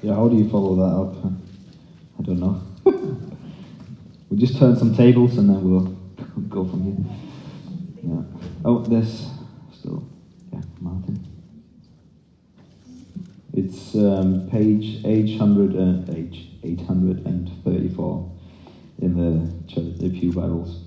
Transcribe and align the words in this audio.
Yeah, 0.00 0.14
how 0.14 0.28
do 0.28 0.36
you 0.36 0.48
follow 0.48 0.76
that 0.76 0.82
up? 0.82 1.32
I 2.18 2.22
don't 2.22 2.38
know. 2.38 2.62
we'll 2.84 4.38
just 4.38 4.56
turn 4.56 4.76
some 4.76 4.94
tables 4.94 5.36
and 5.38 5.48
then 5.50 5.68
we'll 5.68 5.86
go 6.48 6.64
from 6.64 6.84
here. 6.84 7.16
Yeah. 8.04 8.22
Oh, 8.64 8.78
there's 8.84 9.26
still, 9.72 10.04
yeah, 10.52 10.60
Martin. 10.80 11.26
It's 13.54 13.96
um, 13.96 14.48
page 14.48 15.04
800, 15.04 15.74
uh, 15.74 16.12
page 16.12 16.48
834 16.62 18.32
in 19.00 19.16
the, 19.16 19.80
the 19.98 20.10
Pew 20.10 20.32
Bibles. 20.32 20.84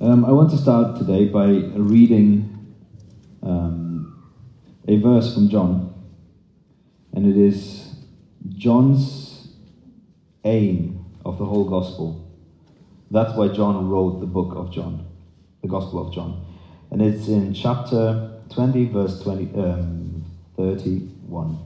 Um, 0.00 0.24
I 0.24 0.32
want 0.32 0.50
to 0.52 0.56
start 0.56 0.98
today 0.98 1.26
by 1.26 1.46
reading 1.46 2.74
um, 3.42 4.32
a 4.88 4.96
verse 4.96 5.34
from 5.34 5.50
John, 5.50 5.95
and 7.16 7.26
it 7.26 7.36
is 7.38 7.94
John's 8.50 9.48
aim 10.44 11.04
of 11.24 11.38
the 11.38 11.46
whole 11.46 11.64
gospel. 11.64 12.30
That's 13.10 13.34
why 13.34 13.48
John 13.48 13.88
wrote 13.88 14.20
the 14.20 14.26
book 14.26 14.54
of 14.54 14.70
John, 14.70 15.06
the 15.62 15.68
Gospel 15.68 16.06
of 16.06 16.14
John. 16.14 16.44
And 16.90 17.00
it's 17.00 17.28
in 17.28 17.54
chapter 17.54 18.42
20, 18.50 18.84
verse 18.90 19.22
20, 19.22 19.58
um, 19.58 20.24
31. 20.56 21.58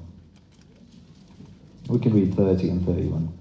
We 1.89 1.99
can 1.99 2.15
read 2.15 2.35
30 2.37 2.69
and 2.71 2.87
31. 2.87 3.39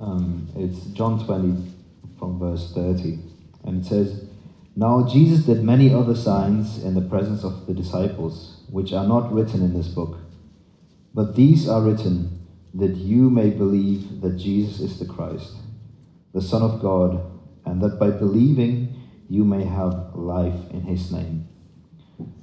Um, 0.00 0.48
it's 0.56 0.86
John 0.86 1.24
20 1.24 1.72
from 2.18 2.40
verse 2.40 2.72
30. 2.74 3.20
And 3.62 3.84
it 3.84 3.88
says, 3.88 4.24
Now 4.74 5.06
Jesus 5.06 5.46
did 5.46 5.62
many 5.62 5.94
other 5.94 6.16
signs 6.16 6.82
in 6.82 6.94
the 6.94 7.00
presence 7.00 7.44
of 7.44 7.66
the 7.66 7.74
disciples, 7.74 8.61
which 8.72 8.94
are 8.94 9.06
not 9.06 9.30
written 9.30 9.62
in 9.62 9.74
this 9.74 9.88
book. 9.88 10.16
But 11.12 11.36
these 11.36 11.68
are 11.68 11.82
written 11.82 12.40
that 12.72 12.96
you 12.96 13.28
may 13.28 13.50
believe 13.50 14.22
that 14.22 14.38
Jesus 14.38 14.80
is 14.80 14.98
the 14.98 15.04
Christ, 15.04 15.56
the 16.32 16.40
Son 16.40 16.62
of 16.62 16.80
God, 16.80 17.20
and 17.66 17.82
that 17.82 17.98
by 17.98 18.10
believing 18.10 18.96
you 19.28 19.44
may 19.44 19.64
have 19.64 20.14
life 20.14 20.70
in 20.70 20.80
his 20.80 21.12
name. 21.12 21.46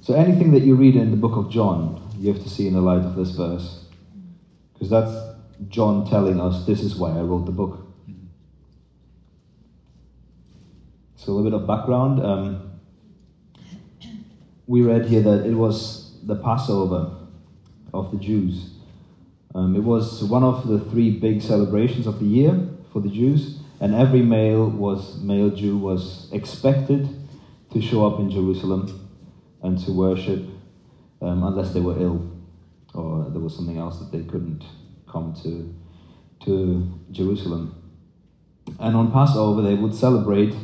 So 0.00 0.14
anything 0.14 0.52
that 0.52 0.62
you 0.62 0.76
read 0.76 0.94
in 0.94 1.10
the 1.10 1.16
book 1.16 1.36
of 1.36 1.50
John, 1.50 2.00
you 2.16 2.32
have 2.32 2.42
to 2.44 2.48
see 2.48 2.68
in 2.68 2.74
the 2.74 2.80
light 2.80 3.04
of 3.04 3.16
this 3.16 3.30
verse. 3.30 3.86
Because 4.72 4.88
that's 4.88 5.12
John 5.68 6.08
telling 6.08 6.40
us 6.40 6.64
this 6.64 6.80
is 6.80 6.94
why 6.94 7.10
I 7.10 7.22
wrote 7.22 7.46
the 7.46 7.52
book. 7.52 7.88
So 11.16 11.32
a 11.32 11.34
little 11.34 11.50
bit 11.50 11.60
of 11.60 11.66
background. 11.66 12.24
Um, 12.24 12.80
we 14.68 14.82
read 14.82 15.06
here 15.06 15.22
that 15.22 15.44
it 15.44 15.54
was 15.54 16.09
the 16.22 16.36
Passover 16.36 17.16
of 17.92 18.10
the 18.10 18.18
Jews. 18.18 18.70
Um, 19.54 19.74
it 19.74 19.82
was 19.82 20.22
one 20.24 20.44
of 20.44 20.68
the 20.68 20.80
three 20.90 21.10
big 21.10 21.42
celebrations 21.42 22.06
of 22.06 22.20
the 22.20 22.26
year 22.26 22.68
for 22.92 23.00
the 23.00 23.08
Jews, 23.08 23.60
and 23.80 23.94
every 23.94 24.22
male 24.22 24.68
was 24.68 25.20
male 25.22 25.50
Jew 25.50 25.76
was 25.76 26.28
expected 26.32 27.08
to 27.72 27.80
show 27.80 28.06
up 28.06 28.20
in 28.20 28.30
Jerusalem 28.30 29.08
and 29.62 29.78
to 29.84 29.92
worship, 29.92 30.44
um, 31.20 31.42
unless 31.42 31.72
they 31.72 31.80
were 31.80 31.98
ill 31.98 32.30
or 32.94 33.30
there 33.30 33.40
was 33.40 33.54
something 33.54 33.78
else 33.78 33.98
that 33.98 34.10
they 34.10 34.24
couldn't 34.24 34.64
come 35.08 35.34
to 35.42 35.74
to 36.44 37.00
Jerusalem. 37.10 37.76
And 38.78 38.96
on 38.96 39.12
Passover, 39.12 39.62
they 39.62 39.74
would 39.74 39.94
celebrate 39.94 40.54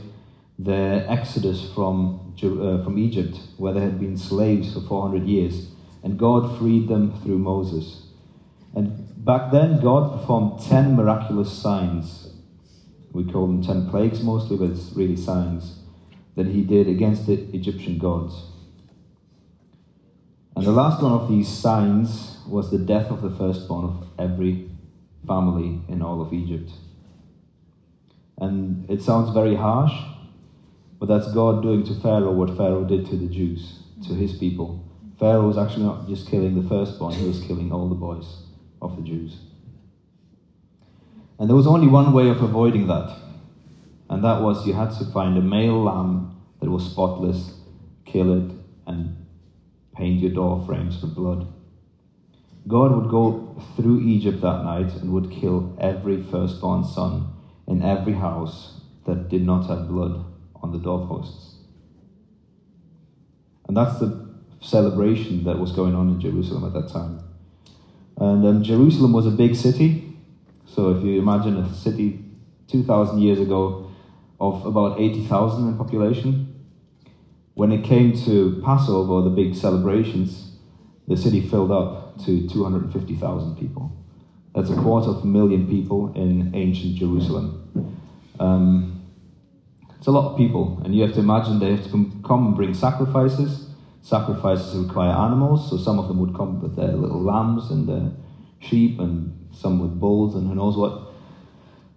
their 0.58 1.06
exodus 1.08 1.70
from 1.74 2.25
uh, 2.44 2.82
from 2.84 2.98
Egypt, 2.98 3.38
where 3.56 3.72
they 3.72 3.80
had 3.80 3.98
been 3.98 4.16
slaves 4.16 4.74
for 4.74 4.80
400 4.80 5.26
years, 5.26 5.68
and 6.02 6.18
God 6.18 6.58
freed 6.58 6.88
them 6.88 7.12
through 7.22 7.38
Moses. 7.38 8.06
And 8.74 9.24
back 9.24 9.50
then, 9.52 9.80
God 9.80 10.20
performed 10.20 10.60
10 10.62 10.94
miraculous 10.96 11.52
signs. 11.52 12.28
We 13.12 13.24
call 13.24 13.46
them 13.46 13.62
10 13.62 13.90
plagues 13.90 14.22
mostly, 14.22 14.56
but 14.56 14.70
it's 14.70 14.92
really 14.94 15.16
signs 15.16 15.78
that 16.36 16.46
he 16.46 16.62
did 16.62 16.88
against 16.88 17.26
the 17.26 17.34
Egyptian 17.54 17.98
gods. 17.98 18.34
And 20.54 20.64
the 20.64 20.72
last 20.72 21.02
one 21.02 21.12
of 21.12 21.28
these 21.28 21.48
signs 21.48 22.38
was 22.46 22.70
the 22.70 22.78
death 22.78 23.10
of 23.10 23.22
the 23.22 23.30
firstborn 23.30 23.84
of 23.84 24.08
every 24.18 24.70
family 25.26 25.80
in 25.88 26.02
all 26.02 26.22
of 26.22 26.32
Egypt. 26.32 26.70
And 28.38 28.88
it 28.90 29.02
sounds 29.02 29.32
very 29.32 29.54
harsh, 29.54 29.92
but 30.98 31.08
that's 31.08 31.32
God 31.32 31.62
doing 31.62 31.84
to 31.84 31.94
Pharaoh 31.94 32.32
what 32.32 32.56
Pharaoh 32.56 32.84
did 32.84 33.06
to 33.06 33.16
the 33.16 33.26
Jews, 33.26 33.80
to 34.06 34.14
his 34.14 34.32
people. 34.32 34.82
Pharaoh 35.18 35.46
was 35.46 35.58
actually 35.58 35.84
not 35.84 36.06
just 36.08 36.28
killing 36.28 36.54
the 36.54 36.68
firstborn, 36.68 37.14
he 37.14 37.26
was 37.26 37.40
killing 37.40 37.72
all 37.72 37.88
the 37.88 37.94
boys 37.94 38.42
of 38.80 38.96
the 38.96 39.02
Jews. 39.02 39.38
And 41.38 41.48
there 41.48 41.56
was 41.56 41.66
only 41.66 41.86
one 41.86 42.12
way 42.12 42.28
of 42.28 42.40
avoiding 42.40 42.86
that, 42.86 43.14
and 44.08 44.24
that 44.24 44.40
was 44.40 44.66
you 44.66 44.74
had 44.74 44.90
to 44.92 45.04
find 45.04 45.36
a 45.36 45.42
male 45.42 45.82
lamb 45.82 46.32
that 46.60 46.70
was 46.70 46.84
spotless, 46.84 47.52
kill 48.04 48.32
it, 48.32 48.52
and 48.86 49.14
paint 49.94 50.20
your 50.20 50.30
door 50.30 50.62
frames 50.64 51.00
with 51.02 51.14
blood. 51.14 51.46
God 52.66 52.92
would 52.92 53.08
go 53.08 53.54
through 53.76 53.98
Egypt 53.98 54.40
that 54.40 54.62
night 54.62 54.94
and 54.96 55.12
would 55.12 55.30
kill 55.30 55.74
every 55.78 56.20
firstborn 56.20 56.84
son 56.84 57.32
in 57.66 57.82
every 57.82 58.14
house 58.14 58.72
that 59.04 59.28
did 59.28 59.44
not 59.44 59.66
have 59.66 59.86
blood 59.88 60.24
on 60.62 60.72
the 60.72 60.78
doorposts. 60.78 61.56
And 63.68 63.76
that's 63.76 63.98
the 63.98 64.26
celebration 64.60 65.44
that 65.44 65.58
was 65.58 65.72
going 65.72 65.94
on 65.94 66.08
in 66.08 66.20
Jerusalem 66.20 66.64
at 66.64 66.72
that 66.72 66.92
time. 66.92 67.20
And 68.18 68.46
um, 68.46 68.62
Jerusalem 68.62 69.12
was 69.12 69.26
a 69.26 69.30
big 69.30 69.54
city. 69.54 70.16
So 70.66 70.90
if 70.90 71.04
you 71.04 71.20
imagine 71.20 71.56
a 71.58 71.74
city 71.74 72.24
2,000 72.68 73.20
years 73.20 73.40
ago 73.40 73.90
of 74.40 74.64
about 74.66 75.00
80,000 75.00 75.68
in 75.68 75.76
population, 75.76 76.54
when 77.54 77.72
it 77.72 77.84
came 77.84 78.16
to 78.24 78.60
Passover, 78.64 79.22
the 79.22 79.34
big 79.34 79.54
celebrations, 79.54 80.52
the 81.08 81.16
city 81.16 81.40
filled 81.40 81.70
up 81.70 82.18
to 82.24 82.48
250,000 82.48 83.56
people. 83.56 83.92
That's 84.54 84.70
a 84.70 84.76
quarter 84.76 85.10
of 85.10 85.22
a 85.22 85.26
million 85.26 85.68
people 85.68 86.12
in 86.14 86.54
ancient 86.54 86.96
Jerusalem. 86.96 87.98
Um, 88.40 88.95
it's 89.98 90.06
a 90.06 90.12
lot 90.12 90.30
of 90.30 90.36
people, 90.36 90.80
and 90.84 90.94
you 90.94 91.02
have 91.02 91.14
to 91.14 91.20
imagine 91.20 91.58
they 91.58 91.70
have 91.70 91.84
to 91.90 92.10
come 92.22 92.46
and 92.46 92.56
bring 92.56 92.74
sacrifices. 92.74 93.70
Sacrifices 94.02 94.76
require 94.76 95.10
animals, 95.10 95.68
so 95.68 95.76
some 95.76 95.98
of 95.98 96.08
them 96.08 96.18
would 96.20 96.34
come 96.34 96.60
with 96.60 96.76
their 96.76 96.92
little 96.92 97.20
lambs 97.20 97.70
and 97.70 97.88
their 97.88 98.12
sheep, 98.60 99.00
and 99.00 99.48
some 99.52 99.78
with 99.78 99.98
bulls 99.98 100.34
and 100.34 100.46
who 100.48 100.54
knows 100.54 100.76
what. 100.76 101.08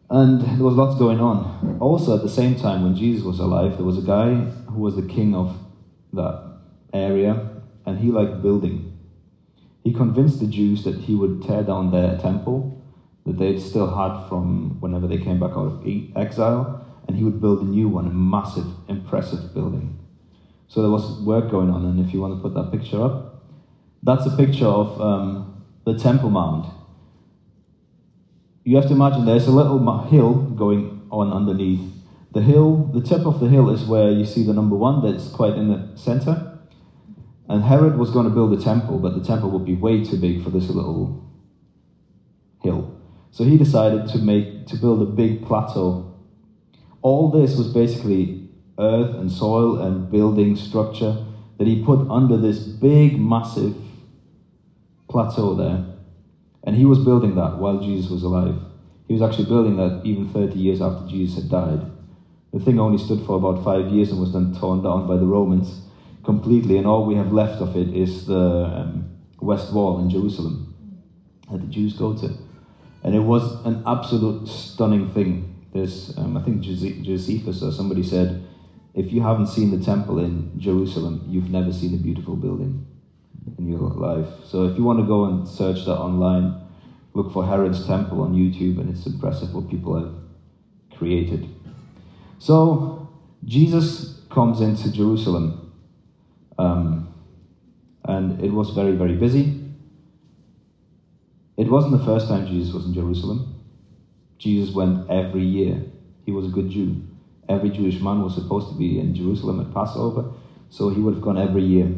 And 0.09 0.41
there 0.41 0.63
was 0.63 0.75
lots 0.75 0.95
going 0.95 1.19
on. 1.19 1.77
Also, 1.79 2.15
at 2.15 2.23
the 2.23 2.29
same 2.29 2.55
time, 2.55 2.81
when 2.81 2.95
Jesus 2.95 3.23
was 3.23 3.39
alive, 3.39 3.77
there 3.77 3.85
was 3.85 3.97
a 3.97 4.01
guy 4.01 4.35
who 4.35 4.79
was 4.79 4.95
the 4.95 5.03
king 5.03 5.35
of 5.35 5.55
that 6.13 6.41
area, 6.93 7.61
and 7.85 7.99
he 7.99 8.11
liked 8.11 8.41
building. 8.41 8.91
He 9.83 9.93
convinced 9.93 10.39
the 10.39 10.47
Jews 10.47 10.83
that 10.83 10.95
he 10.95 11.16
would 11.16 11.43
tear 11.43 11.63
down 11.63 11.91
their 11.91 12.17
temple 12.17 12.75
that 13.25 13.37
they'd 13.37 13.59
still 13.59 13.93
had 13.95 14.27
from 14.27 14.77
whenever 14.79 15.05
they 15.05 15.17
came 15.17 15.39
back 15.39 15.51
out 15.51 15.67
of 15.67 15.85
exile, 16.16 16.83
and 17.09 17.18
he 17.18 17.24
would 17.24 17.42
build 17.42 17.62
a 17.62 17.66
new 17.66 17.90
one, 17.90 18.06
a 18.06 18.12
massive, 18.12 18.68
impressive 18.88 19.52
building. 19.52 19.97
So 20.68 20.84
there 20.84 20.92
was 20.92 21.20
work 21.22 21.50
going 21.50 21.72
on, 21.72 21.84
and 21.84 22.00
if 22.06 22.14
you 22.14 22.22
want 22.22 22.38
to 22.38 22.40
put 22.40 22.53
that 22.53 22.72
picture 22.72 23.02
up, 23.02 23.46
that's 24.03 24.28
a 24.28 24.38
picture 24.38 24.68
of 24.68 25.02
um, 25.02 25.66
the 25.86 25.97
Temple 25.97 26.30
Mount. 26.30 26.72
You 28.64 28.75
have 28.75 28.86
to 28.90 28.94
imagine 28.94 29.25
there's 29.25 29.47
a 29.47 29.52
little 29.52 30.03
hill 30.03 30.36
going 30.36 31.08
on 31.09 31.34
underneath. 31.34 31.81
The 32.31 32.44
hill, 32.44 32.92
the 32.94 33.02
tip 33.02 33.26
of 33.26 33.40
the 33.40 33.50
hill 33.50 33.72
is 33.72 33.86
where 33.86 34.12
you 34.12 34.24
see 34.24 34.44
the 34.46 34.53
number 34.53 34.76
one 34.76 35.02
that's 35.02 35.30
quite 35.30 35.53
in 35.53 35.70
the 35.70 35.97
center. 35.97 36.59
And 37.47 37.64
Herod 37.64 37.97
was 37.97 38.12
going 38.12 38.26
to 38.26 38.31
build 38.31 38.53
a 38.53 38.62
temple, 38.64 39.00
but 39.00 39.16
the 39.16 39.26
temple 39.26 39.50
would 39.50 39.66
be 39.66 39.74
way 39.74 40.06
too 40.06 40.18
big 40.18 40.44
for 40.44 40.52
this 40.52 40.70
little 40.70 41.28
hill. 42.62 42.96
So 43.32 43.46
he 43.46 43.58
decided 43.58 44.08
to 44.09 44.20
make 44.20 44.67
to 44.67 44.78
build 44.78 45.02
a 45.02 45.05
big 45.05 45.44
plateau. 45.47 46.05
All 47.01 47.31
this 47.31 47.57
was 47.57 47.67
basically 47.73 48.47
earth 48.78 49.16
and 49.16 49.31
soil 49.31 49.78
and 49.78 50.09
building 50.11 50.55
structure 50.55 51.25
that 51.57 51.67
he 51.67 51.84
put 51.84 52.09
under 52.09 52.37
this 52.37 52.59
big, 52.59 53.19
massive 53.19 53.75
plateau 55.07 55.53
there. 55.55 55.85
And 56.63 56.75
he 56.75 56.85
was 56.85 56.99
building 56.99 57.35
that 57.35 57.57
while 57.57 57.79
Jesus 57.79 58.09
was 58.09 58.23
alive. 58.23 58.55
He 59.07 59.13
was 59.13 59.22
actually 59.22 59.46
building 59.46 59.75
that 59.78 60.01
even 60.05 60.28
30 60.29 60.57
years 60.59 60.81
after 60.81 61.07
Jesus 61.07 61.43
had 61.43 61.49
died. 61.49 61.91
The 62.51 62.59
thing 62.59 62.79
only 62.79 62.97
stood 62.97 63.25
for 63.25 63.37
about 63.37 63.63
five 63.63 63.90
years 63.90 64.11
and 64.11 64.19
was 64.19 64.34
then 64.34 64.53
torn 64.53 64.84
down 64.84 65.07
by 65.07 65.17
the 65.17 65.25
Romans 65.25 65.81
completely, 66.23 66.78
and 66.78 66.85
all 66.85 67.05
we 67.05 67.16
have 67.16 67.31
left 67.31 67.61
of 67.61 67.75
it 67.75 67.95
is 67.95 68.25
the 68.25 68.37
um, 68.37 69.09
West 69.41 69.73
Wall 69.73 69.99
in 69.99 70.09
Jerusalem 70.09 70.75
that 71.52 71.61
the 71.61 71.67
Jews 71.67 71.93
go 71.93 72.16
to. 72.16 72.34
And 73.03 73.16
it 73.16 73.19
was 73.22 73.66
an 73.66 73.84
absolute 73.85 74.47
stunning 74.47 75.09
thing. 75.09 75.55
There's, 75.73 76.17
um, 76.17 76.35
I 76.37 76.41
think 76.41 76.61
Josephus 76.61 77.61
or 77.61 77.71
somebody 77.71 78.03
said, 78.03 78.43
if 78.93 79.11
you 79.13 79.21
haven't 79.21 79.47
seen 79.47 79.77
the 79.77 79.83
temple 79.83 80.19
in 80.19 80.51
Jerusalem, 80.57 81.23
you've 81.27 81.51
never 81.51 81.71
seen 81.71 81.93
a 81.93 81.97
beautiful 81.97 82.35
building. 82.35 82.85
in 83.57 83.67
your 83.67 83.79
life. 83.79 84.27
So 84.45 84.66
if 84.66 84.77
you 84.77 84.83
want 84.83 84.99
to 84.99 85.05
go 85.05 85.25
and 85.25 85.47
search 85.47 85.85
that 85.85 85.97
online, 85.97 86.55
look 87.13 87.31
for 87.33 87.45
Herod's 87.45 87.85
Temple 87.85 88.21
on 88.21 88.33
YouTube, 88.33 88.79
and 88.79 88.89
it's 88.89 89.05
impressive 89.05 89.53
what 89.53 89.69
people 89.69 89.95
have 89.99 90.13
created. 90.97 91.47
So 92.37 93.09
Jesus 93.43 94.21
comes 94.29 94.61
into 94.61 94.91
Jerusalem, 94.91 95.73
um, 96.57 97.13
and 98.05 98.41
it 98.43 98.51
was 98.51 98.71
very, 98.71 98.93
very 98.93 99.16
busy. 99.16 99.63
It 101.57 101.69
wasn't 101.69 101.97
the 101.99 102.05
first 102.05 102.27
time 102.27 102.47
Jesus 102.47 102.73
was 102.73 102.85
in 102.85 102.93
Jerusalem. 102.93 103.59
Jesus 104.40 104.74
went 104.74 105.09
every 105.09 105.44
year. 105.44 105.84
He 106.26 106.32
was 106.32 106.46
a 106.46 106.50
good 106.50 106.70
Jew. 106.70 107.03
Every 107.47 107.70
Jewish 107.70 108.00
man 108.00 108.24
was 108.24 108.34
supposed 108.34 108.70
to 108.70 108.76
be 108.76 109.00
in 109.00 109.14
Jerusalem 109.14 109.59
at 109.59 109.74
Passover, 109.74 110.32
so 110.70 110.90
he 110.90 111.02
would 111.02 111.14
have 111.16 111.24
gone 111.24 111.38
every 111.38 111.64
year. 111.64 111.94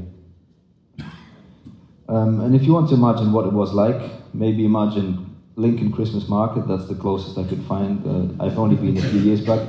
Um, 2.09 2.41
and 2.41 2.55
if 2.55 2.63
you 2.63 2.73
want 2.73 2.89
to 2.89 2.95
imagine 2.95 3.31
what 3.31 3.45
it 3.45 3.53
was 3.53 3.73
like, 3.73 4.01
maybe 4.33 4.65
imagine 4.65 5.37
Lincoln 5.55 5.91
Christmas 5.91 6.27
Market. 6.27 6.67
That's 6.67 6.87
the 6.87 6.95
closest 6.95 7.37
I 7.37 7.43
could 7.43 7.63
find. 7.63 8.05
Uh, 8.05 8.43
I've 8.43 8.57
only 8.57 8.75
been 8.75 8.97
a 8.97 9.01
few 9.01 9.19
years 9.19 9.41
back, 9.41 9.61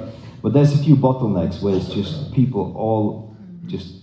but 0.42 0.52
there's 0.52 0.72
a 0.72 0.82
few 0.82 0.96
bottlenecks 0.96 1.62
where 1.62 1.76
it's 1.76 1.88
just 1.88 2.32
people 2.32 2.72
all 2.76 3.36
just 3.66 3.96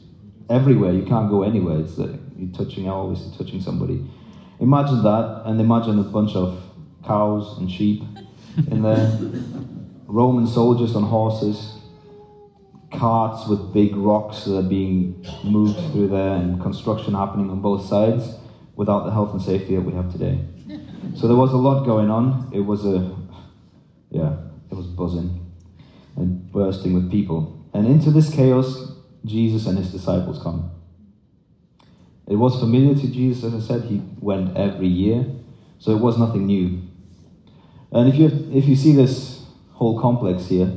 everywhere. 0.50 0.92
You 0.92 1.06
can't 1.06 1.30
go 1.30 1.44
anywhere. 1.44 1.80
It's 1.80 1.98
uh, 1.98 2.18
you're 2.38 2.54
touching 2.54 2.88
always 2.88 3.20
touching 3.38 3.62
somebody. 3.62 4.06
Imagine 4.60 5.02
that, 5.04 5.44
and 5.46 5.60
imagine 5.60 5.98
a 6.00 6.04
bunch 6.04 6.36
of 6.36 6.62
cows 7.04 7.58
and 7.58 7.72
sheep 7.72 8.04
in 8.68 8.82
there, 8.82 9.12
Roman 10.08 10.48
soldiers 10.48 10.96
on 10.96 11.04
horses, 11.04 11.78
carts 12.92 13.48
with 13.48 13.74
big 13.74 13.96
rocks 13.96 14.46
that 14.46 14.58
are 14.58 14.70
being 14.70 15.26
moved 15.44 15.80
through 15.92 16.08
there, 16.08 16.36
and 16.36 16.62
construction 16.62 17.14
happening 17.14 17.50
on 17.50 17.62
both 17.62 17.86
sides 17.86 18.36
without 18.76 19.06
the 19.06 19.12
health 19.12 19.32
and 19.32 19.42
safety 19.42 19.76
that 19.76 19.82
we 19.82 19.94
have 19.94 20.12
today. 20.12 20.40
So 21.16 21.28
there 21.28 21.38
was 21.38 21.54
a 21.54 21.58
lot 21.58 21.86
going 21.86 22.10
on. 22.10 22.50
It 22.54 22.62
was 22.62 22.86
a, 22.86 23.16
yeah, 24.10 24.38
it 24.72 24.76
was 24.76 24.88
buzzing 24.88 25.46
and 26.16 26.52
bursting 26.52 26.94
with 26.94 27.12
people. 27.12 27.58
And 27.74 27.88
into 27.88 28.12
this 28.12 28.34
chaos, 28.34 28.94
Jesus 29.26 29.68
and 29.68 29.78
his 29.78 29.92
disciples 29.92 30.42
come. 30.42 30.72
It 32.28 32.36
was 32.36 32.60
familiar 32.60 32.96
to 32.96 33.08
Jesus, 33.08 33.44
as 33.44 33.54
I 33.54 33.60
said, 33.68 33.84
he 33.90 34.02
went 34.22 34.56
every 34.56 34.88
year, 34.88 35.26
so 35.80 35.92
it 35.92 36.00
was 36.00 36.18
nothing 36.18 36.46
new. 36.46 36.82
And 37.92 38.08
if 38.08 38.16
you 38.16 38.28
if 38.54 38.66
you 38.66 38.76
see 38.76 38.94
this 38.94 39.46
whole 39.72 40.00
complex 40.00 40.48
here, 40.48 40.72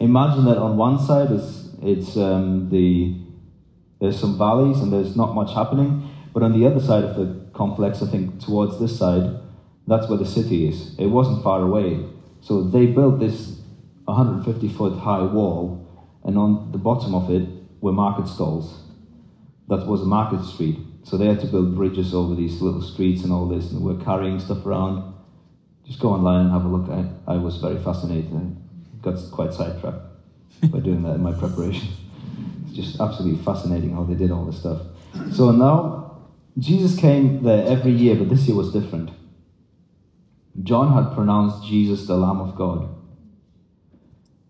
imagine 0.00 0.44
that 0.46 0.58
on 0.58 0.76
one 0.76 0.98
side 0.98 1.30
is 1.30 1.68
it's 1.82 2.16
um, 2.16 2.68
the 2.70 3.14
there's 4.00 4.18
some 4.18 4.38
valleys 4.38 4.80
and 4.80 4.92
there's 4.92 5.16
not 5.16 5.34
much 5.34 5.54
happening, 5.54 6.08
but 6.32 6.42
on 6.42 6.58
the 6.58 6.66
other 6.66 6.80
side 6.80 7.04
of 7.04 7.16
the 7.16 7.50
complex, 7.52 8.02
I 8.02 8.06
think 8.10 8.40
towards 8.40 8.78
this 8.78 8.96
side, 8.96 9.40
that's 9.86 10.08
where 10.08 10.18
the 10.18 10.26
city 10.26 10.68
is. 10.68 10.94
It 10.98 11.06
wasn't 11.06 11.42
far 11.42 11.62
away, 11.62 12.04
so 12.40 12.62
they 12.62 12.86
built 12.86 13.18
this 13.18 13.60
150 14.04 14.68
foot 14.68 14.98
high 14.98 15.22
wall, 15.22 15.86
and 16.24 16.38
on 16.38 16.72
the 16.72 16.78
bottom 16.78 17.14
of 17.14 17.30
it 17.30 17.48
were 17.80 17.92
market 17.92 18.26
stalls. 18.28 18.82
That 19.68 19.86
was 19.86 20.02
a 20.02 20.06
market 20.06 20.44
street. 20.44 20.78
So 21.04 21.16
they 21.16 21.26
had 21.26 21.40
to 21.40 21.46
build 21.46 21.74
bridges 21.74 22.12
over 22.12 22.34
these 22.34 22.60
little 22.60 22.82
streets 22.82 23.22
and 23.22 23.32
all 23.32 23.46
this, 23.46 23.70
and 23.70 23.82
were 23.82 24.02
carrying 24.04 24.40
stuff 24.40 24.64
around. 24.66 25.14
Just 25.88 26.00
go 26.00 26.10
online 26.10 26.42
and 26.42 26.52
have 26.52 26.64
a 26.64 26.68
look. 26.68 26.88
I, 26.90 27.32
I 27.32 27.36
was 27.38 27.56
very 27.56 27.82
fascinated. 27.82 28.30
I 28.32 29.02
got 29.02 29.18
quite 29.32 29.52
sidetracked 29.52 30.04
by 30.70 30.80
doing 30.80 31.02
that 31.02 31.14
in 31.14 31.22
my 31.22 31.32
preparation. 31.32 31.88
It's 32.66 32.76
just 32.76 33.00
absolutely 33.00 33.42
fascinating 33.42 33.94
how 33.94 34.04
they 34.04 34.14
did 34.14 34.30
all 34.30 34.44
this 34.44 34.60
stuff. 34.60 34.82
So 35.32 35.50
now, 35.50 36.18
Jesus 36.58 36.98
came 36.98 37.42
there 37.42 37.66
every 37.66 37.92
year, 37.92 38.14
but 38.16 38.28
this 38.28 38.46
year 38.46 38.56
was 38.56 38.72
different. 38.72 39.10
John 40.62 40.92
had 40.92 41.14
pronounced 41.14 41.66
Jesus 41.66 42.06
the 42.06 42.16
Lamb 42.16 42.40
of 42.40 42.54
God. 42.54 42.94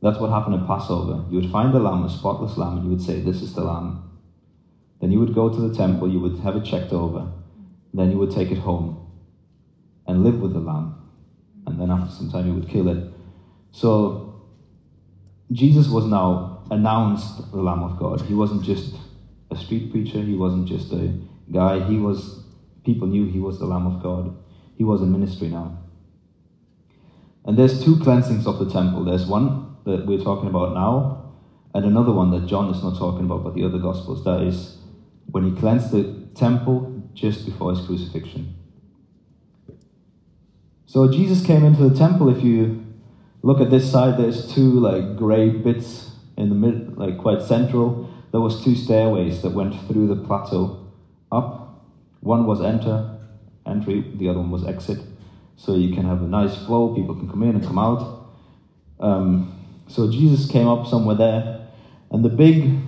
That's 0.03 0.19
what 0.19 0.31
happened 0.31 0.61
at 0.61 0.67
Passover. 0.67 1.25
You 1.31 1.41
would 1.41 1.51
find 1.51 1.73
the 1.73 1.81
lamb, 1.81 2.05
a 2.05 2.11
spotless 2.11 2.57
lamb, 2.57 2.79
and 2.79 2.85
you 2.85 2.91
would 2.91 3.03
say, 3.03 3.21
This 3.21 3.43
is 3.43 3.55
the 3.55 3.65
lamb. 3.65 4.11
Then 5.01 5.13
you 5.13 5.21
would 5.21 5.35
go 5.35 5.49
to 5.49 5.69
the 5.69 5.75
temple, 5.75 6.09
you 6.09 6.21
would 6.21 6.39
have 6.41 6.57
it 6.57 6.65
checked 6.65 6.93
over, 6.93 7.31
then 7.95 8.11
you 8.11 8.19
would 8.19 8.33
take 8.33 8.51
it 8.51 8.59
home 8.59 9.07
and 10.07 10.25
live 10.25 10.41
with 10.41 10.53
the 10.53 10.61
lamb. 10.61 10.98
And 11.69 11.79
then 11.79 11.91
after 11.91 12.11
some 12.11 12.31
time, 12.31 12.47
he 12.47 12.51
would 12.51 12.69
kill 12.69 12.89
it. 12.89 13.13
So 13.73 14.43
Jesus 15.53 15.89
was 15.89 16.07
now 16.07 16.63
announced 16.71 17.51
the 17.53 17.59
Lamb 17.59 17.83
of 17.83 17.99
God. 17.99 18.23
He 18.23 18.35
wasn't 18.35 18.65
just 18.65 18.97
a 19.51 19.57
street 19.57 19.91
preacher, 19.91 20.21
he 20.21 20.35
wasn't 20.35 20.67
just 20.67 20.93
a 20.93 21.13
guy, 21.51 21.81
he 21.81 21.99
was, 21.99 22.43
people 22.85 23.07
knew 23.07 23.27
he 23.27 23.39
was 23.39 23.59
the 23.59 23.67
Lamb 23.67 23.87
of 23.87 24.03
God. 24.03 24.35
He 24.77 24.85
was 24.85 25.03
in 25.03 25.13
ministry 25.13 25.49
now. 25.49 25.79
And 27.45 27.59
there's 27.59 27.83
two 27.83 27.99
cleansings 27.99 28.47
of 28.47 28.59
the 28.59 28.71
temple. 28.71 29.05
There's 29.05 29.27
one 29.27 29.77
that 29.85 30.07
we're 30.07 30.21
talking 30.21 30.49
about 30.49 30.75
now, 30.75 31.33
and 31.75 31.85
another 31.85 32.13
one 32.13 32.31
that 32.31 32.47
John 32.47 32.71
is 32.71 32.83
not 32.83 32.99
talking 32.99 33.25
about, 33.25 33.45
but 33.45 33.55
the 33.55 33.65
other 33.65 33.79
Gospels. 33.79 34.25
That 34.25 34.43
is 34.43 34.77
when 35.31 35.45
he 35.45 35.59
cleansed 35.59 35.91
the 35.91 36.27
temple 36.35 37.03
just 37.15 37.45
before 37.45 37.75
his 37.75 37.87
crucifixion. 37.87 38.55
So 40.89 41.07
Jesus 41.13 41.45
came 41.45 41.67
into 41.67 41.87
the 41.87 41.95
temple. 41.95 42.35
If 42.35 42.43
you 42.43 42.83
look 43.43 43.61
at 43.61 43.71
this 43.71 43.93
side, 43.93 44.19
there's 44.19 44.51
two 44.55 44.81
like 44.81 45.17
grey 45.17 45.51
bits 45.51 46.13
in 46.39 46.49
the 46.49 46.55
mid, 46.55 46.97
like 46.97 47.19
quite 47.19 47.43
central. 47.43 48.09
There 48.33 48.41
was 48.41 48.65
two 48.65 48.75
stairways 48.75 49.43
that 49.43 49.51
went 49.51 49.75
through 49.87 50.09
the 50.09 50.17
plateau 50.17 50.89
up. 51.31 51.85
One 52.21 52.47
was 52.47 52.63
enter, 52.63 53.19
entry. 53.67 54.03
The 54.15 54.31
other 54.31 54.39
one 54.39 54.51
was 54.51 54.67
exit. 54.67 55.01
So 55.57 55.75
you 55.75 55.95
can 55.95 56.07
have 56.07 56.23
a 56.23 56.27
nice 56.27 56.57
flow. 56.65 56.95
People 56.95 57.17
can 57.17 57.29
come 57.29 57.43
in 57.43 57.57
and 57.57 57.63
come 57.63 57.79
out. 57.79 58.27
Um, 58.99 59.61
so 59.89 60.11
Jesus 60.11 60.51
came 60.51 60.69
up 60.69 60.87
somewhere 60.87 61.17
there, 61.17 61.69
and 62.11 62.25
the 62.25 62.31
big 62.31 62.79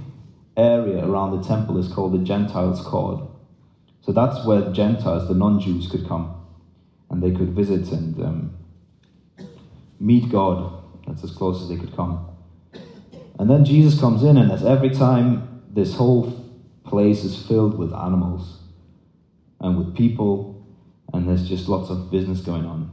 area 0.56 1.05
around 1.06 1.37
the 1.37 1.47
temple 1.47 1.76
is 1.76 1.93
called 1.93 2.14
the 2.14 2.25
Gentiles' 2.25 2.81
Court. 2.81 3.29
So 4.00 4.12
that's 4.12 4.47
where 4.47 4.73
Gentiles, 4.73 5.29
the 5.29 5.35
non 5.35 5.61
Jews, 5.61 5.87
could 5.87 6.08
come 6.08 6.39
and 7.10 7.22
they 7.22 7.32
could 7.32 7.50
visit 7.50 7.90
and 7.92 8.20
um, 8.22 8.54
meet 9.98 10.30
God. 10.30 10.72
That's 11.06 11.24
as 11.24 11.32
close 11.32 11.62
as 11.62 11.68
they 11.68 11.76
could 11.76 11.94
come. 11.94 12.26
And 13.38 13.50
then 13.50 13.64
Jesus 13.64 13.98
comes 14.00 14.22
in, 14.22 14.38
and 14.38 14.50
as 14.52 14.64
every 14.64 14.90
time 14.90 15.62
this 15.72 15.96
whole 15.96 16.32
place 16.84 17.24
is 17.24 17.36
filled 17.36 17.78
with 17.78 17.92
animals 17.92 18.60
and 19.60 19.76
with 19.76 19.94
people, 19.94 20.54
and 21.12 21.28
there's 21.28 21.48
just 21.48 21.68
lots 21.68 21.90
of 21.90 22.11
business 22.11 22.40
going 22.40 22.66
on. 22.66 22.90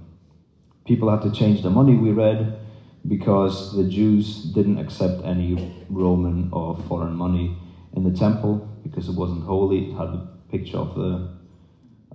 People 0.85 1.09
had 1.09 1.21
to 1.21 1.31
change 1.31 1.61
the 1.61 1.69
money, 1.69 1.95
we 1.95 2.11
read, 2.11 2.59
because 3.07 3.75
the 3.75 3.83
Jews 3.83 4.43
didn't 4.43 4.79
accept 4.79 5.21
any 5.23 5.85
Roman 5.89 6.49
or 6.51 6.75
foreign 6.75 7.15
money 7.15 7.57
in 7.93 8.03
the 8.03 8.11
temple 8.11 8.67
because 8.83 9.09
it 9.09 9.15
wasn't 9.15 9.43
holy. 9.43 9.89
It 9.89 9.93
had 9.93 10.09
a 10.09 10.21
picture 10.49 10.77
of 10.77 10.95
the 10.95 11.27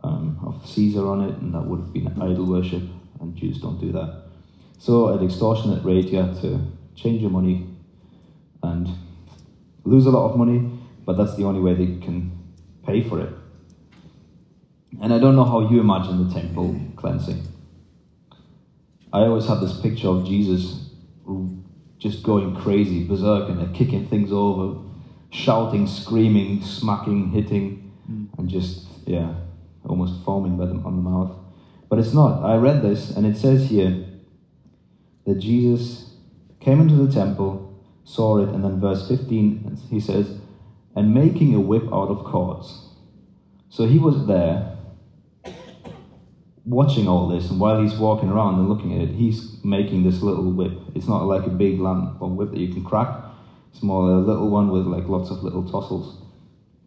um, 0.04 0.38
of 0.44 0.66
Caesar 0.66 1.06
on 1.06 1.22
it, 1.22 1.36
and 1.38 1.54
that 1.54 1.64
would 1.64 1.80
have 1.80 1.92
been 1.92 2.08
idol 2.20 2.46
worship, 2.46 2.82
and 3.20 3.36
Jews 3.36 3.60
don't 3.60 3.80
do 3.80 3.92
that. 3.92 4.24
So 4.78 5.14
at 5.14 5.22
extortionate 5.22 5.84
rate, 5.84 6.06
you 6.06 6.18
had 6.18 6.40
to 6.42 6.60
change 6.94 7.20
your 7.20 7.30
money 7.30 7.66
and 8.62 8.88
lose 9.84 10.06
a 10.06 10.10
lot 10.10 10.30
of 10.30 10.36
money, 10.36 10.70
but 11.04 11.16
that's 11.16 11.36
the 11.36 11.44
only 11.44 11.60
way 11.60 11.74
they 11.74 11.98
can 12.04 12.30
pay 12.84 13.02
for 13.02 13.20
it. 13.20 13.32
And 15.00 15.12
I 15.12 15.18
don't 15.18 15.36
know 15.36 15.44
how 15.44 15.70
you 15.70 15.80
imagine 15.80 16.28
the 16.28 16.34
temple 16.34 16.76
cleansing. 16.96 17.42
I 19.12 19.20
always 19.20 19.46
have 19.46 19.60
this 19.60 19.78
picture 19.80 20.08
of 20.08 20.24
Jesus 20.24 20.88
just 22.02 22.24
going 22.24 22.56
crazy, 22.56 23.04
berserk, 23.04 23.48
and 23.48 23.74
kicking 23.74 24.06
things 24.08 24.32
over, 24.32 24.80
shouting, 25.30 25.86
screaming, 25.86 26.60
smacking, 26.60 27.30
hitting, 27.30 27.92
mm. 28.10 28.26
and 28.36 28.48
just, 28.48 28.88
yeah, 29.06 29.34
almost 29.88 30.24
foaming 30.24 30.56
by 30.56 30.66
the, 30.66 30.72
on 30.72 30.96
the 30.96 31.10
mouth. 31.10 31.36
But 31.88 31.98
it's 31.98 32.14
not. 32.14 32.42
I 32.42 32.56
read 32.56 32.82
this, 32.82 33.10
and 33.10 33.26
it 33.26 33.36
says 33.36 33.68
here 33.68 34.04
that 35.26 35.38
Jesus 35.38 36.14
came 36.60 36.80
into 36.80 36.94
the 36.94 37.12
temple, 37.12 37.80
saw 38.04 38.38
it, 38.38 38.48
and 38.48 38.64
then 38.64 38.80
verse 38.80 39.06
15, 39.08 39.78
he 39.90 40.00
says, 40.00 40.38
and 40.94 41.14
making 41.14 41.54
a 41.54 41.60
whip 41.60 41.84
out 41.92 42.08
of 42.08 42.24
cords. 42.24 42.88
So 43.68 43.86
he 43.86 43.98
was 43.98 44.26
there 44.26 44.76
watching 46.64 47.08
all 47.08 47.28
this, 47.28 47.50
and 47.50 47.58
while 47.58 47.80
he's 47.80 47.94
walking 47.94 48.28
around 48.28 48.54
and 48.58 48.68
looking 48.68 48.94
at 48.94 49.08
it, 49.08 49.14
he's 49.14 49.62
making 49.64 50.04
this 50.04 50.22
little 50.22 50.50
whip. 50.52 50.72
It's 50.94 51.08
not 51.08 51.24
like 51.24 51.46
a 51.46 51.50
big 51.50 51.80
long 51.80 52.16
whip 52.36 52.50
that 52.50 52.58
you 52.58 52.72
can 52.72 52.84
crack. 52.84 53.08
It's 53.72 53.82
more 53.82 54.10
a 54.10 54.18
little 54.18 54.48
one 54.48 54.70
with 54.70 54.86
like 54.86 55.08
lots 55.08 55.30
of 55.30 55.42
little 55.42 55.64
tassels. 55.64 56.21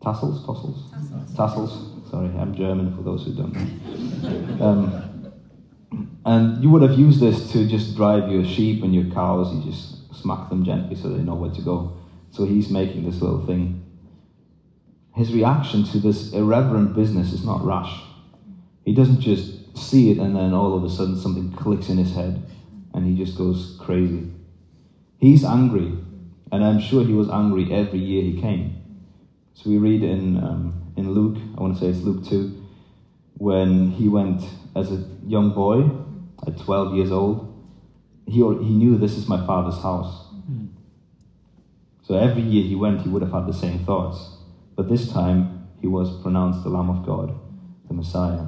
Tassels? 0.01 0.45
Tassels? 0.45 0.91
Tassels. 0.91 1.35
tassels. 1.35 2.09
Sorry, 2.09 2.29
I'm 2.37 2.53
German 2.55 2.95
for 2.95 3.01
those 3.01 3.25
who 3.25 3.33
don't 3.33 3.53
know. 3.53 4.65
Um, 4.65 5.31
and 6.25 6.63
you 6.63 6.69
would 6.69 6.81
have 6.81 6.97
used 6.97 7.19
this 7.19 7.51
to 7.51 7.67
just 7.67 7.95
drive 7.95 8.31
your 8.31 8.45
sheep 8.45 8.83
and 8.83 8.93
your 8.93 9.05
cows. 9.13 9.53
You 9.53 9.63
just 9.63 10.13
smack 10.13 10.49
them 10.49 10.63
gently 10.63 10.95
so 10.95 11.09
they 11.09 11.21
know 11.21 11.35
where 11.35 11.51
to 11.51 11.61
go. 11.61 11.97
So 12.31 12.45
he's 12.45 12.69
making 12.69 13.05
this 13.05 13.21
little 13.21 13.45
thing. 13.45 13.81
his 15.13 15.33
reaction 15.33 15.83
to 15.83 15.99
this 15.99 16.33
irreverent 16.33 16.93
business 16.93 17.31
is 17.31 17.45
not 17.45 17.63
rash. 17.65 18.01
He 18.83 18.93
doesn't 18.93 19.21
just 19.21 19.77
see 19.77 20.11
it 20.11 20.17
and 20.19 20.35
then 20.35 20.53
all 20.53 20.75
of 20.75 20.83
a 20.83 20.89
sudden 20.89 21.15
something 21.17 21.51
clicks 21.53 21.89
in 21.89 21.97
his 21.97 22.13
head 22.13 22.43
and 22.93 23.05
he 23.05 23.15
just 23.15 23.37
goes 23.37 23.77
crazy. 23.79 24.31
He's 25.17 25.43
angry, 25.43 25.91
and 26.51 26.63
I'm 26.63 26.79
sure 26.79 27.03
he 27.03 27.13
was 27.13 27.29
angry 27.29 27.71
every 27.71 27.99
year 27.99 28.23
he 28.23 28.39
came. 28.39 28.84
So 29.55 29.69
we 29.69 29.77
read 29.77 30.03
in, 30.03 30.37
um, 30.43 30.91
in 30.97 31.13
Luke, 31.13 31.37
I 31.57 31.61
want 31.61 31.75
to 31.75 31.79
say 31.79 31.87
it's 31.87 32.01
Luke 32.01 32.25
2, 32.25 32.61
when 33.37 33.89
he 33.91 34.09
went 34.09 34.43
as 34.75 34.91
a 34.91 35.07
young 35.25 35.51
boy 35.51 35.89
at 36.45 36.57
12 36.57 36.93
years 36.93 37.09
old, 37.09 37.53
he, 38.27 38.39
he 38.39 38.75
knew 38.75 38.97
this 38.97 39.15
is 39.15 39.29
my 39.29 39.45
father's 39.47 39.81
house. 39.81 40.25
Mm. 40.51 40.71
So 42.03 42.15
every 42.15 42.41
year 42.41 42.63
he 42.63 42.75
went, 42.75 43.01
he 43.01 43.09
would 43.09 43.21
have 43.21 43.31
had 43.31 43.47
the 43.47 43.53
same 43.53 43.79
thoughts. 43.85 44.35
But 44.75 44.89
this 44.89 45.09
time, 45.11 45.69
he 45.79 45.87
was 45.87 46.11
pronounced 46.21 46.63
the 46.63 46.69
Lamb 46.69 46.89
of 46.89 47.05
God, 47.05 47.33
the 47.87 47.93
Messiah. 47.93 48.47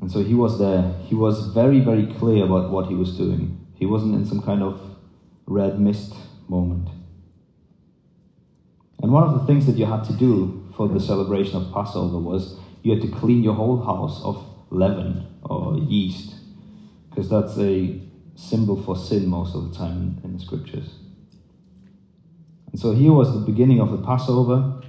And 0.00 0.10
so 0.10 0.20
he 0.24 0.34
was 0.34 0.58
there. 0.58 0.94
He 1.04 1.14
was 1.14 1.46
very, 1.46 1.78
very 1.78 2.12
clear 2.14 2.44
about 2.44 2.72
what 2.72 2.88
he 2.88 2.94
was 2.94 3.16
doing. 3.16 3.64
He 3.74 3.86
wasn't 3.86 4.16
in 4.16 4.26
some 4.26 4.42
kind 4.42 4.64
of 4.64 4.80
red 5.46 5.78
mist 5.78 6.16
moment. 6.48 6.88
And 9.02 9.12
one 9.12 9.24
of 9.24 9.38
the 9.38 9.44
things 9.46 9.66
that 9.66 9.76
you 9.76 9.84
had 9.84 10.04
to 10.04 10.12
do 10.12 10.64
for 10.76 10.86
the 10.86 11.00
celebration 11.00 11.56
of 11.56 11.72
Passover 11.72 12.18
was 12.18 12.56
you 12.82 12.92
had 12.92 13.02
to 13.02 13.08
clean 13.08 13.42
your 13.42 13.54
whole 13.54 13.82
house 13.82 14.22
of 14.22 14.44
leaven 14.70 15.26
or 15.42 15.76
yeast, 15.76 16.36
because 17.10 17.28
that's 17.28 17.58
a 17.58 18.00
symbol 18.36 18.80
for 18.82 18.96
sin 18.96 19.26
most 19.26 19.54
of 19.54 19.68
the 19.68 19.76
time 19.76 20.20
in 20.24 20.32
the 20.32 20.38
scriptures. 20.38 20.94
And 22.70 22.80
so 22.80 22.92
here 22.92 23.12
was 23.12 23.34
the 23.34 23.40
beginning 23.40 23.80
of 23.80 23.90
the 23.90 23.98
Passover, 23.98 24.80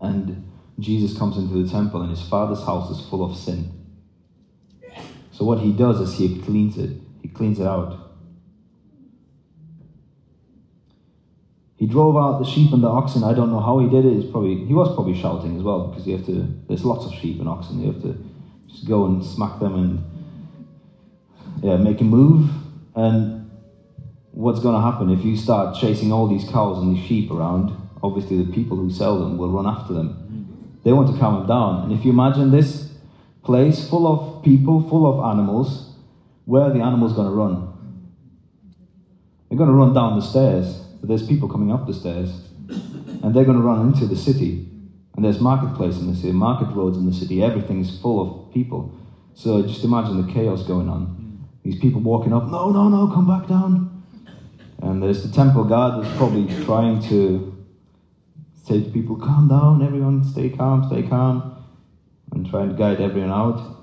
and 0.00 0.50
Jesus 0.80 1.16
comes 1.16 1.36
into 1.36 1.62
the 1.62 1.70
temple, 1.70 2.00
and 2.00 2.10
his 2.10 2.26
father's 2.26 2.64
house 2.64 2.90
is 2.90 3.06
full 3.08 3.22
of 3.24 3.36
sin. 3.36 3.70
So 5.30 5.44
what 5.44 5.60
he 5.60 5.72
does 5.72 6.00
is 6.00 6.16
he 6.16 6.40
cleans 6.40 6.78
it. 6.78 6.90
He 7.22 7.28
cleans 7.28 7.60
it 7.60 7.66
out. 7.66 8.03
He 11.76 11.86
drove 11.86 12.16
out 12.16 12.38
the 12.38 12.48
sheep 12.48 12.72
and 12.72 12.82
the 12.82 12.88
oxen. 12.88 13.24
I 13.24 13.34
don't 13.34 13.50
know 13.50 13.60
how 13.60 13.78
he 13.80 13.88
did 13.88 14.04
it. 14.04 14.30
Probably 14.30 14.64
he 14.64 14.74
was 14.74 14.94
probably 14.94 15.18
shouting 15.18 15.56
as 15.56 15.62
well 15.62 15.88
because 15.88 16.06
you 16.06 16.16
have 16.16 16.26
to. 16.26 16.46
There's 16.68 16.84
lots 16.84 17.04
of 17.06 17.12
sheep 17.14 17.40
and 17.40 17.48
oxen. 17.48 17.80
You 17.80 17.92
have 17.92 18.02
to 18.02 18.16
just 18.68 18.86
go 18.86 19.06
and 19.06 19.24
smack 19.24 19.58
them 19.58 19.74
and 19.74 20.04
yeah, 21.62 21.76
make 21.76 22.00
a 22.00 22.04
move. 22.04 22.50
And 22.94 23.50
what's 24.30 24.60
going 24.60 24.74
to 24.74 24.80
happen 24.80 25.10
if 25.10 25.24
you 25.24 25.36
start 25.36 25.76
chasing 25.76 26.12
all 26.12 26.28
these 26.28 26.48
cows 26.48 26.78
and 26.78 26.96
these 26.96 27.04
sheep 27.04 27.30
around? 27.30 27.76
Obviously, 28.02 28.42
the 28.42 28.52
people 28.52 28.76
who 28.76 28.90
sell 28.90 29.18
them 29.18 29.38
will 29.38 29.50
run 29.50 29.66
after 29.66 29.94
them. 29.94 30.78
They 30.84 30.92
want 30.92 31.12
to 31.12 31.18
calm 31.18 31.38
them 31.38 31.46
down. 31.48 31.84
And 31.84 31.92
if 31.92 32.04
you 32.04 32.12
imagine 32.12 32.50
this 32.50 32.92
place 33.42 33.88
full 33.88 34.06
of 34.06 34.44
people, 34.44 34.86
full 34.88 35.06
of 35.06 35.24
animals, 35.32 35.94
where 36.44 36.64
are 36.64 36.72
the 36.72 36.80
animals 36.80 37.14
going 37.14 37.28
to 37.28 37.34
run? 37.34 37.72
They're 39.48 39.58
going 39.58 39.70
to 39.70 39.74
run 39.74 39.94
down 39.94 40.18
the 40.18 40.24
stairs, 40.24 40.84
there's 41.06 41.26
people 41.26 41.48
coming 41.48 41.70
up 41.70 41.86
the 41.86 41.94
stairs, 41.94 42.48
and 42.68 43.34
they're 43.34 43.44
going 43.44 43.56
to 43.56 43.62
run 43.62 43.86
into 43.88 44.06
the 44.06 44.16
city. 44.16 44.68
And 45.16 45.24
there's 45.24 45.40
marketplace 45.40 45.98
in 45.98 46.08
the 46.08 46.16
city, 46.16 46.32
market 46.32 46.74
roads 46.74 46.96
in 46.96 47.06
the 47.06 47.12
city. 47.12 47.42
Everything's 47.42 48.00
full 48.00 48.20
of 48.20 48.52
people. 48.52 48.92
So 49.34 49.62
just 49.62 49.84
imagine 49.84 50.26
the 50.26 50.32
chaos 50.32 50.64
going 50.64 50.88
on. 50.88 51.46
These 51.62 51.78
people 51.78 52.00
walking 52.00 52.32
up, 52.32 52.48
no, 52.48 52.70
no, 52.70 52.88
no, 52.88 53.12
come 53.12 53.26
back 53.26 53.48
down. 53.48 54.02
And 54.82 55.02
there's 55.02 55.22
the 55.22 55.34
temple 55.34 55.64
guard 55.64 56.04
that's 56.04 56.16
probably 56.16 56.46
trying 56.64 57.00
to 57.08 57.54
say 58.64 58.82
to 58.82 58.90
people, 58.90 59.16
calm 59.16 59.48
down, 59.48 59.82
everyone, 59.82 60.24
stay 60.24 60.50
calm, 60.50 60.86
stay 60.88 61.02
calm, 61.02 61.64
and 62.32 62.48
trying 62.48 62.68
to 62.70 62.74
guide 62.74 63.00
everyone 63.00 63.30
out. 63.30 63.82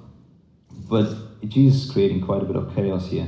But 0.90 1.40
Jesus 1.48 1.86
is 1.86 1.92
creating 1.92 2.22
quite 2.22 2.42
a 2.42 2.46
bit 2.46 2.56
of 2.56 2.75
chaos 2.75 3.08
here. 3.08 3.28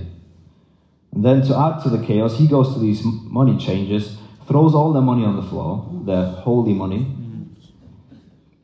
And 1.13 1.23
then 1.23 1.43
to 1.43 1.57
add 1.57 1.83
to 1.83 1.89
the 1.89 2.03
chaos, 2.03 2.37
he 2.37 2.47
goes 2.47 2.73
to 2.73 2.79
these 2.79 3.03
money 3.03 3.57
changers, 3.57 4.17
throws 4.47 4.73
all 4.73 4.93
their 4.93 5.01
money 5.03 5.23
on 5.23 5.35
the 5.35 5.43
floor, 5.43 5.87
their 6.05 6.25
holy 6.25 6.73
money, 6.73 7.05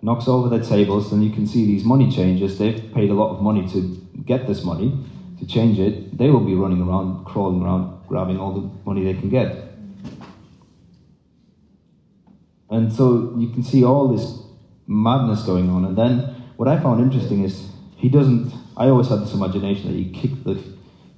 knocks 0.01 0.27
over 0.27 0.49
their 0.49 0.63
tables, 0.63 1.11
and 1.11 1.23
you 1.23 1.29
can 1.29 1.45
see 1.45 1.65
these 1.65 1.83
money 1.83 2.09
changers, 2.09 2.57
they've 2.57 2.91
paid 2.93 3.11
a 3.11 3.13
lot 3.13 3.35
of 3.35 3.41
money 3.41 3.67
to 3.69 3.81
get 4.25 4.47
this 4.47 4.63
money, 4.63 4.97
to 5.37 5.45
change 5.45 5.77
it. 5.79 6.17
They 6.17 6.29
will 6.29 6.43
be 6.43 6.55
running 6.55 6.81
around, 6.81 7.25
crawling 7.25 7.61
around, 7.61 8.07
grabbing 8.07 8.39
all 8.39 8.53
the 8.53 8.69
money 8.85 9.03
they 9.03 9.13
can 9.13 9.29
get. 9.29 9.55
And 12.69 12.91
so 12.91 13.35
you 13.37 13.49
can 13.49 13.63
see 13.63 13.83
all 13.83 14.07
this 14.07 14.41
madness 14.87 15.43
going 15.43 15.69
on. 15.69 15.85
And 15.85 15.97
then 15.97 16.19
what 16.57 16.67
I 16.67 16.79
found 16.79 17.01
interesting 17.01 17.43
is 17.43 17.69
he 17.95 18.09
doesn't, 18.09 18.53
I 18.75 18.87
always 18.87 19.07
had 19.07 19.19
this 19.19 19.33
imagination 19.33 19.91
that 19.91 19.97
he 19.97 20.11
kicked 20.11 20.43
the 20.43 20.61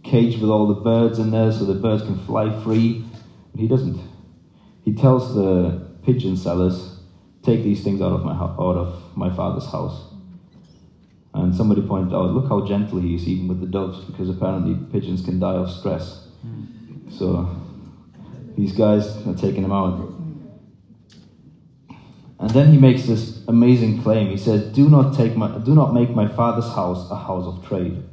cage 0.04 0.40
with 0.40 0.50
all 0.50 0.68
the 0.68 0.82
birds 0.82 1.20
in 1.20 1.32
there 1.32 1.52
so 1.52 1.66
the 1.66 1.76
birds 1.76 2.04
can 2.04 2.18
fly 2.26 2.50
free. 2.64 3.04
But 3.52 3.62
he 3.62 3.68
doesn't. 3.68 4.00
He 4.84 4.94
tells 4.94 5.34
the 5.36 5.88
pigeon 6.04 6.36
sellers, 6.36 6.98
take 7.44 7.64
these 7.64 7.84
things 7.84 8.02
out 8.02 8.14
of 8.14 8.24
my, 8.24 8.34
out 8.34 8.78
of 8.78 9.16
my 9.16 9.34
father's 9.34 9.68
house. 9.68 10.12
And 11.34 11.56
somebody 11.56 11.82
pointed 11.82 12.14
out, 12.14 12.32
look 12.32 12.50
how 12.50 12.66
gentle 12.66 13.00
he 13.00 13.16
is, 13.16 13.28
even 13.28 13.48
with 13.48 13.62
the 13.62 13.68
doves, 13.68 14.04
because 14.06 14.30
apparently 14.30 14.76
pigeons 14.92 15.24
can 15.24 15.40
die 15.40 15.56
of 15.56 15.70
stress. 15.70 16.28
Hmm. 16.42 17.10
So 17.10 17.50
these 18.58 18.74
guys 18.74 19.26
are 19.28 19.36
taking 19.36 19.64
him 19.64 19.72
out. 19.72 20.14
And 22.40 22.50
then 22.50 22.72
he 22.72 22.78
makes 22.78 23.06
this 23.06 23.46
amazing 23.48 24.02
claim. 24.02 24.30
He 24.30 24.38
says, 24.38 24.74
"Do 24.74 24.90
not 24.90 25.14
take 25.14 25.38
my, 25.38 25.60
do 25.60 25.76
not 25.76 25.94
make 25.94 26.10
my 26.10 26.28
father's 26.28 26.70
house 26.74 27.10
a 27.12 27.16
house 27.16 27.46
of 27.46 27.64
trade." 27.64 28.04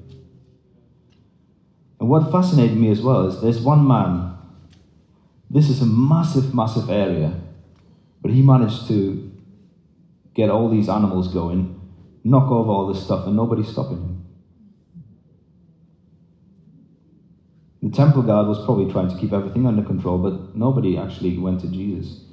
And 2.09 2.15
what 2.15 2.33
fascinated 2.33 2.79
me 2.79 2.91
as 2.91 3.03
well 3.03 3.27
is 3.27 3.43
there's 3.43 3.61
one 3.61 3.87
man. 3.87 4.35
This 5.51 5.69
is 5.69 5.83
a 5.83 5.85
massive, 5.85 6.55
massive 6.55 6.89
area, 6.89 7.39
but 8.23 8.31
he 8.31 8.41
managed 8.41 8.89
to 8.89 9.31
get 10.33 10.49
all 10.49 10.71
these 10.71 10.89
animals 10.89 11.29
going, 11.29 11.79
knock 12.25 12.51
over 12.51 12.71
all 12.71 12.87
this 12.87 13.05
stuff, 13.05 13.27
and 13.27 13.37
nobody's 13.37 13.69
stopping 13.69 13.99
him. 13.99 14.25
The 17.83 17.91
temple 17.91 18.23
guard 18.23 18.49
was 18.49 18.65
probably 18.65 18.91
trying 18.91 19.11
to 19.11 19.19
keep 19.19 19.35
everything 19.35 19.67
under 19.67 19.83
control, 19.83 20.17
but 20.17 20.57
nobody 20.57 20.97
actually 20.97 21.37
went 21.37 21.61
to 21.61 21.69
Jesus. 21.69 22.25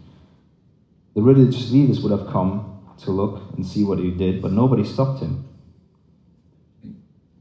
The 1.16 1.22
religious 1.22 1.70
leaders 1.70 2.00
would 2.00 2.18
have 2.18 2.28
come 2.32 2.82
to 3.00 3.12
look 3.12 3.42
and 3.58 3.66
see 3.66 3.84
what 3.84 4.00
he 4.00 4.12
did, 4.12 4.42
but 4.42 4.54
nobody 4.54 4.86
stopped 4.86 5.20
him. 5.20 5.50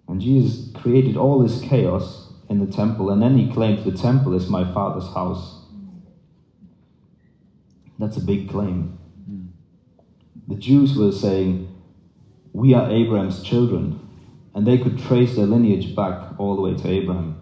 And 0.09 0.21
Jesus 0.21 0.73
created 0.75 1.17
all 1.17 1.39
this 1.39 1.61
chaos 1.61 2.24
in 2.55 2.65
the 2.65 2.73
temple, 2.73 3.11
and 3.11 3.21
then 3.21 3.37
he 3.37 3.53
claimed 3.53 3.85
the 3.85 3.97
temple 3.97 4.35
is 4.35 4.49
my 4.49 4.65
father's 4.73 5.13
house. 5.13 5.61
That's 7.99 8.17
a 8.17 8.21
big 8.21 8.49
claim. 8.49 8.99
The 10.47 10.55
Jews 10.55 10.97
were 10.97 11.13
saying, 11.13 11.69
We 12.53 12.75
are 12.75 12.91
Abraham's 12.91 13.43
children, 13.43 13.99
and 14.55 14.67
they 14.67 14.79
could 14.79 14.99
trace 14.99 15.35
their 15.35 15.47
lineage 15.47 15.97
back 15.97 16.39
all 16.39 16.55
the 16.55 16.63
way 16.63 16.75
to 16.75 16.89
Abraham. 16.89 17.41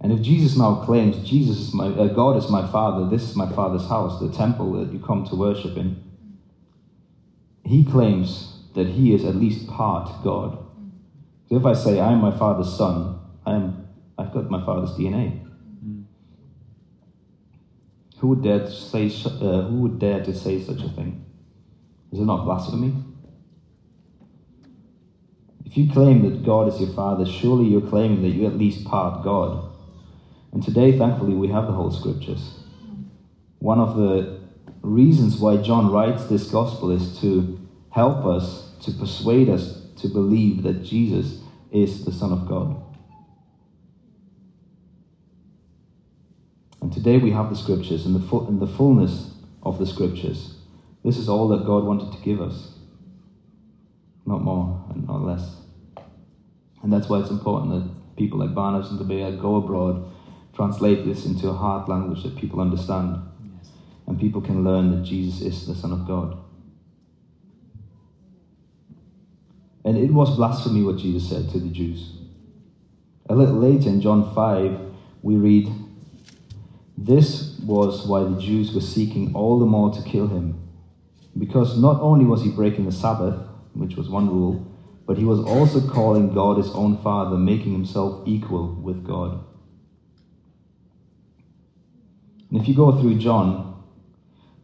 And 0.00 0.12
if 0.12 0.22
Jesus 0.22 0.56
now 0.56 0.82
claims 0.84 1.28
Jesus 1.28 1.58
is 1.58 1.74
my 1.74 1.88
uh, 1.88 2.08
God 2.08 2.36
is 2.36 2.48
my 2.48 2.66
Father, 2.66 3.06
this 3.06 3.28
is 3.28 3.36
my 3.36 3.52
Father's 3.52 3.86
house, 3.86 4.18
the 4.18 4.32
temple 4.32 4.72
that 4.72 4.92
you 4.92 4.98
come 4.98 5.26
to 5.26 5.36
worship 5.36 5.76
in, 5.76 6.02
he 7.64 7.84
claims 7.84 8.60
that 8.74 8.86
he 8.86 9.12
is 9.12 9.24
at 9.24 9.36
least 9.36 9.68
part 9.68 10.10
God. 10.24 10.69
So 11.50 11.56
if 11.56 11.66
I 11.66 11.72
say 11.72 11.98
I 11.98 12.12
am 12.12 12.20
my 12.20 12.30
Father's 12.30 12.72
son, 12.72 13.18
I 13.44 13.56
am 13.56 13.88
I've 14.16 14.32
got 14.32 14.50
my 14.50 14.64
Father's 14.64 14.90
DNA. 14.90 15.44
Who 18.18 18.28
would 18.28 18.42
dare 18.42 18.60
to 18.60 18.70
say 18.70 19.06
uh, 19.26 19.62
Who 19.62 19.80
would 19.80 19.98
dare 19.98 20.22
to 20.22 20.32
say 20.32 20.60
such 20.60 20.82
a 20.82 20.88
thing? 20.88 21.24
Is 22.12 22.20
it 22.20 22.24
not 22.24 22.44
blasphemy? 22.44 22.94
If 25.64 25.76
you 25.76 25.90
claim 25.90 26.22
that 26.22 26.44
God 26.44 26.68
is 26.68 26.80
your 26.80 26.90
Father, 26.90 27.26
surely 27.26 27.66
you're 27.66 27.88
claiming 27.88 28.22
that 28.22 28.30
you're 28.30 28.50
at 28.50 28.56
least 28.58 28.84
part 28.84 29.24
God. 29.24 29.64
And 30.52 30.62
today, 30.62 30.96
thankfully, 30.96 31.34
we 31.34 31.48
have 31.48 31.66
the 31.66 31.72
whole 31.72 31.90
scriptures. 31.90 32.58
One 33.58 33.80
of 33.80 33.96
the 33.96 34.40
reasons 34.82 35.38
why 35.38 35.56
John 35.56 35.90
writes 35.90 36.26
this 36.26 36.50
gospel 36.50 36.90
is 36.90 37.18
to 37.20 37.58
help 37.90 38.24
us, 38.24 38.72
to 38.80 38.92
persuade 38.92 39.48
us 39.48 39.79
to 40.00 40.08
believe 40.08 40.62
that 40.62 40.82
Jesus 40.82 41.42
is 41.70 42.04
the 42.04 42.12
Son 42.12 42.32
of 42.32 42.48
God. 42.48 42.82
And 46.82 46.92
today 46.92 47.18
we 47.18 47.30
have 47.30 47.50
the 47.50 47.56
scriptures 47.56 48.06
and 48.06 48.14
the, 48.14 48.20
full, 48.20 48.48
and 48.48 48.60
the 48.60 48.66
fullness 48.66 49.34
of 49.62 49.78
the 49.78 49.86
scriptures. 49.86 50.54
This 51.04 51.18
is 51.18 51.28
all 51.28 51.48
that 51.48 51.66
God 51.66 51.84
wanted 51.84 52.12
to 52.12 52.18
give 52.24 52.40
us. 52.40 52.74
Not 54.26 54.42
more 54.42 54.84
and 54.90 55.06
not 55.06 55.22
less. 55.22 55.56
And 56.82 56.92
that's 56.92 57.08
why 57.08 57.20
it's 57.20 57.30
important 57.30 57.72
that 57.72 58.16
people 58.16 58.38
like 58.38 58.54
Barnabas 58.54 58.90
and 58.90 58.98
Tobiah 58.98 59.32
go 59.32 59.56
abroad 59.56 60.06
translate 60.52 61.04
this 61.04 61.26
into 61.26 61.48
a 61.48 61.54
hard 61.54 61.88
language 61.88 62.22
that 62.22 62.36
people 62.36 62.60
understand 62.60 63.18
Yes. 63.42 63.70
and 64.06 64.18
people 64.18 64.40
can 64.40 64.64
learn 64.64 64.90
that 64.90 65.02
Jesus 65.02 65.40
is 65.40 65.66
the 65.66 65.74
Son 65.74 65.92
of 65.92 66.06
God. 66.06 66.36
And 69.84 69.96
it 69.96 70.12
was 70.12 70.36
blasphemy 70.36 70.82
what 70.82 70.96
Jesus 70.96 71.28
said 71.28 71.48
to 71.50 71.58
the 71.58 71.70
Jews. 71.70 72.12
A 73.28 73.34
little 73.34 73.56
later 73.56 73.88
in 73.88 74.00
John 74.00 74.34
5, 74.34 74.92
we 75.22 75.36
read, 75.36 75.72
This 76.98 77.58
was 77.60 78.06
why 78.06 78.24
the 78.24 78.40
Jews 78.40 78.74
were 78.74 78.80
seeking 78.80 79.34
all 79.34 79.58
the 79.58 79.66
more 79.66 79.90
to 79.90 80.02
kill 80.02 80.26
him, 80.26 80.60
because 81.38 81.80
not 81.80 82.00
only 82.00 82.24
was 82.24 82.42
he 82.42 82.50
breaking 82.50 82.86
the 82.86 82.92
Sabbath, 82.92 83.36
which 83.72 83.96
was 83.96 84.10
one 84.10 84.28
rule, 84.28 84.66
but 85.06 85.16
he 85.16 85.24
was 85.24 85.40
also 85.40 85.86
calling 85.88 86.32
God 86.32 86.56
his 86.56 86.70
own 86.74 86.96
Father, 86.96 87.36
making 87.38 87.72
himself 87.72 88.22
equal 88.26 88.76
with 88.82 89.04
God. 89.04 89.40
And 92.50 92.60
if 92.60 92.68
you 92.68 92.74
go 92.74 92.92
through 92.92 93.14
John, 93.14 93.80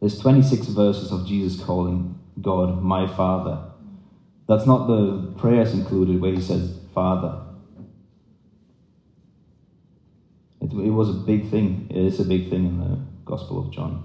there's 0.00 0.18
26 0.18 0.68
verses 0.68 1.12
of 1.12 1.24
Jesus 1.24 1.60
calling 1.62 2.18
God 2.40 2.82
my 2.82 3.06
Father. 3.06 3.62
That's 4.46 4.66
not 4.66 4.86
the 4.86 5.32
prayers 5.38 5.74
included 5.74 6.20
where 6.20 6.32
he 6.32 6.40
says 6.40 6.78
Father. 6.94 7.40
It, 10.60 10.72
it 10.72 10.90
was 10.90 11.10
a 11.10 11.14
big 11.14 11.50
thing. 11.50 11.88
It 11.90 11.96
is 11.96 12.20
a 12.20 12.24
big 12.24 12.48
thing 12.48 12.66
in 12.66 12.78
the 12.78 12.98
Gospel 13.24 13.58
of 13.58 13.72
John. 13.72 14.04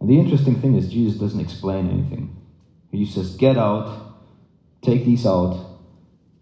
And 0.00 0.08
the 0.08 0.18
interesting 0.18 0.60
thing 0.60 0.74
is, 0.74 0.90
Jesus 0.90 1.20
doesn't 1.20 1.40
explain 1.40 1.90
anything. 1.90 2.36
He 2.90 3.06
says, 3.06 3.36
Get 3.36 3.56
out, 3.56 4.14
take 4.82 5.04
these 5.04 5.26
out, 5.26 5.78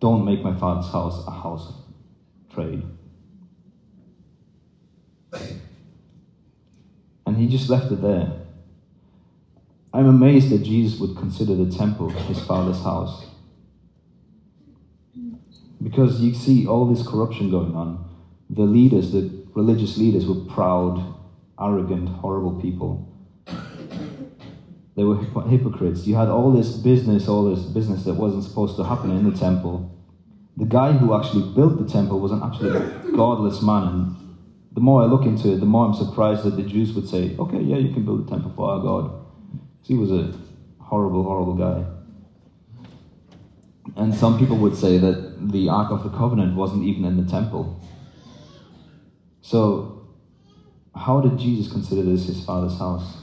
don't 0.00 0.24
make 0.24 0.42
my 0.42 0.54
Father's 0.54 0.90
house 0.90 1.26
a 1.26 1.30
house 1.30 1.68
of 1.68 2.54
trade. 2.54 2.82
And 7.26 7.36
he 7.36 7.48
just 7.48 7.68
left 7.68 7.92
it 7.92 8.00
there. 8.00 8.37
I'm 9.92 10.06
amazed 10.06 10.50
that 10.50 10.62
Jesus 10.62 11.00
would 11.00 11.16
consider 11.16 11.54
the 11.54 11.70
temple 11.70 12.10
his 12.10 12.40
father's 12.40 12.82
house. 12.82 13.24
Because 15.82 16.20
you 16.20 16.34
see 16.34 16.66
all 16.66 16.86
this 16.86 17.06
corruption 17.06 17.50
going 17.50 17.74
on. 17.74 18.04
The 18.50 18.64
leaders, 18.64 19.12
the 19.12 19.30
religious 19.54 19.96
leaders, 19.96 20.26
were 20.26 20.44
proud, 20.52 21.14
arrogant, 21.60 22.08
horrible 22.08 22.60
people. 22.60 23.06
They 24.96 25.04
were 25.04 25.16
hypocrites. 25.16 26.06
You 26.06 26.16
had 26.16 26.28
all 26.28 26.50
this 26.50 26.76
business, 26.76 27.28
all 27.28 27.44
this 27.44 27.64
business 27.64 28.04
that 28.04 28.14
wasn't 28.14 28.44
supposed 28.44 28.76
to 28.76 28.84
happen 28.84 29.10
in 29.10 29.30
the 29.30 29.36
temple. 29.36 29.94
The 30.56 30.64
guy 30.64 30.92
who 30.92 31.14
actually 31.14 31.54
built 31.54 31.78
the 31.78 31.88
temple 31.88 32.18
was 32.18 32.32
an 32.32 32.42
absolutely 32.42 33.12
godless 33.12 33.62
man. 33.62 33.84
And 33.84 34.16
the 34.72 34.80
more 34.80 35.02
I 35.02 35.06
look 35.06 35.24
into 35.24 35.52
it, 35.52 35.60
the 35.60 35.66
more 35.66 35.86
I'm 35.86 35.94
surprised 35.94 36.42
that 36.42 36.56
the 36.56 36.64
Jews 36.64 36.94
would 36.94 37.08
say, 37.08 37.36
okay, 37.38 37.60
yeah, 37.60 37.76
you 37.76 37.94
can 37.94 38.04
build 38.04 38.26
a 38.26 38.28
temple 38.28 38.52
for 38.56 38.68
our 38.70 38.80
God. 38.80 39.27
He 39.88 39.94
was 39.94 40.12
a 40.12 40.34
horrible, 40.78 41.22
horrible 41.22 41.54
guy. 41.54 41.82
And 43.96 44.14
some 44.14 44.38
people 44.38 44.58
would 44.58 44.76
say 44.76 44.98
that 44.98 45.50
the 45.50 45.70
Ark 45.70 45.90
of 45.90 46.02
the 46.02 46.10
Covenant 46.10 46.56
wasn't 46.56 46.84
even 46.84 47.06
in 47.06 47.16
the 47.16 47.28
temple. 47.28 47.80
So, 49.40 50.06
how 50.94 51.22
did 51.22 51.38
Jesus 51.38 51.72
consider 51.72 52.02
this 52.02 52.26
his 52.26 52.44
father's 52.44 52.78
house? 52.78 53.16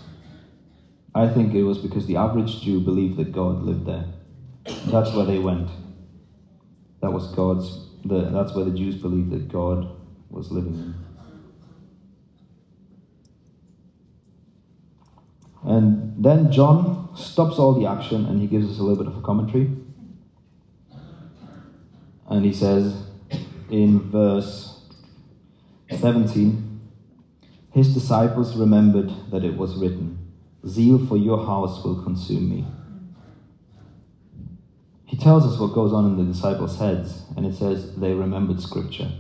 I 1.14 1.28
think 1.28 1.54
it 1.54 1.62
was 1.62 1.78
because 1.78 2.08
the 2.08 2.16
average 2.16 2.62
Jew 2.62 2.80
believed 2.80 3.18
that 3.18 3.32
God 3.32 3.62
lived 3.62 3.86
there. 3.86 4.06
That's 4.88 5.14
where 5.14 5.26
they 5.26 5.38
went. 5.38 5.70
That 7.02 7.12
was 7.12 7.28
God's. 7.36 7.90
The, 8.06 8.32
that's 8.32 8.56
where 8.56 8.66
the 8.66 8.76
Jews 8.76 8.96
believed 8.96 9.30
that 9.30 9.52
God 9.52 9.88
was 10.32 10.52
living 10.52 10.74
in. 10.74 10.96
And 15.66 16.14
then 16.24 16.52
John 16.52 17.10
stops 17.16 17.58
all 17.58 17.74
the 17.74 17.88
action 17.88 18.26
and 18.28 18.40
he 18.40 18.48
gives 18.48 18.70
us 18.70 18.78
a 18.78 18.84
little 18.84 19.04
bit 19.04 19.12
of 19.12 19.18
a 19.18 19.22
commentary. 19.22 19.72
And 22.30 22.46
he 22.46 22.54
says 22.54 22.96
in 23.70 24.12
verse 24.12 24.80
17 25.90 26.82
His 27.72 27.94
disciples 27.94 28.56
remembered 28.56 29.12
that 29.32 29.44
it 29.44 29.58
was 29.58 29.76
written, 29.76 30.20
Zeal 30.68 31.04
for 31.08 31.18
your 31.18 31.44
house 31.46 31.84
will 31.84 32.04
consume 32.04 32.50
me. 32.50 32.66
He 35.06 35.18
tells 35.18 35.46
us 35.46 35.60
what 35.60 35.74
goes 35.74 35.94
on 35.94 36.06
in 36.06 36.18
the 36.18 36.32
disciples' 36.32 36.78
heads, 36.78 37.24
and 37.38 37.46
it 37.46 37.56
says 37.56 37.96
they 37.96 38.14
remembered 38.14 38.62
Scripture. 38.62 39.12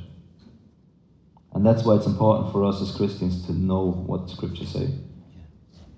And 1.53 1.65
that's 1.65 1.85
why 1.85 1.95
it's 1.95 2.07
important 2.07 2.51
for 2.51 2.65
us 2.65 2.81
as 2.81 2.95
Christians 2.95 3.45
to 3.45 3.53
know 3.53 3.91
what 4.05 4.29
Scripture 4.29 4.65
say 4.65 4.89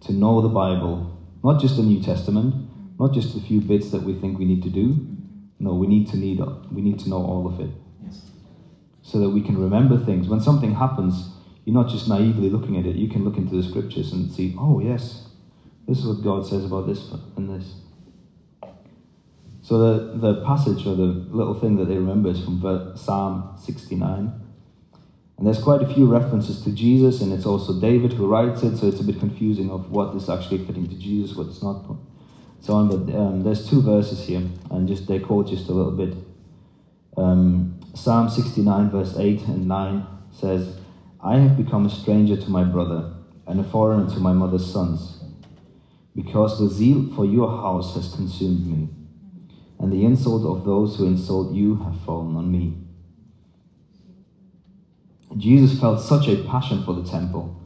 to 0.01 0.13
know 0.13 0.41
the 0.41 0.49
Bible, 0.49 1.05
not 1.43 1.57
just 1.57 1.77
the 1.77 1.83
New 1.83 1.99
Testament, 1.99 2.55
not 2.99 3.11
just 3.11 3.35
a 3.35 3.39
few 3.41 3.61
bits 3.61 3.89
that 3.91 4.03
we 4.03 4.13
think 4.13 4.37
we 4.37 4.45
need 4.45 4.63
to 4.63 4.69
do. 4.69 4.99
No, 5.59 5.75
we 5.75 5.87
need 5.87 6.07
to 6.07 6.17
need 6.17 6.41
we 6.71 6.81
need 6.81 6.99
to 6.99 7.09
know 7.09 7.23
all 7.23 7.47
of 7.47 7.59
it, 7.59 7.71
Yes. 8.03 8.31
so 9.01 9.19
that 9.19 9.31
we 9.31 9.41
can 9.41 9.57
remember 9.57 9.97
things. 9.97 10.29
When 10.29 10.39
something 10.39 10.73
happens, 10.73 11.25
you're 11.65 11.73
not 11.73 11.87
just 11.87 12.07
naively 12.07 12.49
looking 12.49 12.77
at 12.77 12.85
it. 12.87 12.95
You 12.95 13.07
can 13.07 13.23
look 13.23 13.37
into 13.37 13.55
the 13.55 13.63
scriptures 13.63 14.11
and 14.13 14.31
see, 14.31 14.53
oh 14.57 14.79
yes, 14.79 15.21
this 15.87 15.99
is 15.99 16.07
what 16.07 16.21
God 16.21 16.45
says 16.45 16.65
about 16.65 16.85
this 16.85 17.05
and 17.37 17.49
this. 17.49 17.75
So 19.61 19.79
the 19.79 20.05
the 20.13 20.35
passage 20.35 20.85
or 20.87 20.95
the 20.95 21.17
little 21.29 21.55
thing 21.55 21.75
that 21.77 21.85
they 21.85 21.97
remember 21.97 22.29
is 22.29 22.39
from 22.39 22.59
Psalm 22.95 23.45
69. 23.55 24.33
And 25.37 25.45
there's 25.45 25.61
quite 25.61 25.83
a 25.83 25.93
few 25.93 26.07
references 26.07 26.61
to 26.63 26.71
Jesus, 26.71 27.21
and 27.21 27.31
it's 27.31 27.45
also 27.45 27.79
David 27.79 28.13
who 28.13 28.25
writes 28.27 28.63
it, 28.63 28.77
so 28.77 28.87
it's 28.87 28.99
a 28.99 29.03
bit 29.03 29.19
confusing 29.19 29.69
of 29.69 29.91
what 29.91 30.15
is 30.15 30.29
actually 30.29 30.65
fitting 30.65 30.87
to 30.87 30.95
Jesus, 30.97 31.37
what's 31.37 31.61
not, 31.61 31.85
so 32.59 32.73
on. 32.73 32.89
But 32.89 33.15
um, 33.15 33.43
there's 33.43 33.69
two 33.69 33.81
verses 33.81 34.25
here, 34.25 34.41
and 34.71 34.87
just 34.87 35.07
they 35.07 35.19
quote 35.19 35.47
just 35.47 35.69
a 35.69 35.73
little 35.73 35.91
bit. 35.91 36.15
Um, 37.15 37.79
Psalm 37.93 38.29
69, 38.29 38.89
verse 38.89 39.15
8 39.15 39.47
and 39.47 39.67
9 39.67 40.07
says, 40.31 40.79
I 41.21 41.37
have 41.37 41.55
become 41.55 41.85
a 41.85 41.89
stranger 41.89 42.35
to 42.35 42.49
my 42.49 42.63
brother, 42.63 43.13
and 43.45 43.59
a 43.59 43.63
foreigner 43.63 44.09
to 44.15 44.19
my 44.19 44.33
mother's 44.33 44.71
sons, 44.71 45.19
because 46.15 46.57
the 46.57 46.67
zeal 46.67 47.13
for 47.15 47.25
your 47.25 47.49
house 47.49 47.93
has 47.93 48.15
consumed 48.15 48.65
me, 48.65 48.89
and 49.77 49.93
the 49.93 50.03
insult 50.03 50.45
of 50.45 50.65
those 50.65 50.95
who 50.97 51.05
insult 51.05 51.53
you 51.53 51.75
have 51.75 51.99
fallen 52.01 52.35
on 52.35 52.51
me. 52.51 52.86
Jesus 55.35 55.79
felt 55.79 55.99
such 55.99 56.27
a 56.27 56.43
passion 56.43 56.83
for 56.83 56.93
the 56.93 57.07
temple 57.07 57.59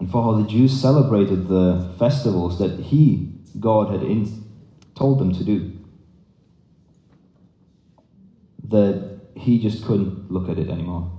and 0.00 0.10
for 0.10 0.22
how 0.22 0.32
the 0.40 0.48
Jews 0.48 0.80
celebrated 0.80 1.46
the 1.46 1.92
festivals 1.98 2.58
that 2.58 2.80
he, 2.80 3.30
God, 3.60 3.92
had 3.92 4.02
in, 4.02 4.44
told 4.94 5.18
them 5.18 5.32
to 5.34 5.44
do. 5.44 5.78
That 8.64 9.20
he 9.36 9.58
just 9.58 9.84
couldn't 9.84 10.30
look 10.30 10.48
at 10.48 10.58
it 10.58 10.70
anymore. 10.70 11.10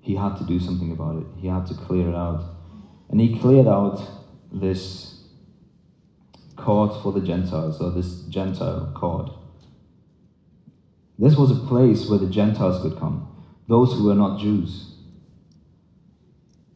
He 0.00 0.14
had 0.14 0.36
to 0.38 0.44
do 0.44 0.58
something 0.58 0.90
about 0.90 1.16
it, 1.16 1.26
he 1.36 1.48
had 1.48 1.66
to 1.66 1.74
clear 1.74 2.08
it 2.08 2.14
out. 2.14 2.42
And 3.10 3.20
he 3.20 3.38
cleared 3.38 3.66
out 3.66 4.00
this 4.52 5.24
court 6.56 7.02
for 7.02 7.12
the 7.12 7.20
Gentiles, 7.20 7.80
or 7.80 7.90
this 7.90 8.22
Gentile 8.22 8.92
court. 8.94 9.30
This 11.18 11.36
was 11.36 11.50
a 11.50 11.66
place 11.66 12.08
where 12.08 12.18
the 12.18 12.30
Gentiles 12.30 12.80
could 12.82 12.98
come 12.98 13.29
those 13.70 13.92
who 13.92 14.06
were 14.06 14.16
not 14.16 14.40
Jews. 14.40 14.96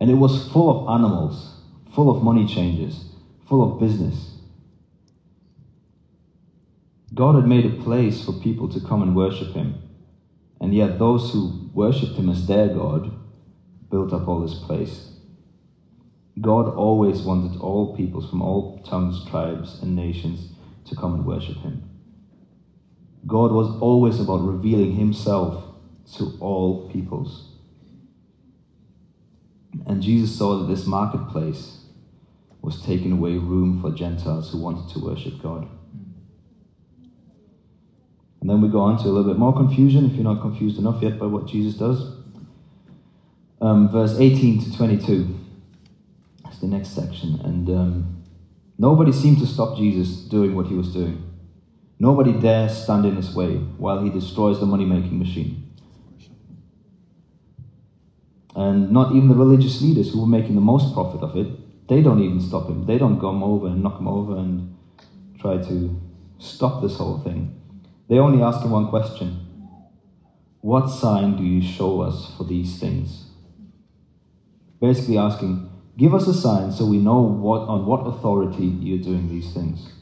And 0.00 0.09
it 0.09 0.14
was 0.14 0.48
full 0.52 0.70
of 0.70 0.88
animals, 0.96 1.57
full 1.92 2.09
of 2.09 2.22
money 2.22 2.46
changers, 2.46 3.07
full 3.48 3.64
of 3.64 3.80
business. 3.80 4.38
God 7.12 7.35
had 7.35 7.48
made 7.48 7.66
a 7.66 7.83
place 7.83 8.24
for 8.24 8.33
people 8.33 8.68
to 8.68 8.80
come 8.80 9.02
and 9.02 9.16
worship 9.16 9.54
Him. 9.54 9.74
And 10.61 10.72
yet, 10.72 11.00
those 11.00 11.33
who 11.33 11.68
worshipped 11.74 12.14
Him 12.14 12.28
as 12.28 12.46
their 12.46 12.68
God 12.68 13.12
built 13.90 14.12
up 14.12 14.28
all 14.28 14.40
this 14.40 14.54
place. 14.54 15.11
God 16.40 16.68
always 16.68 17.22
wanted 17.22 17.61
all 17.61 17.96
peoples 17.96 18.30
from 18.30 18.40
all 18.40 18.78
tongues, 18.85 19.24
tribes, 19.24 19.80
and 19.83 19.96
nations 19.96 20.52
to 20.85 20.94
come 20.94 21.14
and 21.14 21.26
worship 21.26 21.57
Him. 21.57 21.90
God 23.26 23.50
was 23.50 23.76
always 23.80 24.20
about 24.20 24.46
revealing 24.46 24.92
Himself 24.92 25.74
to 26.16 26.37
all 26.40 26.88
peoples. 26.90 27.50
And 29.87 30.03
Jesus 30.03 30.37
saw 30.37 30.59
that 30.59 30.66
this 30.66 30.87
marketplace 30.87 31.79
was 32.62 32.81
taking 32.81 33.12
away 33.12 33.33
room 33.35 33.81
for 33.81 33.90
Gentiles 33.90 34.50
who 34.50 34.59
wanted 34.59 34.88
to 34.94 35.05
worship 35.05 35.42
God. 35.42 35.68
And 38.40 38.50
then 38.50 38.61
we 38.61 38.68
go 38.68 38.81
on 38.81 38.98
to 39.03 39.05
a 39.05 39.11
little 39.11 39.24
bit 39.24 39.38
more 39.38 39.55
confusion, 39.55 40.05
if 40.05 40.12
you're 40.12 40.24
not 40.24 40.40
confused 40.40 40.79
enough 40.79 41.03
yet 41.03 41.18
by 41.18 41.27
what 41.27 41.46
Jesus 41.46 41.74
does. 41.74 42.12
Um, 43.61 43.88
verse 43.90 44.18
18 44.18 44.64
to 44.64 44.77
22. 44.77 45.35
That's 46.42 46.59
the 46.59 46.66
next 46.66 46.90
section. 46.90 47.40
And 47.42 47.70
um, 47.70 48.22
nobody 48.79 49.12
seemed 49.12 49.38
to 49.38 49.46
stop 49.46 49.79
Jesus 49.79 50.16
doing 50.29 50.55
what 50.55 50.66
he 50.66 50.74
was 50.74 50.92
doing. 50.92 51.22
Nobody 51.98 52.38
dare 52.38 52.68
stand 52.68 53.07
in 53.07 53.16
his 53.16 53.35
way 53.35 53.57
while 53.79 54.03
he 54.03 54.11
destroys 54.11 54.61
the 54.61 54.66
money 54.66 54.85
making 54.85 55.18
machine. 55.18 55.63
And 58.55 58.93
not 58.93 59.14
even 59.14 59.29
the 59.29 59.35
religious 59.35 59.83
leaders 59.83 60.12
who 60.12 60.21
were 60.21 60.27
making 60.27 60.55
the 60.55 60.61
most 60.61 60.95
profit 60.95 61.23
of 61.23 61.37
it, 61.37 61.88
they 61.88 62.03
don't 62.03 62.21
even 62.21 62.40
stop 62.40 62.69
him. 62.69 62.87
They 62.87 62.99
don't 62.99 63.21
come 63.21 63.43
over 63.43 63.67
and 63.67 63.83
knock 63.83 63.99
him 63.99 64.09
over 64.09 64.37
and 64.37 64.77
try 65.38 65.59
to 65.59 66.01
stop 66.38 66.81
this 66.81 66.97
whole 66.97 67.19
thing. 67.19 67.61
They 68.09 68.19
only 68.19 68.43
ask 68.43 68.62
him 68.62 68.71
one 68.71 68.88
question 68.88 69.47
What 70.61 70.88
sign 70.88 71.37
do 71.37 71.43
you 71.43 71.61
show 71.61 72.01
us 72.01 72.33
for 72.37 72.45
these 72.45 72.79
things? 72.79 73.27
Basically 74.81 75.19
asking, 75.19 75.71
Give 75.97 76.14
us 76.14 76.27
a 76.27 76.35
sign 76.35 76.73
so 76.73 76.87
we 76.87 76.99
know 76.99 77.21
what, 77.21 77.62
on 77.62 77.87
what 77.87 78.07
authority 78.07 78.64
you're 78.64 79.03
doing 79.03 79.29
these 79.29 79.53
things. 79.53 79.93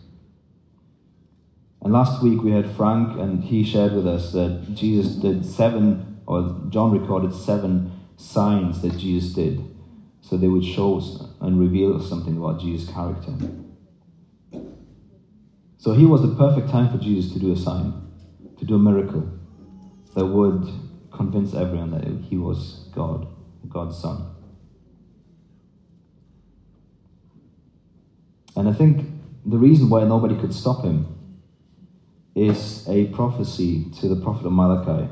And 1.83 1.93
last 1.93 2.23
week 2.23 2.43
we 2.43 2.53
had 2.53 2.71
Frank, 2.77 3.19
and 3.19 3.43
he 3.43 3.65
shared 3.65 3.93
with 3.93 4.07
us 4.07 4.33
that 4.33 4.75
Jesus 4.75 5.17
did 5.17 5.45
seven, 5.45 6.21
or 6.27 6.61
John 6.71 6.93
recorded 6.93 7.35
seven 7.35 7.92
signs 8.23 8.81
that 8.83 8.97
Jesus 8.97 9.33
did. 9.33 9.69
So 10.21 10.37
they 10.37 10.49
would 10.49 10.65
show 10.65 11.01
and 11.41 11.59
reveal 11.59 12.01
something 12.01 12.37
about 12.37 12.61
Jesus' 12.61 12.89
character. 12.89 13.35
So 15.79 15.93
here 15.93 16.09
was 16.09 16.23
the 16.23 16.35
perfect 16.37 16.69
time 16.71 16.91
for 16.91 16.99
Jesus 16.99 17.33
to 17.33 17.41
do 17.41 17.53
a 17.53 17.57
sign, 17.57 17.93
to 18.59 18.65
do 18.65 18.77
a 18.77 18.79
miracle 18.79 19.29
that 20.15 20.27
would 20.27 20.69
convince 21.11 21.55
everyone 21.55 21.91
that 21.91 22.05
he 22.29 22.37
was 22.37 22.89
God, 22.95 23.27
God's 23.69 23.99
Son. 23.99 24.29
And 28.55 28.69
I 28.69 28.73
think 28.73 29.07
the 29.45 29.59
reason 29.59 29.91
why 29.91 30.05
nobody 30.05 30.39
could 30.39 30.55
stop 30.55 30.85
him 30.85 31.07
is 32.35 32.89
a 32.89 33.07
prophecy 33.07 33.91
to 34.01 34.09
the 34.09 34.17
prophet 34.17 34.47
of 34.47 34.53
Malachi. 34.53 35.09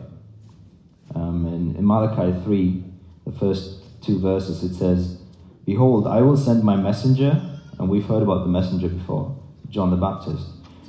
Um, 1.14 1.46
in, 1.46 1.76
in 1.76 1.86
Malachi 1.86 2.40
3, 2.44 2.89
the 3.24 3.32
first 3.32 4.02
two 4.02 4.18
verses, 4.18 4.62
it 4.62 4.74
says, 4.74 5.18
Behold, 5.64 6.06
I 6.06 6.20
will 6.22 6.36
send 6.36 6.64
my 6.64 6.76
messenger, 6.76 7.40
and 7.78 7.88
we've 7.88 8.06
heard 8.06 8.22
about 8.22 8.44
the 8.44 8.50
messenger 8.50 8.88
before, 8.88 9.36
John 9.68 9.90
the 9.90 9.96
Baptist, 9.96 10.46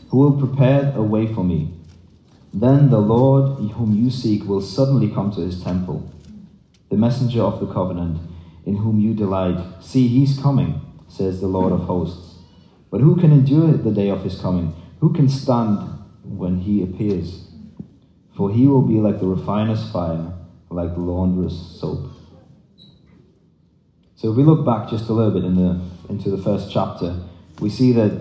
who 0.10 0.18
will 0.18 0.40
prepare 0.40 0.94
a 0.96 1.04
way 1.04 1.32
for 1.34 1.44
me. 1.44 1.74
Then 2.54 2.90
the 2.90 3.00
Lord 3.00 3.72
whom 3.72 3.96
you 3.96 4.10
seek 4.10 4.46
will 4.46 4.62
suddenly 4.62 5.10
come 5.10 5.32
to 5.32 5.42
his 5.42 5.64
temple, 5.64 6.12
the 6.90 6.98
messenger 6.98 7.42
of 7.42 7.60
the 7.60 7.72
covenant, 7.72 8.20
in 8.66 8.78
whom 8.78 9.00
you 9.00 9.14
delight. 9.14 9.64
See, 9.82 10.08
he's 10.08 10.40
coming, 10.40 10.82
says 11.08 11.40
the 11.40 11.48
Lord 11.48 11.72
of 11.72 11.82
hosts. 11.82 12.40
But 12.90 13.02
who 13.02 13.16
can 13.16 13.32
endure 13.32 13.72
the 13.72 13.92
day 13.92 14.10
of 14.10 14.24
his 14.24 14.40
coming? 14.40 14.74
Who 15.00 15.14
can 15.14 15.30
stand 15.30 15.80
when 16.24 16.60
he 16.60 16.84
appears? 16.84 17.48
For 18.36 18.52
he 18.52 18.68
will 18.68 18.82
be 18.82 19.00
like 19.00 19.20
the 19.20 19.28
refiner's 19.28 19.90
fire, 19.92 20.34
like 20.70 20.94
the 20.94 21.02
launderer's 21.02 21.58
soap. 21.80 22.11
So 24.22 24.30
if 24.30 24.38
we 24.38 24.44
look 24.44 24.64
back 24.64 24.88
just 24.88 25.10
a 25.10 25.14
little 25.14 25.32
bit 25.32 25.44
in 25.46 25.56
the, 25.56 25.82
into 26.08 26.30
the 26.30 26.38
first 26.38 26.72
chapter, 26.72 27.24
we 27.60 27.72
see 27.72 27.92
that 27.94 28.12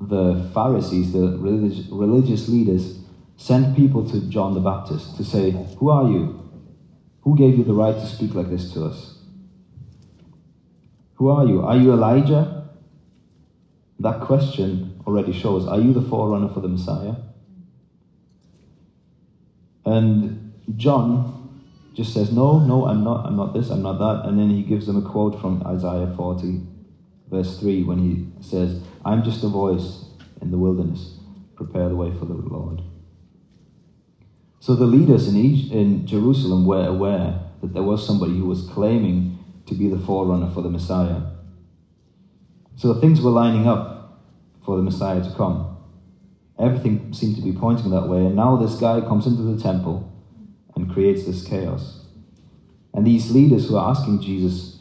the 0.00 0.50
Pharisees, 0.54 1.12
the 1.12 1.36
religious, 1.36 1.86
religious 1.90 2.48
leaders, 2.48 3.00
sent 3.36 3.76
people 3.76 4.08
to 4.08 4.22
John 4.30 4.54
the 4.54 4.60
Baptist 4.60 5.16
to 5.16 5.22
say, 5.22 5.50
Who 5.76 5.90
are 5.90 6.06
you? 6.06 6.50
Who 7.24 7.36
gave 7.36 7.58
you 7.58 7.64
the 7.64 7.74
right 7.74 7.92
to 7.94 8.06
speak 8.06 8.34
like 8.34 8.48
this 8.48 8.72
to 8.72 8.86
us? 8.86 9.18
Who 11.16 11.28
are 11.28 11.44
you? 11.44 11.60
Are 11.60 11.76
you 11.76 11.92
Elijah? 11.92 12.66
That 13.98 14.22
question 14.22 14.98
already 15.06 15.32
shows 15.32 15.66
Are 15.66 15.78
you 15.78 15.92
the 15.92 16.00
forerunner 16.00 16.48
for 16.48 16.60
the 16.60 16.68
Messiah? 16.68 17.16
And 19.84 20.54
John 20.78 21.39
just 21.94 22.14
says, 22.14 22.32
No, 22.32 22.60
no, 22.60 22.86
I'm 22.86 23.04
not, 23.04 23.26
I'm 23.26 23.36
not 23.36 23.52
this, 23.52 23.70
I'm 23.70 23.82
not 23.82 23.98
that. 23.98 24.28
And 24.28 24.38
then 24.38 24.50
he 24.50 24.62
gives 24.62 24.86
them 24.86 25.04
a 25.04 25.08
quote 25.08 25.40
from 25.40 25.62
Isaiah 25.66 26.12
40, 26.16 26.60
verse 27.28 27.58
3, 27.58 27.84
when 27.84 27.98
he 27.98 28.28
says, 28.40 28.82
I'm 29.04 29.22
just 29.22 29.44
a 29.44 29.48
voice 29.48 30.04
in 30.40 30.50
the 30.50 30.58
wilderness, 30.58 31.18
prepare 31.56 31.88
the 31.88 31.96
way 31.96 32.12
for 32.18 32.24
the 32.24 32.34
Lord. 32.34 32.82
So 34.60 34.74
the 34.74 34.86
leaders 34.86 35.26
in, 35.26 35.36
in 35.36 36.06
Jerusalem 36.06 36.66
were 36.66 36.86
aware 36.86 37.40
that 37.62 37.72
there 37.72 37.82
was 37.82 38.06
somebody 38.06 38.38
who 38.38 38.46
was 38.46 38.66
claiming 38.66 39.38
to 39.66 39.74
be 39.74 39.88
the 39.88 39.98
forerunner 39.98 40.50
for 40.50 40.62
the 40.62 40.70
Messiah. 40.70 41.22
So 42.76 42.94
things 42.94 43.20
were 43.20 43.30
lining 43.30 43.66
up 43.66 44.22
for 44.64 44.76
the 44.76 44.82
Messiah 44.82 45.22
to 45.22 45.30
come. 45.36 45.78
Everything 46.58 47.12
seemed 47.12 47.36
to 47.36 47.42
be 47.42 47.52
pointing 47.52 47.90
that 47.90 48.08
way, 48.08 48.26
and 48.26 48.36
now 48.36 48.56
this 48.56 48.74
guy 48.74 49.00
comes 49.00 49.26
into 49.26 49.42
the 49.42 49.60
temple 49.60 50.09
and 50.76 50.90
creates 50.92 51.26
this 51.26 51.46
chaos. 51.46 52.04
And 52.92 53.06
these 53.06 53.30
leaders 53.30 53.68
who 53.68 53.76
are 53.76 53.90
asking 53.90 54.22
Jesus, 54.22 54.78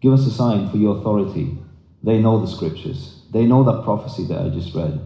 Give 0.00 0.12
us 0.12 0.26
a 0.26 0.30
sign 0.30 0.70
for 0.70 0.78
your 0.78 0.98
authority, 0.98 1.58
they 2.02 2.18
know 2.18 2.40
the 2.40 2.46
scriptures. 2.46 3.22
They 3.30 3.44
know 3.46 3.62
that 3.64 3.84
prophecy 3.84 4.24
that 4.26 4.40
I 4.40 4.48
just 4.48 4.74
read, 4.74 5.00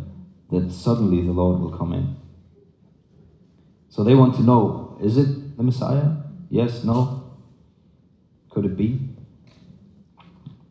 that 0.51 0.73
suddenly 0.73 1.20
the 1.23 1.33
Lord 1.33 1.61
will 1.61 1.77
come 1.77 1.92
in. 1.92 2.16
So 3.90 4.03
they 4.03 4.14
want 4.14 4.37
to 4.37 4.42
know 4.42 4.97
is 5.03 5.16
it 5.18 5.57
the 5.57 5.62
Messiah? 5.62 6.12
Yes, 6.51 6.85
no? 6.85 7.37
Could 8.51 8.64
it 8.64 8.77
be? 8.77 9.01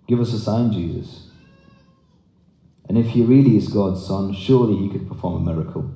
Give 0.08 0.20
us 0.20 0.34
a 0.34 0.40
sign, 0.40 0.72
Jesus. 0.72 1.30
And 2.88 2.98
if 2.98 3.08
he 3.08 3.24
really 3.24 3.58
is 3.58 3.68
God's 3.68 4.06
son, 4.06 4.34
surely 4.34 4.78
he 4.78 4.90
could 4.90 5.08
perform 5.08 5.36
a 5.48 5.54
miracle. 5.54 5.92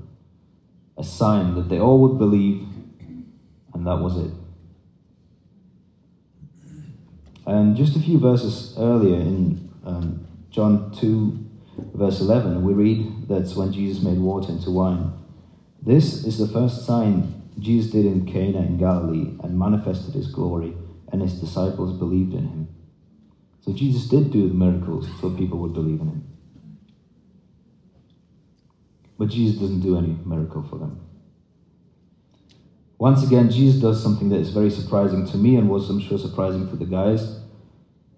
A 0.98 1.04
sign 1.04 1.56
that 1.56 1.70
they 1.70 1.80
all 1.80 2.00
would 2.00 2.18
believe, 2.18 2.67
and 3.78 3.86
that 3.86 4.00
was 4.00 4.18
it. 4.18 4.32
And 7.46 7.76
just 7.76 7.96
a 7.96 8.00
few 8.00 8.18
verses 8.18 8.76
earlier 8.78 9.16
in 9.16 9.70
um, 9.86 10.26
John 10.50 10.92
2, 11.00 11.38
verse 11.94 12.20
11, 12.20 12.64
we 12.64 12.74
read 12.74 13.30
that's 13.30 13.56
when 13.56 13.72
Jesus 13.72 14.04
made 14.04 14.20
water 14.20 14.52
into 14.52 14.72
wine. 14.72 15.14
This 15.82 16.26
is 16.26 16.40
the 16.40 16.48
first 16.48 16.86
sign 16.86 17.46
Jesus 17.60 17.92
did 17.92 18.06
in 18.06 18.26
Cana 18.26 18.62
in 18.62 18.78
Galilee 18.78 19.36
and 19.42 19.58
manifested 19.58 20.16
his 20.16 20.28
glory, 20.28 20.76
and 21.12 21.22
his 21.22 21.40
disciples 21.40 21.94
believed 21.94 22.34
in 22.34 22.48
him. 22.48 22.70
So 23.62 23.72
Jesus 23.74 24.08
did 24.08 24.32
do 24.32 24.48
the 24.48 24.54
miracles 24.54 25.08
so 25.22 25.30
people 25.30 25.60
would 25.60 25.74
believe 25.74 26.02
in 26.02 26.08
him. 26.08 26.24
But 29.18 29.30
Jesus 29.30 29.60
doesn't 29.60 29.80
do 29.82 29.98
any 29.98 30.18
miracle 30.26 30.64
for 30.64 30.78
them. 30.78 31.07
Once 32.98 33.26
again, 33.26 33.50
Jesus 33.50 33.82
does 33.82 34.02
something 34.02 34.30
that 34.30 34.40
is 34.40 34.50
very 34.50 34.70
surprising 34.70 35.26
to 35.28 35.38
me 35.38 35.56
and 35.56 35.70
was, 35.70 35.90
I'm 35.90 36.00
sure, 36.00 36.18
surprising 36.18 36.68
to 36.70 36.76
the 36.76 36.86
guys. 36.86 37.40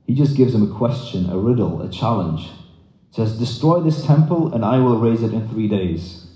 He 0.07 0.15
just 0.15 0.37
gives 0.37 0.53
them 0.53 0.63
a 0.63 0.75
question, 0.75 1.29
a 1.29 1.37
riddle, 1.37 1.81
a 1.81 1.89
challenge. 1.89 2.45
He 3.09 3.15
says, 3.15 3.37
Destroy 3.37 3.81
this 3.81 4.05
temple 4.05 4.53
and 4.53 4.63
I 4.63 4.79
will 4.79 4.99
raise 4.99 5.21
it 5.21 5.33
in 5.33 5.47
three 5.49 5.67
days. 5.67 6.27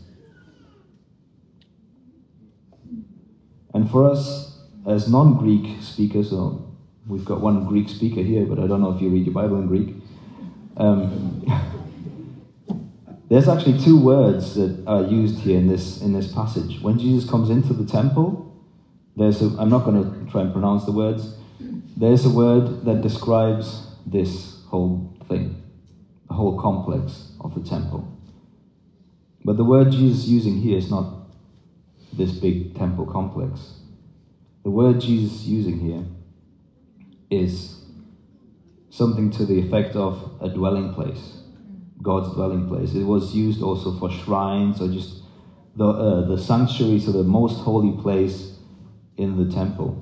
And 3.73 3.89
for 3.89 4.05
us, 4.05 4.59
as 4.85 5.09
non 5.09 5.37
Greek 5.37 5.81
speakers, 5.81 6.31
well, 6.31 6.73
We've 7.07 7.25
got 7.25 7.41
one 7.41 7.65
Greek 7.65 7.89
speaker 7.89 8.21
here, 8.21 8.45
but 8.45 8.59
I 8.59 8.67
don't 8.67 8.79
know 8.79 8.95
if 8.95 9.01
you 9.01 9.09
read 9.09 9.25
your 9.25 9.33
Bible 9.33 9.57
in 9.57 9.67
Greek. 9.67 9.93
Um, 10.77 11.45
there's 13.33 13.49
actually 13.49 13.79
two 13.79 13.97
words 13.99 14.53
that 14.53 14.83
are 14.85 15.01
used 15.01 15.39
here 15.39 15.57
in 15.57 15.67
this 15.67 16.01
in 16.03 16.13
this 16.13 16.31
passage. 16.31 16.79
When 16.81 16.99
Jesus 16.99 17.27
comes 17.27 17.49
into 17.49 17.73
the 17.73 17.85
temple, 17.85 18.53
there's 19.15 19.41
a, 19.41 19.47
I'm 19.57 19.69
not 19.69 19.85
going 19.85 20.03
to 20.03 20.31
try 20.31 20.41
and 20.41 20.53
pronounce 20.53 20.85
the 20.85 20.91
words. 20.91 21.35
There's 21.97 22.25
a 22.25 22.29
word 22.29 22.85
that 22.85 23.01
describes 23.01 23.87
this 24.05 24.61
whole 24.67 25.15
thing, 25.27 25.63
the 26.27 26.35
whole 26.35 26.61
complex 26.61 27.31
of 27.41 27.55
the 27.55 27.67
temple. 27.67 28.07
But 29.43 29.57
the 29.57 29.63
word 29.63 29.91
Jesus 29.91 30.19
is 30.19 30.29
using 30.29 30.57
here 30.57 30.77
is 30.77 30.91
not 30.91 31.27
this 32.13 32.31
big 32.33 32.75
temple 32.75 33.07
complex. 33.07 33.79
The 34.63 34.69
word 34.69 35.01
Jesus 35.01 35.41
is 35.41 35.47
using 35.47 35.79
here 35.79 36.05
is 37.31 37.83
something 38.91 39.31
to 39.31 39.45
the 39.45 39.59
effect 39.59 39.95
of 39.95 40.37
a 40.39 40.49
dwelling 40.49 40.93
place, 40.93 41.42
God's 42.03 42.33
dwelling 42.33 42.67
place. 42.67 42.93
It 42.93 43.03
was 43.03 43.35
used 43.35 43.63
also 43.63 43.97
for 43.97 44.11
shrines 44.11 44.81
or 44.81 44.89
just 44.89 45.23
the, 45.75 45.87
uh, 45.87 46.27
the 46.27 46.37
sanctuary, 46.37 46.99
so 46.99 47.11
the 47.11 47.23
most 47.23 47.61
holy 47.61 47.99
place 48.01 48.59
in 49.17 49.37
the 49.37 49.51
temple. 49.51 49.99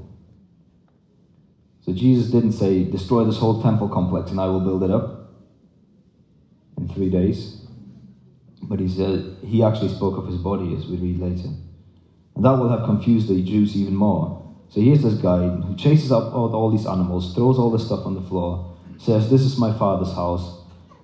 So 1.82 1.94
Jesus 1.94 2.32
didn't 2.32 2.52
say, 2.52 2.84
destroy 2.84 3.24
this 3.24 3.38
whole 3.38 3.62
temple 3.62 3.88
complex 3.88 4.32
and 4.32 4.42
I 4.42 4.48
will 4.48 4.60
build 4.60 4.84
it 4.84 4.92
up 4.92 5.30
in 6.78 6.88
three 6.90 7.10
days. 7.10 7.62
But 8.64 8.80
he 8.80 8.90
said 8.90 9.38
he 9.44 9.64
actually 9.64 9.90
spoke 9.90 10.18
of 10.18 10.28
his 10.28 10.38
body 10.38 10.76
as 10.76 10.88
we 10.88 10.98
read 10.98 11.20
later. 11.20 11.50
And 12.36 12.46
that 12.46 12.52
will 12.52 12.70
have 12.70 12.84
confused 12.86 13.30
the 13.30 13.42
Jews 13.42 13.76
even 13.76 13.96
more 13.96 14.42
so 14.72 14.80
here's 14.80 15.04
this 15.04 15.16
guy 15.16 15.50
who 15.50 15.76
chases 15.76 16.14
up 16.14 16.34
all, 16.34 16.56
all 16.56 16.72
these 16.72 16.86
animals, 16.86 17.36
throws 17.36 17.60
all 17.60 17.72
this 17.72 17.86
stuff 17.86 18.06
on 18.06 18.16
the 18.16 18.22
floor, 18.22 18.74
says, 18.98 19.30
This 19.30 19.42
is 19.42 19.58
my 19.58 19.78
father's 19.78 20.14
house. 20.14 20.61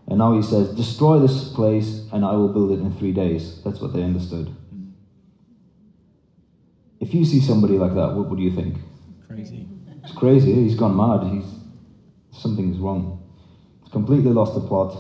And 0.08 0.20
now 0.20 0.34
he 0.34 0.41
says, 0.41 0.70
Destroy 0.76 1.20
this 1.20 1.50
place 1.54 2.08
and 2.12 2.24
I 2.24 2.34
will 2.34 2.50
build 2.50 2.72
it 2.72 2.80
in 2.80 2.93
three 2.93 3.12
days. 3.12 3.62
That's 3.63 3.82
what 3.82 3.93
they 3.93 4.04
understood. 4.04 4.56
Mm. 4.74 4.91
If 7.00 7.13
you 7.13 7.26
see 7.26 7.41
somebody 7.41 7.78
like 7.78 7.93
that, 7.96 8.13
what 8.13 8.30
would 8.30 8.39
you 8.39 8.52
think? 8.52 8.78
Crazy. 9.28 9.67
It's 10.04 10.13
crazy. 10.13 10.54
He's 10.54 10.76
gone 10.76 10.96
mad. 10.96 11.32
He's 11.32 11.46
something's 12.32 12.78
wrong. 12.78 13.24
He's 13.84 13.91
completely 13.91 14.32
lost 14.32 14.54
the 14.54 14.62
plot. 14.62 14.96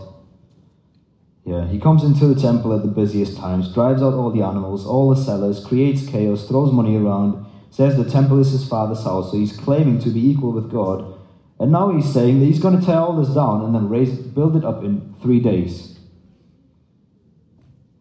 Yeah, 1.45 1.65
he 1.65 1.79
comes 1.79 2.03
into 2.03 2.27
the 2.27 2.39
temple 2.39 2.73
at 2.73 2.81
the 2.81 2.89
busiest 2.89 3.37
times, 3.37 3.73
drives 3.73 4.01
out 4.01 4.15
all 4.15 4.31
the 4.31 4.41
animals, 4.41 4.85
all 4.85 5.15
the 5.15 5.21
sellers, 5.21 5.63
creates 5.63 6.05
chaos, 6.05 6.45
throws 6.45 6.73
money 6.73 6.97
around, 6.97 7.45
says 7.69 7.95
the 7.95 8.09
temple 8.09 8.37
is 8.39 8.51
his 8.51 8.67
father's 8.67 9.03
house, 9.05 9.31
so 9.31 9.37
he's 9.37 9.55
claiming 9.55 9.97
to 9.99 10.09
be 10.09 10.29
equal 10.29 10.51
with 10.51 10.69
God. 10.69 11.16
And 11.59 11.71
now 11.71 11.89
he's 11.95 12.11
saying 12.11 12.39
that 12.39 12.45
he's 12.45 12.59
going 12.59 12.79
to 12.79 12.85
tear 12.85 12.99
all 12.99 13.15
this 13.15 13.33
down 13.33 13.65
and 13.65 13.73
then 13.73 13.89
raise, 13.89 14.15
build 14.17 14.55
it 14.55 14.63
up 14.63 14.83
in 14.83 15.15
three 15.21 15.39
days. 15.39 15.97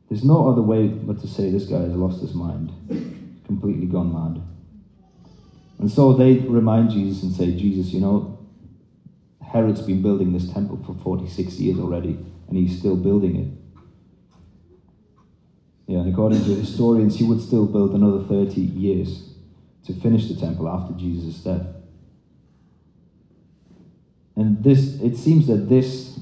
There's 0.09 0.25
no 0.25 0.49
other 0.49 0.63
way 0.63 0.89
but 0.89 1.21
to 1.21 1.27
say 1.27 1.51
this 1.51 1.65
guy 1.65 1.81
has 1.81 1.95
lost 1.95 2.21
his 2.21 2.35
mind, 2.35 2.71
completely 3.47 3.87
gone 3.87 4.13
mad. 4.13 4.43
And 5.79 5.91
so 5.91 6.13
they 6.13 6.35
remind 6.35 6.91
Jesus 6.91 7.23
and 7.23 7.33
say, 7.33 7.57
Jesus, 7.57 7.93
you 7.93 8.01
know, 8.01 8.39
Herod's 9.43 9.83
been 9.83 10.03
building 10.03 10.33
this 10.33 10.53
temple 10.53 10.83
for 10.85 10.95
46 11.03 11.55
years 11.55 11.79
already, 11.79 12.19
and 12.49 12.57
he's 12.57 12.79
still 12.79 12.97
building 12.97 13.37
it. 13.37 13.49
Yeah, 15.87 16.01
and 16.01 16.13
according 16.13 16.45
to 16.45 16.55
historians, 16.55 17.19
he 17.19 17.25
would 17.25 17.41
still 17.41 17.67
build 17.67 17.95
another 17.95 18.25
30 18.25 18.61
years 18.61 19.35
to 19.87 19.95
finish 19.95 20.29
the 20.29 20.35
temple 20.35 20.69
after 20.69 20.95
Jesus' 20.95 21.39
death. 21.39 21.76
And 24.37 24.63
this, 24.63 25.01
it 25.01 25.17
seems 25.17 25.47
that 25.47 25.69
this 25.69 26.21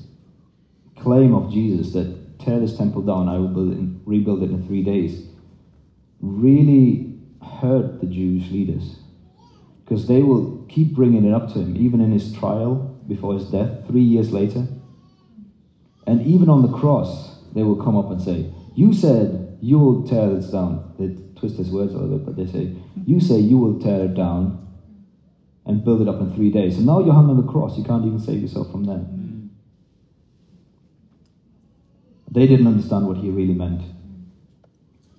claim 0.96 1.34
of 1.34 1.52
Jesus 1.52 1.92
that 1.92 2.38
tear 2.38 2.60
this 2.60 2.76
temple 2.76 3.02
down, 3.02 3.28
I 3.28 3.38
will 3.38 3.50
rebuild 4.06 4.42
it 4.42 4.50
in 4.50 4.66
three 4.66 4.84
days, 4.84 5.26
really 6.20 7.18
hurt 7.42 8.00
the 8.00 8.06
Jewish 8.06 8.50
leaders 8.50 8.96
because 9.84 10.06
they 10.06 10.22
will 10.22 10.64
keep 10.68 10.94
bringing 10.94 11.24
it 11.26 11.34
up 11.34 11.52
to 11.52 11.58
him, 11.58 11.76
even 11.76 12.00
in 12.00 12.12
his 12.12 12.32
trial 12.32 12.96
before 13.06 13.34
his 13.34 13.44
death, 13.50 13.86
three 13.86 14.00
years 14.00 14.32
later. 14.32 14.66
And 16.06 16.22
even 16.26 16.48
on 16.48 16.62
the 16.62 16.78
cross, 16.78 17.36
they 17.54 17.62
will 17.62 17.82
come 17.82 17.96
up 17.96 18.10
and 18.10 18.22
say, 18.22 18.50
You 18.74 18.94
said 18.94 19.58
you 19.60 19.78
will 19.78 20.06
tear 20.06 20.30
this 20.34 20.50
down. 20.50 20.94
They 20.98 21.16
twist 21.38 21.56
his 21.56 21.70
words 21.70 21.92
a 21.92 21.98
little 21.98 22.18
bit, 22.18 22.26
but 22.26 22.36
they 22.36 22.50
say, 22.50 22.74
You 23.06 23.20
say 23.20 23.38
you 23.38 23.58
will 23.58 23.78
tear 23.78 24.04
it 24.04 24.14
down 24.14 24.63
and 25.66 25.84
build 25.84 26.02
it 26.02 26.08
up 26.08 26.20
in 26.20 26.34
three 26.34 26.50
days. 26.50 26.76
And 26.76 26.86
now 26.86 27.00
you're 27.00 27.14
hung 27.14 27.30
on 27.30 27.36
the 27.36 27.50
cross. 27.50 27.78
You 27.78 27.84
can't 27.84 28.04
even 28.04 28.20
save 28.20 28.42
yourself 28.42 28.70
from 28.70 28.84
that. 28.84 29.04
They 32.30 32.46
didn't 32.46 32.66
understand 32.66 33.06
what 33.06 33.18
he 33.18 33.30
really 33.30 33.54
meant. 33.54 33.82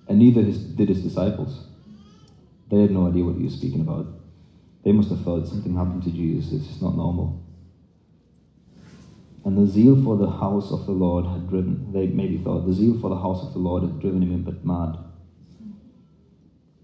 And 0.08 0.18
neither 0.18 0.42
his, 0.42 0.58
did 0.58 0.88
his 0.88 1.02
disciples. 1.02 1.66
They 2.70 2.80
had 2.82 2.90
no 2.90 3.08
idea 3.08 3.24
what 3.24 3.36
he 3.36 3.44
was 3.44 3.54
speaking 3.54 3.80
about. 3.80 4.06
They 4.84 4.92
must 4.92 5.08
have 5.08 5.22
thought 5.22 5.48
something 5.48 5.74
happened 5.74 6.04
to 6.04 6.10
Jesus. 6.10 6.52
This 6.52 6.76
is 6.76 6.82
not 6.82 6.96
normal. 6.96 7.42
And 9.44 9.56
the 9.56 9.70
zeal 9.70 10.00
for 10.02 10.16
the 10.16 10.30
house 10.30 10.72
of 10.72 10.86
the 10.86 10.92
Lord 10.92 11.24
had 11.24 11.48
driven, 11.48 11.92
they 11.92 12.08
maybe 12.08 12.38
thought, 12.38 12.66
the 12.66 12.72
zeal 12.72 12.98
for 13.00 13.08
the 13.08 13.16
house 13.16 13.46
of 13.46 13.52
the 13.52 13.60
Lord 13.60 13.82
had 13.82 14.00
driven 14.00 14.22
him 14.22 14.34
a 14.34 14.50
bit 14.50 14.64
mad. 14.64 14.98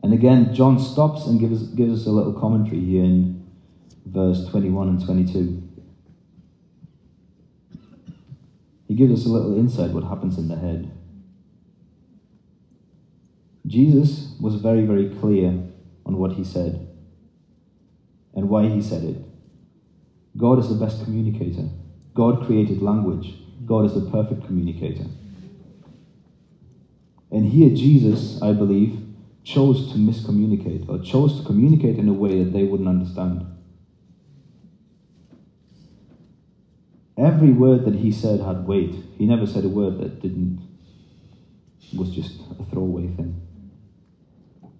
And 0.02 0.12
again, 0.12 0.54
John 0.54 0.78
stops 0.78 1.26
and 1.26 1.38
gives, 1.38 1.68
gives 1.74 2.00
us 2.00 2.06
a 2.06 2.10
little 2.10 2.32
commentary 2.32 2.80
here 2.80 3.04
in 3.04 3.41
verse 4.04 4.48
21 4.48 4.88
and 4.88 5.04
22. 5.04 5.62
He 8.88 8.94
gives 8.94 9.20
us 9.20 9.26
a 9.26 9.30
little 9.30 9.56
insight 9.56 9.92
what 9.92 10.04
happens 10.04 10.38
in 10.38 10.48
the 10.48 10.56
head. 10.56 10.90
Jesus 13.66 14.34
was 14.40 14.56
very, 14.56 14.84
very 14.84 15.08
clear 15.08 15.48
on 16.04 16.18
what 16.18 16.32
he 16.32 16.44
said 16.44 16.88
and 18.34 18.48
why 18.48 18.68
he 18.68 18.82
said 18.82 19.04
it. 19.04 19.16
God 20.36 20.58
is 20.58 20.68
the 20.68 20.74
best 20.74 21.04
communicator. 21.04 21.68
God 22.14 22.44
created 22.46 22.82
language. 22.82 23.34
God 23.64 23.84
is 23.84 23.94
the 23.94 24.10
perfect 24.10 24.44
communicator. 24.44 25.06
And 27.30 27.46
here, 27.46 27.74
Jesus, 27.74 28.42
I 28.42 28.52
believe, 28.52 29.00
chose 29.44 29.90
to 29.92 29.98
miscommunicate 29.98 30.88
or 30.88 30.98
chose 30.98 31.40
to 31.40 31.46
communicate 31.46 31.98
in 31.98 32.08
a 32.08 32.12
way 32.12 32.44
that 32.44 32.52
they 32.52 32.64
wouldn't 32.64 32.88
understand. 32.88 33.46
Every 37.16 37.52
word 37.52 37.84
that 37.84 37.96
he 37.96 38.10
said 38.10 38.40
had 38.40 38.66
weight. 38.66 38.94
He 39.18 39.26
never 39.26 39.46
said 39.46 39.64
a 39.64 39.68
word 39.68 39.98
that 39.98 40.20
didn't, 40.20 40.60
was 41.94 42.10
just 42.10 42.40
a 42.58 42.64
throwaway 42.64 43.08
thing. 43.08 43.40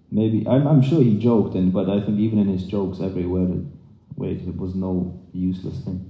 Maybe, 0.09 0.47
I'm, 0.47 0.67
I'm 0.67 0.81
sure 0.81 1.01
he 1.01 1.17
joked, 1.19 1.55
and, 1.55 1.71
but 1.71 1.89
I 1.89 2.03
think 2.03 2.19
even 2.19 2.39
in 2.39 2.47
his 2.47 2.63
jokes, 2.63 2.99
every 2.99 3.25
word 3.25 3.49
had 3.49 3.71
weight. 4.15 4.41
It 4.47 4.57
was 4.57 4.73
no 4.73 5.19
useless 5.31 5.79
thing. 5.79 6.09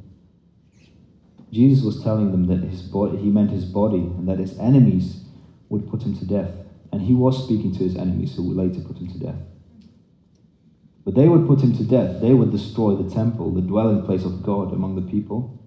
Jesus 1.51 1.83
was 1.83 2.01
telling 2.01 2.31
them 2.31 2.47
that 2.47 2.67
his 2.67 2.81
body, 2.81 3.17
he 3.17 3.29
meant 3.29 3.51
his 3.51 3.65
body, 3.65 3.99
and 3.99 4.27
that 4.27 4.39
his 4.39 4.57
enemies 4.59 5.25
would 5.69 5.89
put 5.89 6.03
him 6.03 6.15
to 6.15 6.25
death. 6.25 6.51
And 6.91 7.01
he 7.01 7.13
was 7.13 7.43
speaking 7.43 7.71
to 7.73 7.83
his 7.83 7.95
enemies 7.95 8.35
who 8.35 8.43
would 8.43 8.57
later 8.57 8.81
put 8.81 8.97
him 8.97 9.07
to 9.07 9.19
death. 9.19 9.39
But 11.03 11.15
they 11.15 11.27
would 11.27 11.47
put 11.47 11.61
him 11.61 11.73
to 11.73 11.83
death. 11.83 12.21
They 12.21 12.33
would 12.33 12.51
destroy 12.51 12.95
the 12.95 13.09
temple, 13.09 13.51
the 13.51 13.61
dwelling 13.61 14.05
place 14.05 14.23
of 14.23 14.41
God 14.41 14.71
among 14.71 14.95
the 14.95 15.01
people 15.01 15.62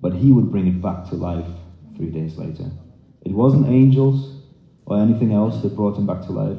but 0.00 0.14
he 0.14 0.32
would 0.32 0.50
bring 0.50 0.66
it 0.66 0.82
back 0.82 1.04
to 1.08 1.14
life 1.14 1.48
three 1.96 2.10
days 2.10 2.36
later. 2.36 2.70
It 3.24 3.32
wasn't 3.32 3.68
angels 3.68 4.42
or 4.84 4.98
anything 4.98 5.32
else 5.32 5.62
that 5.62 5.74
brought 5.74 5.96
him 5.96 6.06
back 6.06 6.22
to 6.26 6.32
life, 6.32 6.58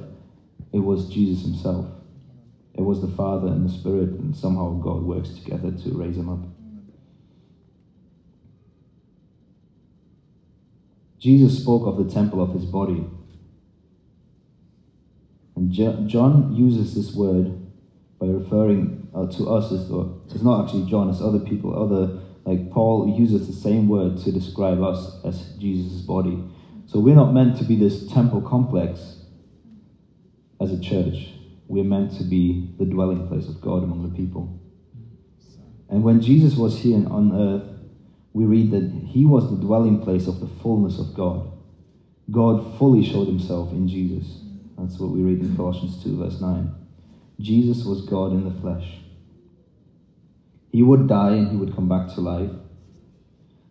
it 0.74 0.80
was 0.80 1.10
Jesus 1.10 1.44
himself. 1.44 1.86
It 2.74 2.82
was 2.82 3.02
the 3.02 3.08
Father 3.08 3.48
and 3.48 3.66
the 3.68 3.74
Spirit, 3.74 4.10
and 4.10 4.36
somehow 4.36 4.74
God 4.74 5.02
works 5.02 5.30
together 5.30 5.72
to 5.72 5.90
raise 5.98 6.18
him 6.18 6.30
up. 6.30 6.40
Jesus 11.18 11.60
spoke 11.60 11.88
of 11.88 11.98
the 11.98 12.14
temple 12.14 12.42
of 12.42 12.54
his 12.54 12.66
body. 12.66 13.04
And 15.56 15.72
John 15.72 16.54
uses 16.54 16.94
this 16.94 17.16
word 17.16 17.60
by 18.20 18.28
referring 18.28 19.10
uh, 19.16 19.26
to 19.26 19.50
us 19.50 19.72
as, 19.72 19.90
though 19.90 20.22
it's 20.30 20.44
not 20.44 20.64
actually 20.64 20.86
John, 20.86 21.10
it's 21.10 21.22
other 21.22 21.40
people, 21.40 21.76
other 21.76 22.20
like 22.48 22.72
Paul 22.72 23.10
uses 23.10 23.46
the 23.46 23.54
same 23.54 23.90
word 23.90 24.16
to 24.20 24.32
describe 24.32 24.82
us 24.82 25.20
as 25.26 25.48
Jesus' 25.58 26.02
body. 26.02 26.40
So 26.86 26.98
we're 26.98 27.14
not 27.14 27.34
meant 27.34 27.58
to 27.58 27.66
be 27.66 27.76
this 27.76 28.08
temple 28.08 28.42
complex 28.42 29.18
as 30.62 30.72
a 30.72 30.80
church. 30.80 31.34
We're 31.68 31.84
meant 31.84 32.14
to 32.14 32.24
be 32.24 32.64
the 32.78 32.86
dwelling 32.86 33.28
place 33.28 33.50
of 33.50 33.60
God 33.60 33.84
among 33.84 34.04
the 34.04 34.16
people. 34.16 34.50
And 35.90 36.06
when 36.06 36.22
Jesus 36.22 36.56
was 36.56 36.78
here 36.80 37.06
on 37.12 37.34
earth, 37.34 37.68
we 38.32 38.46
read 38.46 38.72
that 38.72 38.90
he 38.94 39.26
was 39.26 39.50
the 39.50 39.58
dwelling 39.58 40.00
place 40.00 40.26
of 40.26 40.40
the 40.40 40.48
fullness 40.48 41.00
of 41.00 41.14
God. 41.14 41.50
God 42.32 42.64
fully 42.78 43.02
showed 43.02 43.28
himself 43.28 43.74
in 43.74 43.90
Jesus. 43.90 44.40
That's 44.78 45.00
what 45.00 45.10
we 45.10 45.22
read 45.22 45.42
in 45.42 45.54
Colossians 45.58 46.02
2, 46.02 46.16
verse 46.16 46.40
9. 46.40 46.72
Jesus 47.42 47.84
was 47.84 48.00
God 48.00 48.32
in 48.32 48.46
the 48.46 48.52
flesh. 48.52 49.02
He 50.78 50.84
would 50.84 51.08
die 51.08 51.32
and 51.32 51.50
he 51.50 51.58
would 51.58 51.74
come 51.74 51.90
back 51.90 52.08
to 52.14 52.22
life. 52.22 52.52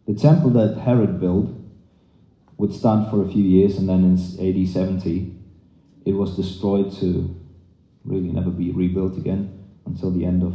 The 0.08 0.14
temple 0.14 0.50
that 0.58 0.76
Herod 0.76 1.20
built 1.20 1.48
would 2.58 2.74
stand 2.74 3.08
for 3.10 3.22
a 3.22 3.28
few 3.28 3.44
years 3.44 3.78
and 3.78 3.88
then 3.88 4.02
in 4.02 4.14
AD 4.14 4.68
70 4.68 5.32
it 6.04 6.14
was 6.14 6.34
destroyed 6.34 6.90
to 6.94 7.32
really 8.04 8.32
never 8.32 8.50
be 8.50 8.72
rebuilt 8.72 9.16
again 9.16 9.56
until 9.84 10.10
the 10.10 10.24
end 10.24 10.42
of 10.42 10.54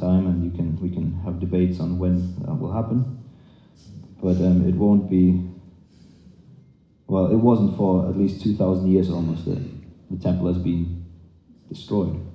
time 0.00 0.26
and 0.26 0.44
you 0.44 0.50
can 0.50 0.76
we 0.80 0.90
can 0.90 1.12
have 1.24 1.38
debates 1.38 1.78
on 1.78 2.00
when 2.00 2.34
that 2.40 2.54
will 2.54 2.72
happen 2.72 3.22
but 4.20 4.36
um, 4.38 4.66
it 4.66 4.74
won't 4.74 5.08
be 5.08 5.48
well 7.06 7.30
it 7.30 7.36
wasn't 7.36 7.76
for 7.76 8.08
at 8.08 8.16
least 8.16 8.42
2000 8.42 8.90
years 8.90 9.10
almost 9.10 9.44
that 9.44 9.62
the 10.10 10.16
temple 10.16 10.48
has 10.52 10.58
been 10.58 11.04
destroyed 11.68 12.27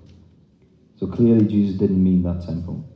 so 1.04 1.10
clearly, 1.10 1.46
Jesus 1.46 1.78
didn't 1.78 2.02
mean 2.02 2.24
that 2.24 2.46
temple. 2.46 2.90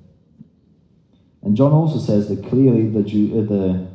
And 1.44 1.58
John 1.58 1.74
also 1.74 2.00
says 2.00 2.30
that 2.30 2.48
clearly 2.48 2.90
the, 2.90 3.04
Jew, 3.04 3.38
uh, 3.38 3.42
the 3.42 3.86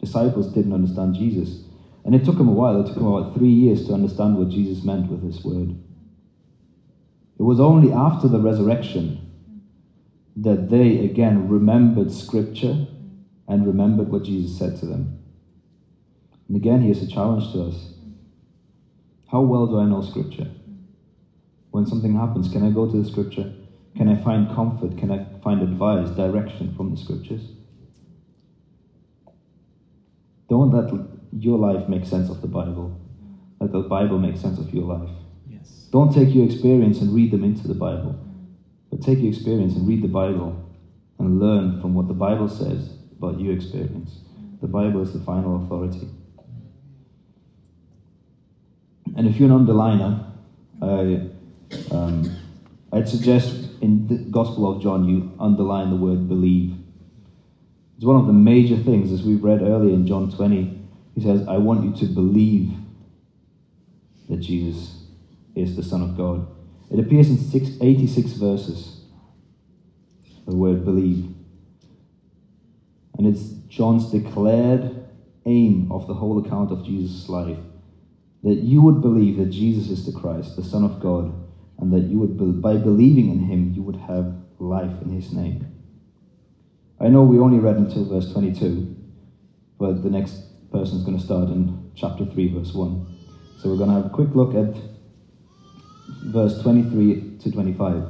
disciples 0.00 0.52
didn't 0.52 0.72
understand 0.72 1.14
Jesus. 1.14 1.62
And 2.04 2.12
it 2.12 2.24
took 2.24 2.38
them 2.38 2.48
a 2.48 2.52
while, 2.52 2.80
it 2.80 2.86
took 2.86 2.96
them 2.96 3.06
about 3.06 3.36
three 3.36 3.52
years 3.52 3.86
to 3.86 3.94
understand 3.94 4.36
what 4.36 4.48
Jesus 4.48 4.82
meant 4.82 5.08
with 5.08 5.22
this 5.22 5.44
word. 5.44 5.76
It 7.38 7.44
was 7.44 7.60
only 7.60 7.92
after 7.92 8.26
the 8.26 8.40
resurrection 8.40 9.30
that 10.38 10.68
they 10.68 11.04
again 11.04 11.48
remembered 11.48 12.10
Scripture 12.10 12.88
and 13.46 13.64
remembered 13.64 14.08
what 14.08 14.24
Jesus 14.24 14.58
said 14.58 14.76
to 14.80 14.86
them. 14.86 15.20
And 16.48 16.56
again, 16.56 16.82
here's 16.82 17.00
a 17.00 17.06
challenge 17.06 17.52
to 17.52 17.62
us 17.66 17.94
How 19.30 19.42
well 19.42 19.68
do 19.68 19.78
I 19.78 19.84
know 19.84 20.02
Scripture? 20.02 20.48
When 21.76 21.86
something 21.86 22.16
happens? 22.16 22.50
Can 22.50 22.64
I 22.64 22.70
go 22.70 22.90
to 22.90 23.02
the 23.02 23.06
scripture? 23.06 23.52
Can 23.98 24.08
I 24.08 24.16
find 24.22 24.48
comfort? 24.54 24.96
Can 24.96 25.10
I 25.10 25.26
find 25.44 25.60
advice, 25.60 26.08
direction 26.16 26.74
from 26.74 26.90
the 26.90 26.96
scriptures? 26.96 27.42
Don't 30.48 30.70
let 30.70 30.90
your 31.32 31.58
life 31.58 31.86
make 31.86 32.06
sense 32.06 32.30
of 32.30 32.40
the 32.40 32.48
Bible. 32.48 32.98
Let 33.60 33.72
the 33.72 33.80
Bible 33.80 34.18
make 34.18 34.38
sense 34.38 34.58
of 34.58 34.72
your 34.72 34.84
life. 34.84 35.10
Yes. 35.50 35.88
Don't 35.92 36.14
take 36.14 36.34
your 36.34 36.46
experience 36.46 37.02
and 37.02 37.14
read 37.14 37.30
them 37.30 37.44
into 37.44 37.68
the 37.68 37.74
Bible. 37.74 38.18
But 38.90 39.02
take 39.02 39.18
your 39.18 39.28
experience 39.28 39.74
and 39.74 39.86
read 39.86 40.02
the 40.02 40.08
Bible 40.08 40.56
and 41.18 41.38
learn 41.38 41.82
from 41.82 41.94
what 41.94 42.08
the 42.08 42.14
Bible 42.14 42.48
says 42.48 42.88
about 43.18 43.38
your 43.38 43.52
experience. 43.54 44.20
The 44.62 44.68
Bible 44.68 45.02
is 45.02 45.12
the 45.12 45.20
final 45.20 45.62
authority. 45.62 46.08
And 49.14 49.28
if 49.28 49.38
you're 49.38 49.50
an 49.50 49.66
underliner, 49.66 50.32
I, 50.80 51.35
um, 51.90 52.36
I'd 52.92 53.08
suggest 53.08 53.68
in 53.80 54.06
the 54.06 54.16
Gospel 54.16 54.70
of 54.70 54.82
John 54.82 55.08
you 55.08 55.32
underline 55.38 55.90
the 55.90 55.96
word 55.96 56.28
believe. 56.28 56.74
It's 57.96 58.04
one 58.04 58.16
of 58.16 58.26
the 58.26 58.32
major 58.32 58.76
things, 58.76 59.10
as 59.12 59.22
we 59.22 59.34
read 59.34 59.62
earlier 59.62 59.94
in 59.94 60.06
John 60.06 60.30
20. 60.30 60.78
He 61.14 61.20
says, 61.20 61.46
I 61.48 61.56
want 61.56 61.82
you 61.82 62.06
to 62.06 62.12
believe 62.12 62.72
that 64.28 64.38
Jesus 64.38 65.04
is 65.54 65.76
the 65.76 65.82
Son 65.82 66.02
of 66.02 66.16
God. 66.16 66.46
It 66.90 66.98
appears 66.98 67.30
in 67.30 67.38
six, 67.38 67.70
86 67.80 68.32
verses, 68.32 69.00
the 70.46 70.54
word 70.54 70.84
believe. 70.84 71.28
And 73.18 73.26
it's 73.26 73.50
John's 73.68 74.10
declared 74.10 75.04
aim 75.46 75.90
of 75.90 76.06
the 76.06 76.14
whole 76.14 76.44
account 76.44 76.70
of 76.70 76.84
Jesus' 76.84 77.28
life 77.28 77.58
that 78.42 78.56
you 78.56 78.82
would 78.82 79.00
believe 79.00 79.38
that 79.38 79.46
Jesus 79.46 79.90
is 79.90 80.06
the 80.06 80.18
Christ, 80.18 80.54
the 80.56 80.62
Son 80.62 80.84
of 80.84 81.00
God, 81.00 81.34
and 81.78 81.92
that 81.92 82.04
you 82.04 82.18
would, 82.18 82.62
by 82.62 82.76
believing 82.76 83.30
in 83.30 83.40
him, 83.40 83.72
you 83.74 83.82
would 83.82 83.96
have 83.96 84.34
life 84.58 85.02
in 85.02 85.10
his 85.10 85.32
name. 85.32 85.66
I 86.98 87.08
know 87.08 87.24
we 87.24 87.38
only 87.38 87.58
read 87.58 87.76
until 87.76 88.06
verse 88.06 88.32
22, 88.32 88.96
but 89.78 90.02
the 90.02 90.10
next 90.10 90.70
person 90.70 90.98
is 90.98 91.04
going 91.04 91.18
to 91.18 91.22
start 91.22 91.50
in 91.50 91.90
chapter 91.94 92.24
3, 92.24 92.54
verse 92.54 92.72
1. 92.72 93.06
So 93.58 93.68
we're 93.68 93.76
going 93.76 93.90
to 93.90 93.96
have 93.96 94.06
a 94.06 94.10
quick 94.10 94.34
look 94.34 94.54
at 94.54 94.74
verse 96.24 96.62
23 96.62 97.38
to 97.40 97.52
25. 97.52 98.04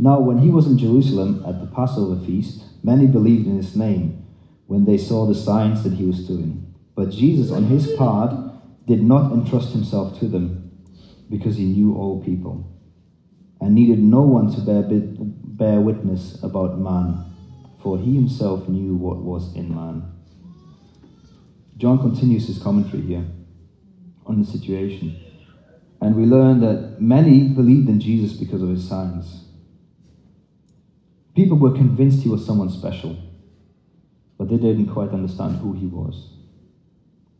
Now, 0.00 0.18
when 0.18 0.38
he 0.38 0.50
was 0.50 0.66
in 0.66 0.78
Jerusalem 0.78 1.44
at 1.46 1.60
the 1.60 1.66
Passover 1.66 2.24
feast, 2.24 2.64
many 2.82 3.06
believed 3.06 3.46
in 3.46 3.56
his 3.56 3.76
name 3.76 4.24
when 4.66 4.84
they 4.84 4.98
saw 4.98 5.26
the 5.26 5.34
signs 5.34 5.84
that 5.84 5.92
he 5.92 6.04
was 6.04 6.26
doing. 6.26 6.74
But 6.96 7.10
Jesus, 7.10 7.52
on 7.52 7.64
his 7.64 7.92
part, 7.92 8.34
did 8.86 9.02
not 9.02 9.32
entrust 9.32 9.72
himself 9.72 10.18
to 10.18 10.26
them 10.26 10.72
because 11.30 11.56
he 11.56 11.66
knew 11.66 11.94
all 11.94 12.22
people 12.22 12.71
and 13.62 13.76
needed 13.76 14.00
no 14.00 14.22
one 14.22 14.52
to 14.52 14.60
bear, 14.60 14.82
bear 14.82 15.80
witness 15.80 16.42
about 16.42 16.80
man, 16.80 17.24
for 17.80 17.96
he 17.96 18.16
himself 18.16 18.68
knew 18.68 18.96
what 18.96 19.18
was 19.18 19.54
in 19.54 19.72
man. 19.72 20.02
John 21.76 22.00
continues 22.00 22.48
his 22.48 22.60
commentary 22.60 23.02
here 23.02 23.24
on 24.26 24.40
the 24.40 24.46
situation. 24.46 25.16
And 26.00 26.16
we 26.16 26.24
learn 26.24 26.60
that 26.60 27.00
many 27.00 27.48
believed 27.48 27.88
in 27.88 28.00
Jesus 28.00 28.32
because 28.32 28.62
of 28.62 28.68
his 28.68 28.86
signs. 28.86 29.44
People 31.36 31.56
were 31.56 31.72
convinced 31.72 32.24
he 32.24 32.28
was 32.28 32.44
someone 32.44 32.68
special, 32.68 33.16
but 34.38 34.48
they 34.48 34.56
didn't 34.56 34.88
quite 34.88 35.10
understand 35.10 35.58
who 35.58 35.72
he 35.72 35.86
was 35.86 36.30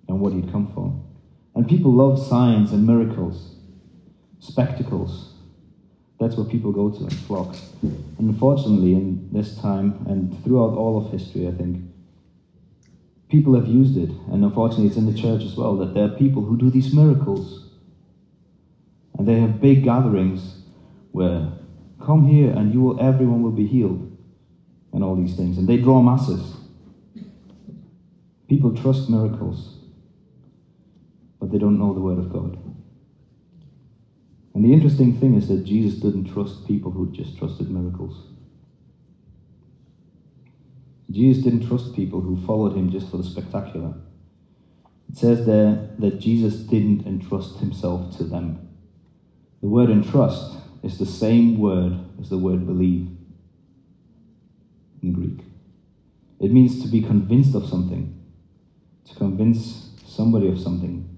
and 0.07 0.21
what 0.21 0.33
he'd 0.33 0.53
come 0.53 0.73
for. 0.73 1.03
And 1.57 1.69
people 1.69 1.93
love 1.93 2.25
signs 2.25 2.71
and 2.71 2.87
miracles, 2.87 3.57
spectacles. 4.39 5.32
That's 6.23 6.37
what 6.37 6.49
people 6.49 6.73
go 6.73 6.91
to 6.91 7.05
in 7.05 7.11
flocks. 7.11 7.61
And 7.83 8.31
unfortunately, 8.31 8.93
in 8.93 9.29
this 9.33 9.57
time 9.59 10.05
and 10.09 10.43
throughout 10.45 10.75
all 10.75 11.05
of 11.05 11.11
history, 11.11 11.49
I 11.49 11.53
think, 11.53 11.83
people 13.29 13.55
have 13.55 13.67
used 13.67 13.97
it. 13.97 14.11
And 14.31 14.45
unfortunately, 14.45 14.87
it's 14.87 14.97
in 14.97 15.13
the 15.13 15.19
church 15.19 15.43
as 15.43 15.57
well 15.57 15.77
that 15.79 15.95
there 15.95 16.05
are 16.05 16.17
people 16.17 16.43
who 16.43 16.57
do 16.57 16.71
these 16.71 16.95
miracles. 16.95 17.71
And 19.19 19.27
they 19.27 19.41
have 19.41 19.61
big 19.61 19.85
gatherings 19.85 20.63
where, 21.11 21.53
come 22.01 22.27
here 22.27 22.51
and 22.51 22.73
you 22.73 22.81
will, 22.81 23.01
everyone 23.01 23.43
will 23.43 23.51
be 23.51 23.67
healed. 23.67 24.09
And 24.93 25.03
all 25.03 25.17
these 25.17 25.37
things. 25.37 25.59
And 25.59 25.67
they 25.67 25.79
draw 25.79 26.03
masses. 26.03 26.55
People 28.49 28.77
trust 28.77 29.09
miracles 29.09 29.73
but 31.43 31.51
they 31.51 31.59
don't 31.59 31.77
know 31.77 31.93
the 31.93 31.99
Word 32.01 32.19
of 32.19 32.33
God. 32.33 32.57
And 34.55 34.65
the 34.65 34.73
interesting 34.73 35.19
thing 35.19 35.35
is 35.35 35.49
that 35.49 35.65
Jesus 35.65 36.01
didn't 36.01 36.33
trust 36.33 36.67
people 36.67 36.91
who 36.91 37.11
just 37.11 37.39
trusted 37.39 37.71
miracles. 37.71 38.27
Jesus 41.11 41.45
didn't 41.45 41.67
trust 41.67 41.95
people 41.95 42.21
who 42.21 42.37
followed 42.47 42.77
him 42.77 42.91
just 42.91 43.11
for 43.11 43.17
the 43.17 43.25
spectacular. 43.25 43.95
It 45.11 45.17
says 45.17 45.47
there 45.47 45.91
that 45.99 46.19
Jesus 46.19 46.57
didn't 46.57 47.07
entrust 47.07 47.59
himself 47.59 48.17
to 48.17 48.25
them. 48.25 48.69
The 49.61 49.69
word 49.69 49.91
entrust 49.91 50.57
is 50.83 50.99
the 50.99 51.07
same 51.07 51.59
word 51.59 51.99
as 52.21 52.31
the 52.31 52.39
word 52.39 52.67
believe 52.67 53.09
in 55.03 55.13
Greek. 55.13 55.45
It 56.41 56.51
means 56.51 56.83
to 56.83 56.89
be 56.89 57.03
convinced 57.03 57.55
of 57.55 57.67
something, 57.67 58.19
to 59.05 59.15
convince 59.15 59.91
somebody 60.05 60.49
of 60.49 60.59
something, 60.59 61.12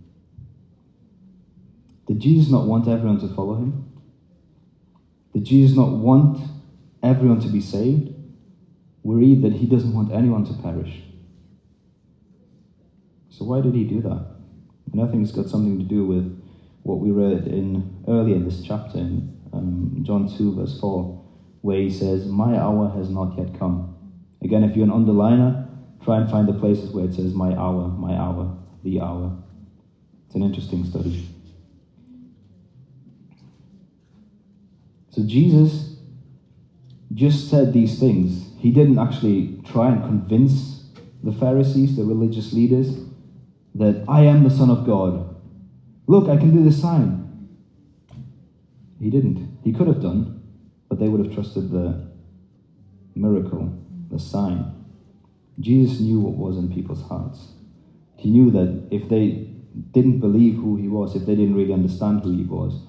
did 2.07 2.21
Jesus 2.21 2.51
not 2.51 2.67
want 2.67 2.87
everyone 2.89 3.21
to 3.21 3.29
follow 3.35 3.55
him? 3.55 3.91
Did 5.33 5.45
Jesus 5.45 5.77
not 5.77 5.91
want 5.91 6.39
everyone 7.03 7.41
to 7.41 7.49
be 7.49 7.61
saved? 7.61 8.15
We 9.03 9.15
read 9.15 9.43
that 9.43 9.55
he 9.55 9.67
doesn't 9.67 9.93
want 9.93 10.13
anyone 10.13 10.45
to 10.47 10.55
perish. 10.55 11.03
So 13.31 13.45
why 13.45 13.61
did 13.61 13.75
he 13.75 13.85
do 13.85 14.01
that? 14.03 14.27
And 14.93 15.03
I 15.03 15.07
think 15.09 15.23
it's 15.23 15.33
got 15.33 15.49
something 15.49 15.79
to 15.79 15.85
do 15.85 16.07
with 16.07 16.41
what 16.85 17.01
we 17.01 17.11
read 17.11 17.49
in 17.49 18.05
earlier 18.07 18.37
in 18.37 18.45
this 18.45 18.63
chapter 18.63 18.99
in 18.99 19.37
um, 19.53 19.99
John 20.03 20.29
2 20.29 20.55
verse 20.55 20.79
4, 20.81 21.25
where 21.63 21.79
he 21.79 21.91
says, 21.91 22.27
My 22.27 22.57
hour 22.57 22.91
has 22.91 23.11
not 23.11 23.37
yet 23.37 23.59
come. 23.59 23.97
Again, 24.43 24.63
if 24.63 24.77
you're 24.77 24.85
an 24.85 24.93
underliner, 24.93 25.67
try 26.03 26.19
and 26.19 26.31
find 26.31 26.47
the 26.47 26.53
places 26.53 26.91
where 26.91 27.07
it 27.07 27.15
says 27.15 27.35
my 27.35 27.55
hour, 27.55 27.89
my 27.89 28.15
hour, 28.15 28.57
the 28.83 29.01
hour. 29.01 29.37
It's 30.27 30.35
an 30.35 30.43
interesting 30.43 30.85
study. 30.85 31.34
So 35.15 35.23
Jesus 35.23 35.97
just 37.13 37.49
said 37.49 37.73
these 37.73 38.01
things. 38.01 38.51
He 38.59 38.73
didn't 38.73 38.99
actually 38.99 39.61
try 39.65 39.93
and 39.93 40.03
convince 40.03 40.89
the 41.23 41.31
Pharisees, 41.31 41.97
the 41.97 42.03
religious 42.03 42.53
leaders, 42.53 42.97
that 43.77 44.05
I 44.09 44.23
am 44.23 44.43
the 44.43 44.51
Son 44.51 44.71
of 44.71 44.85
God. 44.85 45.37
Look, 46.09 46.29
I 46.29 46.37
can 46.37 46.55
do 46.55 46.65
this 46.65 46.81
sign. 46.81 47.49
He 48.99 49.09
didn't. 49.09 49.59
He 49.63 49.73
could 49.73 49.87
have 49.87 50.03
done, 50.03 50.43
but 50.89 50.99
they 50.99 51.09
would 51.09 51.25
have 51.25 51.33
trusted 51.33 51.71
the 51.71 52.11
miracle, 53.15 53.73
the 54.11 54.19
sign. 54.19 54.75
Jesus 55.61 56.01
knew 56.01 56.19
what 56.19 56.35
was 56.35 56.57
in 56.57 56.75
people's 56.75 57.03
hearts. 57.03 57.53
He 58.17 58.31
knew 58.31 58.51
that 58.51 58.89
if 58.91 59.09
they 59.09 59.49
didn't 59.93 60.19
believe 60.19 60.57
who 60.57 60.77
he 60.77 60.89
was, 60.89 61.15
if 61.15 61.25
they 61.25 61.37
didn't 61.37 61.55
really 61.55 61.73
understand 61.73 62.23
who 62.23 62.33
he 62.33 62.45
was, 62.45 62.81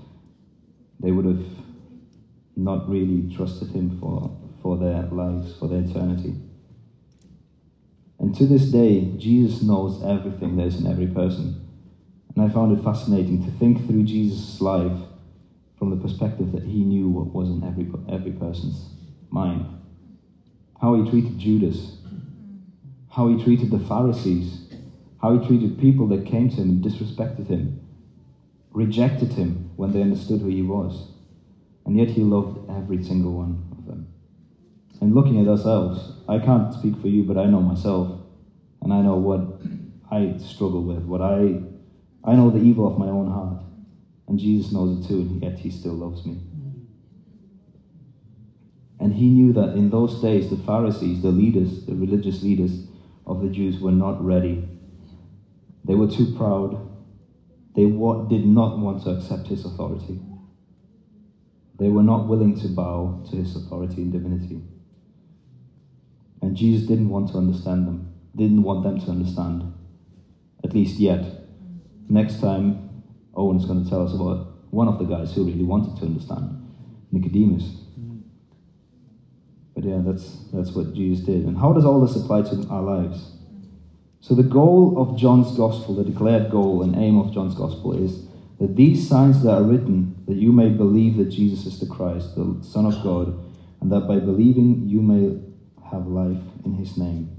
they 1.00 1.12
would 1.12 1.26
have 1.26 1.46
not 2.56 2.90
really 2.90 3.30
trusted 3.34 3.70
him 3.70 4.00
for, 4.00 4.32
for 4.62 4.78
their 4.78 5.04
lives, 5.04 5.56
for 5.56 5.68
their 5.68 5.82
eternity. 5.82 6.36
And 8.18 8.34
to 8.36 8.46
this 8.46 8.72
day, 8.72 9.12
Jesus 9.18 9.62
knows 9.62 10.02
everything 10.04 10.56
there 10.56 10.68
is 10.68 10.80
in 10.80 10.88
every 10.88 11.08
person. 11.08 11.62
And 12.34 12.44
I 12.44 12.50
found 12.50 12.78
it 12.78 12.84
fascinating 12.84 13.44
to 13.44 13.52
think 13.52 13.86
through 13.86 14.04
Jesus' 14.04 14.62
life 14.62 14.98
from 15.78 15.90
the 15.90 15.98
perspective 15.98 16.52
that 16.54 16.64
he 16.64 16.84
knew 16.84 17.10
what 17.10 17.34
was 17.34 17.50
in 17.50 17.64
every, 17.64 17.92
every 18.08 18.32
person's 18.32 18.90
mind. 19.30 19.66
How 20.80 20.96
he 20.96 21.10
treated 21.10 21.38
Judas, 21.38 21.98
how 23.10 23.28
he 23.28 23.42
treated 23.42 23.72
the 23.72 23.80
Pharisees, 23.80 24.62
how 25.18 25.38
he 25.38 25.46
treated 25.46 25.78
people 25.78 26.08
that 26.08 26.26
came 26.26 26.50
to 26.50 26.56
him 26.56 26.70
and 26.70 26.84
disrespected 26.84 27.48
him, 27.48 27.82
rejected 28.72 29.34
him 29.34 29.72
when 29.76 29.92
they 29.92 30.02
understood 30.02 30.42
who 30.42 30.48
he 30.48 30.62
was 30.62 31.15
and 31.86 31.98
yet 31.98 32.10
he 32.10 32.22
loved 32.22 32.70
every 32.70 33.04
single 33.04 33.34
one 33.34 33.64
of 33.78 33.86
them. 33.86 34.08
And 35.02 35.14
looking 35.14 35.40
at 35.40 35.48
ourselves, 35.48 36.14
I 36.28 36.40
can't 36.40 36.74
speak 36.74 36.98
for 36.98 37.08
you, 37.08 37.24
but 37.24 37.38
I 37.38 37.46
know 37.46 37.62
myself, 37.62 38.22
and 38.82 38.94
I 38.94 39.02
know 39.02 39.18
what 39.18 39.42
I 40.10 40.38
struggle 40.38 40.84
with, 40.84 41.04
what 41.04 41.22
I, 41.22 41.62
I 42.24 42.36
know 42.36 42.50
the 42.50 42.60
evil 42.60 42.88
of 42.88 42.98
my 42.98 43.10
own 43.10 43.28
heart, 43.28 43.64
and 44.28 44.40
Jesus 44.40 44.72
knows 44.72 45.00
it 45.00 45.08
too, 45.08 45.22
and 45.22 45.42
yet 45.42 45.60
he 45.60 45.70
still 45.70 45.94
loves 45.94 46.26
me. 46.26 46.40
And 49.00 49.14
he 49.14 49.30
knew 49.30 49.54
that 49.54 49.76
in 49.76 49.90
those 49.90 50.20
days, 50.22 50.50
the 50.50 50.58
Pharisees, 50.58 51.22
the 51.22 51.32
leaders, 51.32 51.86
the 51.86 51.96
religious 51.96 52.42
leaders 52.42 52.84
of 53.28 53.42
the 53.42 53.50
Jews, 53.50 53.80
were 53.80 53.92
not 53.92 54.20
ready. 54.24 54.64
They 55.84 55.96
were 55.96 56.08
too 56.08 56.26
proud. 56.26 56.80
They 57.76 57.86
did 57.86 58.46
not 58.46 58.80
want 58.80 59.04
to 59.04 59.12
accept 59.12 59.48
his 59.48 59.66
authority. 59.66 60.20
They 61.78 61.90
were 61.90 62.04
not 62.04 62.28
willing 62.28 62.60
to 62.62 62.68
bow 62.70 63.24
to 63.30 63.36
his 63.36 63.56
authority 63.56 64.02
and 64.02 64.12
divinity. 64.12 64.62
And 66.42 66.56
Jesus 66.56 66.88
didn't 66.88 67.10
want 67.10 67.32
to 67.32 67.38
understand 67.38 67.88
them, 67.88 68.14
didn't 68.36 68.64
want 68.64 68.84
them 68.84 69.00
to 69.02 69.12
understand, 69.12 69.74
at 70.64 70.74
least 70.74 71.00
yet. 71.00 71.26
Next 72.08 72.40
time, 72.40 73.04
Owen's 73.36 73.66
going 73.66 73.84
to 73.84 73.90
tell 73.90 74.06
us 74.06 74.14
about 74.14 74.54
one 74.72 74.88
of 74.88 75.00
the 75.00 75.06
guys 75.06 75.34
who 75.34 75.44
really 75.44 75.64
wanted 75.64 75.98
to 75.98 76.06
understand, 76.06 76.72
Nicodemus. 77.12 77.82
But 79.74 79.84
yeah, 79.84 80.02
that's, 80.04 80.38
that's 80.54 80.72
what 80.72 80.94
Jesus 80.94 81.26
did. 81.26 81.46
And 81.46 81.58
how 81.58 81.74
does 81.74 81.86
all 81.86 82.00
this 82.00 82.16
apply 82.16 82.44
to 82.44 82.68
our 82.70 82.82
lives? 82.82 83.32
So, 84.22 84.34
the 84.34 84.44
goal 84.44 84.98
of 84.98 85.18
John's 85.18 85.56
gospel, 85.56 85.96
the 85.96 86.04
declared 86.04 86.50
goal 86.50 86.82
and 86.82 86.96
aim 86.96 87.20
of 87.20 87.34
John's 87.34 87.54
gospel 87.54 87.94
is 87.94 88.26
that 88.60 88.76
these 88.76 89.08
signs 89.08 89.44
that 89.44 89.54
are 89.54 89.64
written, 89.64 90.16
that 90.28 90.38
you 90.38 90.52
may 90.52 90.70
believe 90.70 91.18
that 91.18 91.30
Jesus 91.30 91.66
is 91.66 91.80
the 91.80 91.86
Christ, 91.86 92.36
the 92.36 92.58
Son 92.62 92.86
of 92.86 93.02
God, 93.04 93.38
and 93.82 93.92
that 93.92 94.08
by 94.08 94.20
believing 94.20 94.88
you 94.88 95.02
may 95.02 95.42
have 95.92 96.08
life 96.08 96.42
in 96.64 96.74
his 96.74 96.98
name. 96.98 97.30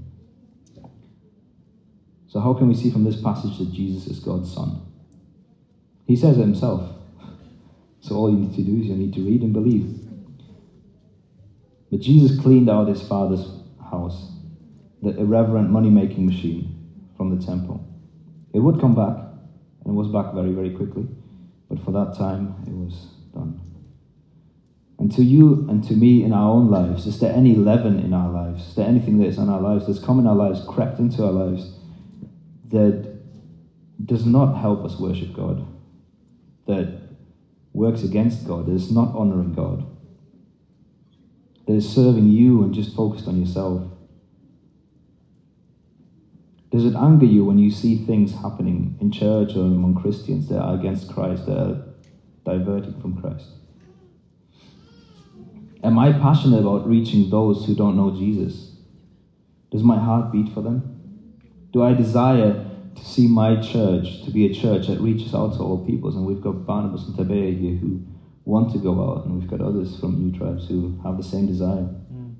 So, 2.27 2.39
how 2.39 2.53
can 2.53 2.67
we 2.67 2.75
see 2.75 2.91
from 2.91 3.03
this 3.03 3.21
passage 3.21 3.57
that 3.57 3.71
Jesus 3.73 4.07
is 4.07 4.19
God's 4.19 4.53
Son? 4.53 4.81
He 6.05 6.15
says 6.15 6.37
it 6.37 6.41
himself. 6.41 6.93
So, 8.01 8.15
all 8.15 8.29
you 8.29 8.37
need 8.37 8.55
to 8.55 8.61
do 8.61 8.79
is 8.79 8.87
you 8.87 8.95
need 8.95 9.13
to 9.13 9.21
read 9.21 9.41
and 9.41 9.53
believe. 9.53 10.07
But 11.89 12.01
Jesus 12.01 12.39
cleaned 12.39 12.69
out 12.69 12.87
his 12.87 13.01
father's 13.01 13.49
house, 13.89 14.31
the 15.01 15.17
irreverent 15.17 15.69
money 15.69 15.89
making 15.89 16.25
machine 16.25 16.77
from 17.15 17.35
the 17.35 17.43
temple. 17.43 17.83
It 18.53 18.59
would 18.59 18.79
come 18.79 18.93
back, 18.93 19.26
and 19.87 19.95
it 19.95 19.97
was 19.97 20.09
back 20.09 20.33
very, 20.33 20.51
very 20.51 20.69
quickly. 20.69 21.07
But 21.69 21.79
for 21.79 21.91
that 21.91 22.11
time, 22.11 22.53
it 22.67 22.73
was 22.73 23.07
done. 23.33 23.57
And 24.99 25.09
to 25.13 25.23
you 25.23 25.65
and 25.69 25.81
to 25.85 25.95
me 25.95 26.23
in 26.23 26.33
our 26.33 26.49
own 26.49 26.69
lives, 26.69 27.05
is 27.05 27.19
there 27.19 27.31
any 27.31 27.55
leaven 27.55 27.97
in 27.97 28.13
our 28.13 28.29
lives? 28.29 28.67
Is 28.67 28.73
there 28.75 28.85
anything 28.85 29.17
that 29.19 29.27
is 29.27 29.37
in 29.37 29.47
our 29.47 29.61
lives, 29.61 29.85
that's 29.85 29.99
come 29.99 30.19
in 30.19 30.27
our 30.27 30.35
lives, 30.35 30.59
crept 30.59 30.99
into 30.99 31.23
our 31.23 31.31
lives, 31.31 31.69
that 32.67 33.07
does 34.03 34.25
not 34.25 34.53
help 34.53 34.83
us 34.83 34.99
worship 34.99 35.31
God, 35.31 35.63
that 36.65 36.87
works 37.71 38.03
against 38.03 38.43
God, 38.43 38.65
that 38.65 38.73
is 38.73 38.91
not 38.91 39.09
honoring 39.13 39.53
God, 39.53 39.85
that 41.65 41.73
is 41.73 41.89
serving 41.89 42.27
you 42.27 42.61
and 42.61 42.73
just 42.73 42.93
focused 42.93 43.25
on 43.25 43.37
yourself? 43.37 43.83
Does 46.69 46.83
it 46.83 46.95
anger 46.95 47.25
you 47.25 47.45
when 47.45 47.57
you 47.57 47.71
see 47.71 48.05
things 48.05 48.33
happening 48.33 48.97
in 48.99 49.11
church 49.11 49.55
or 49.55 49.61
among 49.61 49.95
Christians 49.95 50.49
that 50.49 50.59
are 50.59 50.75
against 50.75 51.13
Christ, 51.13 51.45
that 51.45 51.57
are 51.57 51.83
diverting 52.43 52.99
from 52.99 53.21
Christ? 53.21 53.47
Am 55.83 55.97
I 55.97 56.11
passionate 56.11 56.59
about 56.59 56.87
reaching 56.87 57.29
those 57.29 57.65
who 57.65 57.75
don't 57.75 57.95
know 57.95 58.11
Jesus? 58.11 58.75
Does 59.71 59.83
my 59.83 59.97
heart 59.97 60.31
beat 60.31 60.53
for 60.53 60.61
them? 60.61 60.93
Do 61.71 61.83
I 61.83 61.93
desire 61.93 62.65
to 62.95 63.05
see 63.05 63.27
my 63.27 63.61
church 63.61 64.23
to 64.25 64.31
be 64.31 64.45
a 64.45 64.53
church 64.53 64.87
that 64.87 64.99
reaches 64.99 65.33
out 65.33 65.53
to 65.53 65.59
all 65.59 65.85
peoples? 65.85 66.15
And 66.15 66.25
we've 66.25 66.41
got 66.41 66.65
Barnabas 66.65 67.05
and 67.05 67.15
Tabea 67.15 67.57
here 67.57 67.77
who 67.77 68.01
want 68.43 68.71
to 68.73 68.79
go 68.79 69.11
out, 69.11 69.25
and 69.25 69.39
we've 69.39 69.49
got 69.49 69.61
others 69.61 69.99
from 69.99 70.19
New 70.19 70.37
Tribes 70.37 70.67
who 70.67 70.99
have 71.03 71.17
the 71.17 71.23
same 71.23 71.47
desire. 71.47 71.87
Mm. 72.13 72.35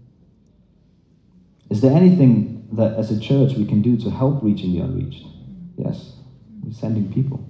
Is 1.69 1.81
there 1.81 1.95
anything 1.95 2.56
that 2.71 2.95
as 2.95 3.11
a 3.11 3.19
church 3.19 3.55
we 3.55 3.65
can 3.65 3.81
do 3.81 3.97
to 3.97 4.09
help 4.09 4.41
reaching 4.41 4.73
the 4.73 4.79
unreached? 4.79 5.27
Yes, 5.77 6.13
we're 6.63 6.71
sending 6.71 7.11
people. 7.11 7.43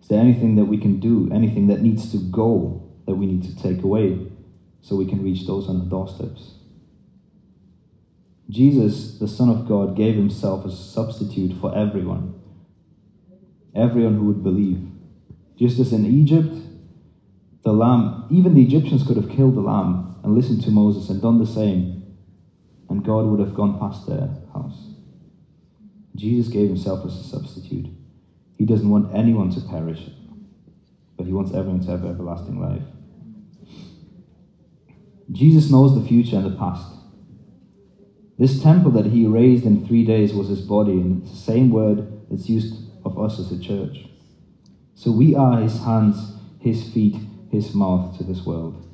Is 0.00 0.08
there 0.08 0.20
anything 0.20 0.56
that 0.56 0.66
we 0.66 0.76
can 0.78 0.98
do, 0.98 1.28
anything 1.30 1.68
that 1.68 1.80
needs 1.80 2.10
to 2.10 2.18
go 2.18 2.82
that 3.06 3.14
we 3.14 3.26
need 3.26 3.42
to 3.44 3.54
take 3.54 3.82
away 3.82 4.18
so 4.80 4.96
we 4.96 5.06
can 5.06 5.22
reach 5.22 5.46
those 5.46 5.68
on 5.68 5.78
the 5.78 5.84
doorsteps? 5.84 6.54
Jesus, 8.50 9.18
the 9.18 9.28
Son 9.28 9.48
of 9.48 9.66
God, 9.66 9.94
gave 9.94 10.16
himself 10.16 10.66
as 10.66 10.74
a 10.74 10.76
substitute 10.76 11.52
for 11.54 11.74
everyone. 11.74 12.34
Everyone 13.74 14.14
who 14.14 14.24
would 14.24 14.42
believe. 14.42 14.80
Just 15.56 15.78
as 15.78 15.92
in 15.92 16.04
Egypt, 16.04 16.54
the 17.62 17.72
lamb, 17.72 18.26
even 18.28 18.54
the 18.54 18.62
Egyptians 18.62 19.04
could 19.04 19.16
have 19.16 19.28
killed 19.28 19.54
the 19.54 19.60
lamb 19.60 20.20
and 20.22 20.34
listened 20.34 20.60
to 20.62 20.70
Moses 20.70 21.08
and 21.08 21.22
done 21.22 21.38
the 21.38 21.46
same, 21.46 21.91
and 22.92 23.02
God 23.02 23.24
would 23.24 23.40
have 23.40 23.54
gone 23.54 23.78
past 23.78 24.06
their 24.06 24.28
house. 24.52 24.90
Jesus 26.14 26.52
gave 26.52 26.68
himself 26.68 27.06
as 27.06 27.18
a 27.18 27.24
substitute. 27.24 27.86
He 28.58 28.66
doesn't 28.66 28.90
want 28.90 29.14
anyone 29.14 29.48
to 29.52 29.62
perish, 29.62 30.10
but 31.16 31.24
he 31.24 31.32
wants 31.32 31.54
everyone 31.54 31.80
to 31.80 31.90
have 31.90 32.04
everlasting 32.04 32.60
life. 32.60 32.82
Jesus 35.30 35.70
knows 35.70 35.94
the 35.94 36.06
future 36.06 36.36
and 36.36 36.44
the 36.44 36.58
past. 36.58 36.92
This 38.36 38.62
temple 38.62 38.90
that 38.90 39.06
he 39.06 39.26
raised 39.26 39.64
in 39.64 39.86
three 39.86 40.04
days 40.04 40.34
was 40.34 40.48
his 40.48 40.60
body, 40.60 41.00
and 41.00 41.22
it's 41.22 41.30
the 41.30 41.36
same 41.38 41.70
word 41.70 42.28
that's 42.28 42.50
used 42.50 42.74
of 43.06 43.18
us 43.18 43.38
as 43.38 43.50
a 43.50 43.58
church. 43.58 44.04
So 44.94 45.10
we 45.10 45.34
are 45.34 45.56
his 45.56 45.82
hands, 45.84 46.34
his 46.58 46.92
feet, 46.92 47.16
his 47.48 47.74
mouth 47.74 48.18
to 48.18 48.22
this 48.22 48.44
world. 48.44 48.86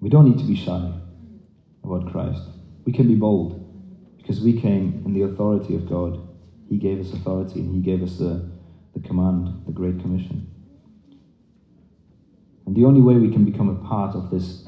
We 0.00 0.08
don't 0.08 0.24
need 0.24 0.38
to 0.38 0.46
be 0.46 0.54
shy 0.54 1.01
about 1.84 2.10
Christ. 2.10 2.42
We 2.84 2.92
can 2.92 3.08
be 3.08 3.14
bold 3.14 3.58
because 4.18 4.40
we 4.40 4.60
came 4.60 5.02
in 5.04 5.14
the 5.14 5.22
authority 5.22 5.74
of 5.74 5.88
God. 5.88 6.20
He 6.68 6.78
gave 6.78 7.00
us 7.00 7.12
authority 7.12 7.60
and 7.60 7.74
He 7.74 7.80
gave 7.80 8.02
us 8.02 8.18
the, 8.18 8.50
the 8.94 9.00
command, 9.00 9.64
the 9.66 9.72
Great 9.72 10.00
Commission. 10.00 10.48
And 12.66 12.76
the 12.76 12.84
only 12.84 13.00
way 13.00 13.16
we 13.16 13.30
can 13.30 13.44
become 13.44 13.68
a 13.68 13.88
part 13.88 14.14
of 14.14 14.30
this 14.30 14.66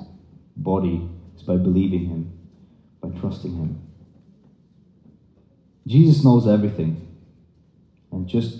body 0.56 1.08
is 1.36 1.42
by 1.42 1.56
believing 1.56 2.06
Him, 2.06 2.38
by 3.00 3.08
trusting 3.20 3.54
Him. 3.54 3.80
Jesus 5.86 6.24
knows 6.24 6.46
everything. 6.46 7.00
And 8.10 8.28
just 8.28 8.58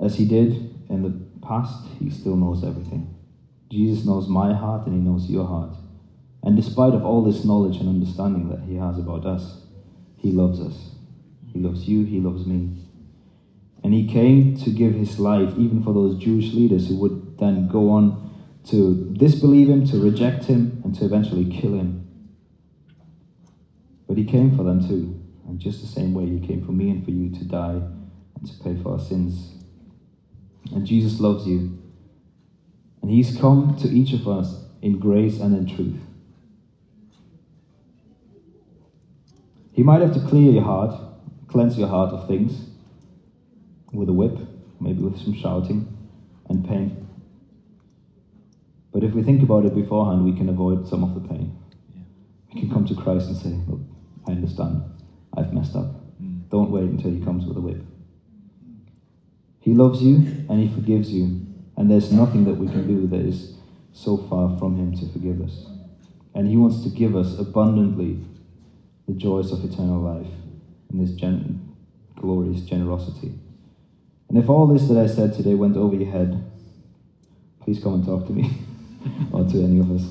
as 0.00 0.16
He 0.16 0.24
did 0.24 0.74
in 0.88 1.02
the 1.02 1.46
past, 1.46 1.86
He 1.98 2.10
still 2.10 2.36
knows 2.36 2.64
everything. 2.64 3.14
Jesus 3.70 4.04
knows 4.04 4.28
my 4.28 4.54
heart 4.54 4.86
and 4.86 4.94
He 4.94 5.00
knows 5.00 5.28
your 5.28 5.46
heart. 5.46 5.74
And 6.44 6.56
despite 6.56 6.92
of 6.92 7.04
all 7.04 7.24
this 7.24 7.42
knowledge 7.42 7.78
and 7.78 7.88
understanding 7.88 8.50
that 8.50 8.60
He 8.60 8.76
has 8.76 8.98
about 8.98 9.24
us, 9.24 9.62
He 10.18 10.30
loves 10.30 10.60
us. 10.60 10.90
He 11.50 11.58
loves 11.58 11.88
you, 11.88 12.04
He 12.04 12.20
loves 12.20 12.46
me. 12.46 12.76
And 13.82 13.94
He 13.94 14.06
came 14.06 14.54
to 14.58 14.70
give 14.70 14.92
His 14.92 15.18
life 15.18 15.54
even 15.56 15.82
for 15.82 15.94
those 15.94 16.22
Jewish 16.22 16.52
leaders 16.52 16.88
who 16.88 16.96
would 16.98 17.38
then 17.38 17.68
go 17.68 17.90
on 17.90 18.30
to 18.66 19.14
disbelieve 19.14 19.70
Him, 19.70 19.86
to 19.86 19.98
reject 19.98 20.44
Him, 20.44 20.82
and 20.84 20.94
to 20.96 21.06
eventually 21.06 21.46
kill 21.46 21.74
Him. 21.74 22.06
But 24.06 24.18
He 24.18 24.24
came 24.24 24.54
for 24.54 24.64
them 24.64 24.86
too. 24.86 25.22
And 25.48 25.58
just 25.58 25.80
the 25.80 25.86
same 25.86 26.12
way 26.12 26.26
He 26.26 26.46
came 26.46 26.64
for 26.64 26.72
me 26.72 26.90
and 26.90 27.02
for 27.02 27.10
you 27.10 27.30
to 27.30 27.44
die 27.44 27.80
and 28.38 28.46
to 28.46 28.62
pay 28.62 28.76
for 28.82 28.92
our 28.92 29.00
sins. 29.00 29.54
And 30.74 30.86
Jesus 30.86 31.20
loves 31.20 31.46
you. 31.46 31.78
And 33.00 33.10
He's 33.10 33.34
come 33.38 33.76
to 33.76 33.88
each 33.88 34.12
of 34.12 34.28
us 34.28 34.64
in 34.82 34.98
grace 34.98 35.40
and 35.40 35.56
in 35.56 35.74
truth. 35.74 36.00
He 39.74 39.82
might 39.82 40.00
have 40.02 40.14
to 40.14 40.20
clear 40.20 40.52
your 40.52 40.62
heart, 40.62 40.94
cleanse 41.48 41.76
your 41.76 41.88
heart 41.88 42.10
of 42.10 42.28
things 42.28 42.70
with 43.92 44.08
a 44.08 44.12
whip, 44.12 44.38
maybe 44.80 45.02
with 45.02 45.18
some 45.18 45.34
shouting 45.34 45.88
and 46.48 46.66
pain. 46.66 47.04
But 48.92 49.02
if 49.02 49.14
we 49.14 49.24
think 49.24 49.42
about 49.42 49.64
it 49.64 49.74
beforehand, 49.74 50.24
we 50.24 50.32
can 50.32 50.48
avoid 50.48 50.86
some 50.86 51.02
of 51.02 51.20
the 51.20 51.28
pain. 51.28 51.58
Yeah. 51.92 52.02
We 52.54 52.60
can 52.60 52.70
come 52.70 52.86
to 52.86 52.94
Christ 52.94 53.26
and 53.26 53.36
say, 53.36 53.58
Look, 53.68 53.80
I 54.28 54.30
understand. 54.30 54.82
I've 55.36 55.52
messed 55.52 55.74
up. 55.74 55.86
Mm. 56.22 56.48
Don't 56.50 56.70
wait 56.70 56.84
until 56.84 57.10
He 57.10 57.20
comes 57.20 57.44
with 57.44 57.56
a 57.56 57.60
whip. 57.60 57.82
He 59.58 59.74
loves 59.74 60.00
you 60.04 60.18
and 60.48 60.60
He 60.60 60.72
forgives 60.72 61.10
you. 61.10 61.40
And 61.76 61.90
there's 61.90 62.12
nothing 62.12 62.44
that 62.44 62.54
we 62.54 62.68
can 62.68 62.86
do 62.86 63.08
that 63.08 63.26
is 63.26 63.54
so 63.92 64.16
far 64.16 64.56
from 64.56 64.76
Him 64.76 64.96
to 64.98 65.12
forgive 65.12 65.40
us. 65.40 65.66
And 66.32 66.46
He 66.46 66.56
wants 66.56 66.84
to 66.84 66.88
give 66.90 67.16
us 67.16 67.36
abundantly 67.40 68.20
the 69.06 69.12
joys 69.12 69.52
of 69.52 69.64
eternal 69.64 70.00
life 70.00 70.32
and 70.90 71.00
this 71.00 71.12
gen- 71.12 71.74
glorious 72.16 72.62
generosity. 72.62 73.32
And 74.28 74.38
if 74.38 74.48
all 74.48 74.66
this 74.66 74.88
that 74.88 74.96
I 74.96 75.06
said 75.06 75.32
today 75.32 75.54
went 75.54 75.76
over 75.76 75.94
your 75.94 76.10
head, 76.10 76.42
please 77.60 77.82
come 77.82 77.94
and 77.94 78.04
talk 78.04 78.26
to 78.26 78.32
me 78.32 78.50
or 79.32 79.44
to 79.44 79.62
any 79.62 79.78
of 79.78 79.90
us. 79.90 80.10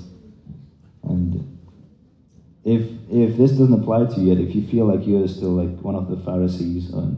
And 1.03 1.53
if 2.63 2.83
if 3.09 3.35
this 3.35 3.51
doesn't 3.51 3.73
apply 3.73 4.05
to 4.05 4.21
you 4.21 4.33
yet, 4.33 4.39
if 4.39 4.55
you 4.55 4.65
feel 4.65 4.85
like 4.85 5.05
you're 5.05 5.27
still 5.27 5.51
like 5.51 5.79
one 5.81 5.95
of 5.95 6.07
the 6.07 6.17
Pharisees 6.17 6.93
or 6.93 7.11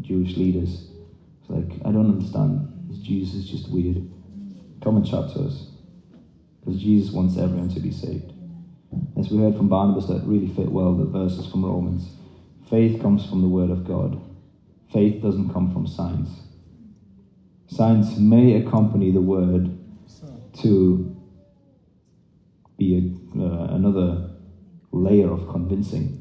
Jewish 0.00 0.36
leaders, 0.36 0.88
it's 1.40 1.50
like 1.50 1.84
I 1.84 1.90
don't 1.90 2.08
understand. 2.08 2.68
Jesus 3.02 3.34
is 3.34 3.50
just 3.50 3.70
weird. 3.72 4.08
Come 4.80 4.96
and 4.96 5.06
chat 5.06 5.30
to 5.30 5.40
us, 5.40 5.66
because 6.60 6.80
Jesus 6.80 7.12
wants 7.12 7.36
everyone 7.36 7.68
to 7.70 7.80
be 7.80 7.90
saved. 7.90 8.31
As 9.16 9.30
we 9.30 9.38
heard 9.38 9.56
from 9.56 9.68
Barnabas, 9.68 10.06
that 10.06 10.22
really 10.24 10.48
fit 10.48 10.70
well 10.70 10.94
the 10.94 11.04
verses 11.04 11.46
from 11.46 11.64
Romans. 11.64 12.10
Faith 12.68 13.00
comes 13.00 13.24
from 13.24 13.42
the 13.42 13.48
Word 13.48 13.70
of 13.70 13.84
God. 13.84 14.20
Faith 14.90 15.22
doesn't 15.22 15.50
come 15.50 15.72
from 15.72 15.86
signs. 15.86 16.42
Signs 17.66 18.18
may 18.18 18.54
accompany 18.54 19.10
the 19.10 19.22
Word 19.22 19.70
to 20.54 21.04
be 22.76 22.98
a, 22.98 23.40
uh, 23.40 23.66
another 23.70 24.18
layer 24.92 25.30
of 25.30 25.48
convincing. 25.48 26.18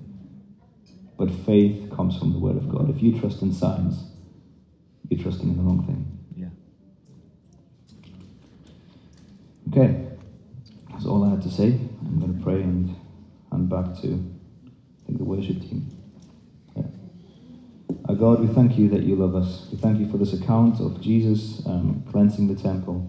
But 1.17 1.31
faith 1.31 1.89
comes 1.89 2.17
from 2.17 2.31
the 2.31 2.39
Word 2.39 2.57
of 2.57 2.69
God. 2.69 2.89
If 2.89 3.01
you 3.01 3.11
trust 3.11 3.41
in 3.41 3.51
signs, 3.51 4.05
you're 5.09 5.19
trusting 5.19 5.49
in 5.49 5.57
the 5.57 5.63
wrong 5.63 5.83
thing. 5.83 6.05
Yeah. 6.35 6.49
Okay. 9.69 9.93
That's 10.91 11.05
all 11.05 11.23
I 11.23 11.29
had 11.29 11.41
to 11.43 11.49
say. 11.49 11.75
I'm 12.11 12.19
going 12.19 12.37
to 12.37 12.43
pray 12.43 12.61
and 12.61 12.93
hand 13.51 13.69
back 13.69 13.95
to 14.01 14.07
I 14.09 15.05
think 15.05 15.17
the 15.17 15.23
worship 15.23 15.61
team. 15.61 15.87
Yeah. 16.75 16.83
Our 18.09 18.15
God, 18.15 18.41
we 18.41 18.47
thank 18.47 18.77
you 18.77 18.89
that 18.89 19.03
you 19.03 19.15
love 19.15 19.33
us. 19.33 19.69
We 19.71 19.77
thank 19.77 19.97
you 19.97 20.05
for 20.05 20.17
this 20.17 20.33
account 20.33 20.81
of 20.81 20.99
Jesus 20.99 21.65
um, 21.65 22.03
cleansing 22.05 22.47
the 22.47 22.55
temple. 22.55 23.07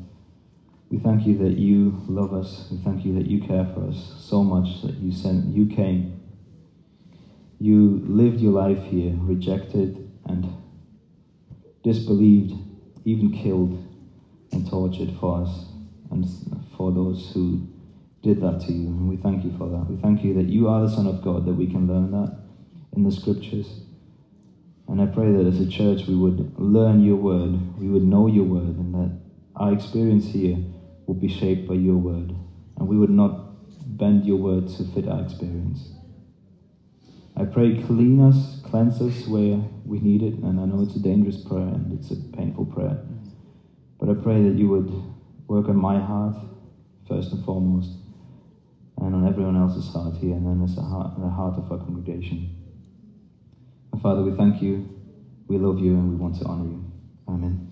We 0.88 0.98
thank 0.98 1.26
you 1.26 1.34
that 1.38 1.58
you 1.58 1.96
love 2.06 2.32
us. 2.32 2.68
We 2.70 2.78
thank 2.78 3.04
you 3.04 3.12
that 3.14 3.26
you 3.26 3.40
care 3.40 3.64
for 3.64 3.82
us 3.82 4.14
so 4.18 4.44
much 4.44 4.82
that 4.82 4.94
you 4.98 5.10
sent, 5.10 5.46
you 5.46 5.66
came. 5.66 6.12
You 7.58 8.00
lived 8.04 8.40
your 8.40 8.52
life 8.52 8.84
here, 8.84 9.16
rejected 9.22 9.98
and 10.26 10.48
disbelieved, 11.82 12.54
even 13.04 13.30
killed 13.32 13.74
and 14.52 14.64
tortured 14.64 15.10
for 15.10 15.40
us 15.40 15.66
and 16.10 16.24
for 16.76 16.92
those 16.92 17.32
who 17.32 17.60
did 18.22 18.40
that 18.40 18.60
to 18.62 18.72
you. 18.72 18.86
And 18.86 19.08
we 19.08 19.16
thank 19.16 19.44
you 19.44 19.52
for 19.58 19.68
that. 19.68 19.90
We 19.90 19.96
thank 19.96 20.24
you 20.24 20.34
that 20.34 20.46
you 20.46 20.68
are 20.68 20.80
the 20.82 20.90
Son 20.90 21.06
of 21.06 21.22
God, 21.22 21.44
that 21.46 21.54
we 21.54 21.66
can 21.66 21.86
learn 21.86 22.12
that 22.12 22.38
in 22.96 23.02
the 23.02 23.10
scriptures. 23.10 23.80
And 24.88 25.00
I 25.00 25.06
pray 25.06 25.32
that 25.32 25.46
as 25.46 25.60
a 25.60 25.68
church 25.68 26.06
we 26.06 26.14
would 26.14 26.58
learn 26.58 27.02
your 27.02 27.16
word, 27.16 27.78
we 27.78 27.88
would 27.88 28.04
know 28.04 28.26
your 28.26 28.44
word, 28.44 28.76
and 28.76 28.94
that 28.94 29.18
our 29.56 29.72
experience 29.72 30.26
here 30.26 30.58
would 31.06 31.20
be 31.20 31.28
shaped 31.28 31.68
by 31.68 31.74
your 31.74 31.96
word. 31.96 32.34
And 32.76 32.88
we 32.88 32.96
would 32.96 33.10
not 33.10 33.96
bend 33.98 34.24
your 34.24 34.36
word 34.36 34.68
to 34.68 34.84
fit 34.84 35.08
our 35.08 35.22
experience. 35.22 35.92
I 37.36 37.44
pray, 37.44 37.82
clean 37.82 38.20
us, 38.20 38.60
cleanse 38.64 39.00
us 39.00 39.26
where 39.26 39.58
we 39.84 40.00
need 40.00 40.22
it. 40.22 40.34
And 40.34 40.60
I 40.60 40.66
know 40.66 40.82
it's 40.82 40.96
a 40.96 41.02
dangerous 41.02 41.42
prayer 41.42 41.62
and 41.62 41.98
it's 41.98 42.10
a 42.10 42.16
painful 42.36 42.66
prayer. 42.66 42.98
But 43.98 44.10
I 44.10 44.14
pray 44.14 44.42
that 44.42 44.54
you 44.54 44.68
would 44.68 44.92
work 45.48 45.68
on 45.68 45.76
my 45.76 45.98
heart, 45.98 46.36
first 47.08 47.32
and 47.32 47.44
foremost, 47.44 47.90
and 49.02 49.16
on 49.16 49.26
everyone 49.26 49.56
else's 49.56 49.88
heart 49.88 50.16
here, 50.16 50.36
and 50.36 50.62
as 50.64 50.76
the 50.76 50.82
heart, 50.82 51.12
the 51.16 51.30
heart 51.30 51.58
of 51.58 51.70
our 51.72 51.78
congregation. 51.78 52.48
And 53.92 54.00
Father, 54.02 54.22
we 54.22 54.32
thank 54.32 54.62
you, 54.62 54.86
we 55.48 55.58
love 55.58 55.80
you, 55.80 55.96
and 55.96 56.08
we 56.08 56.16
want 56.16 56.36
to 56.36 56.46
honor 56.46 56.66
you. 56.66 56.86
Amen. 57.28 57.71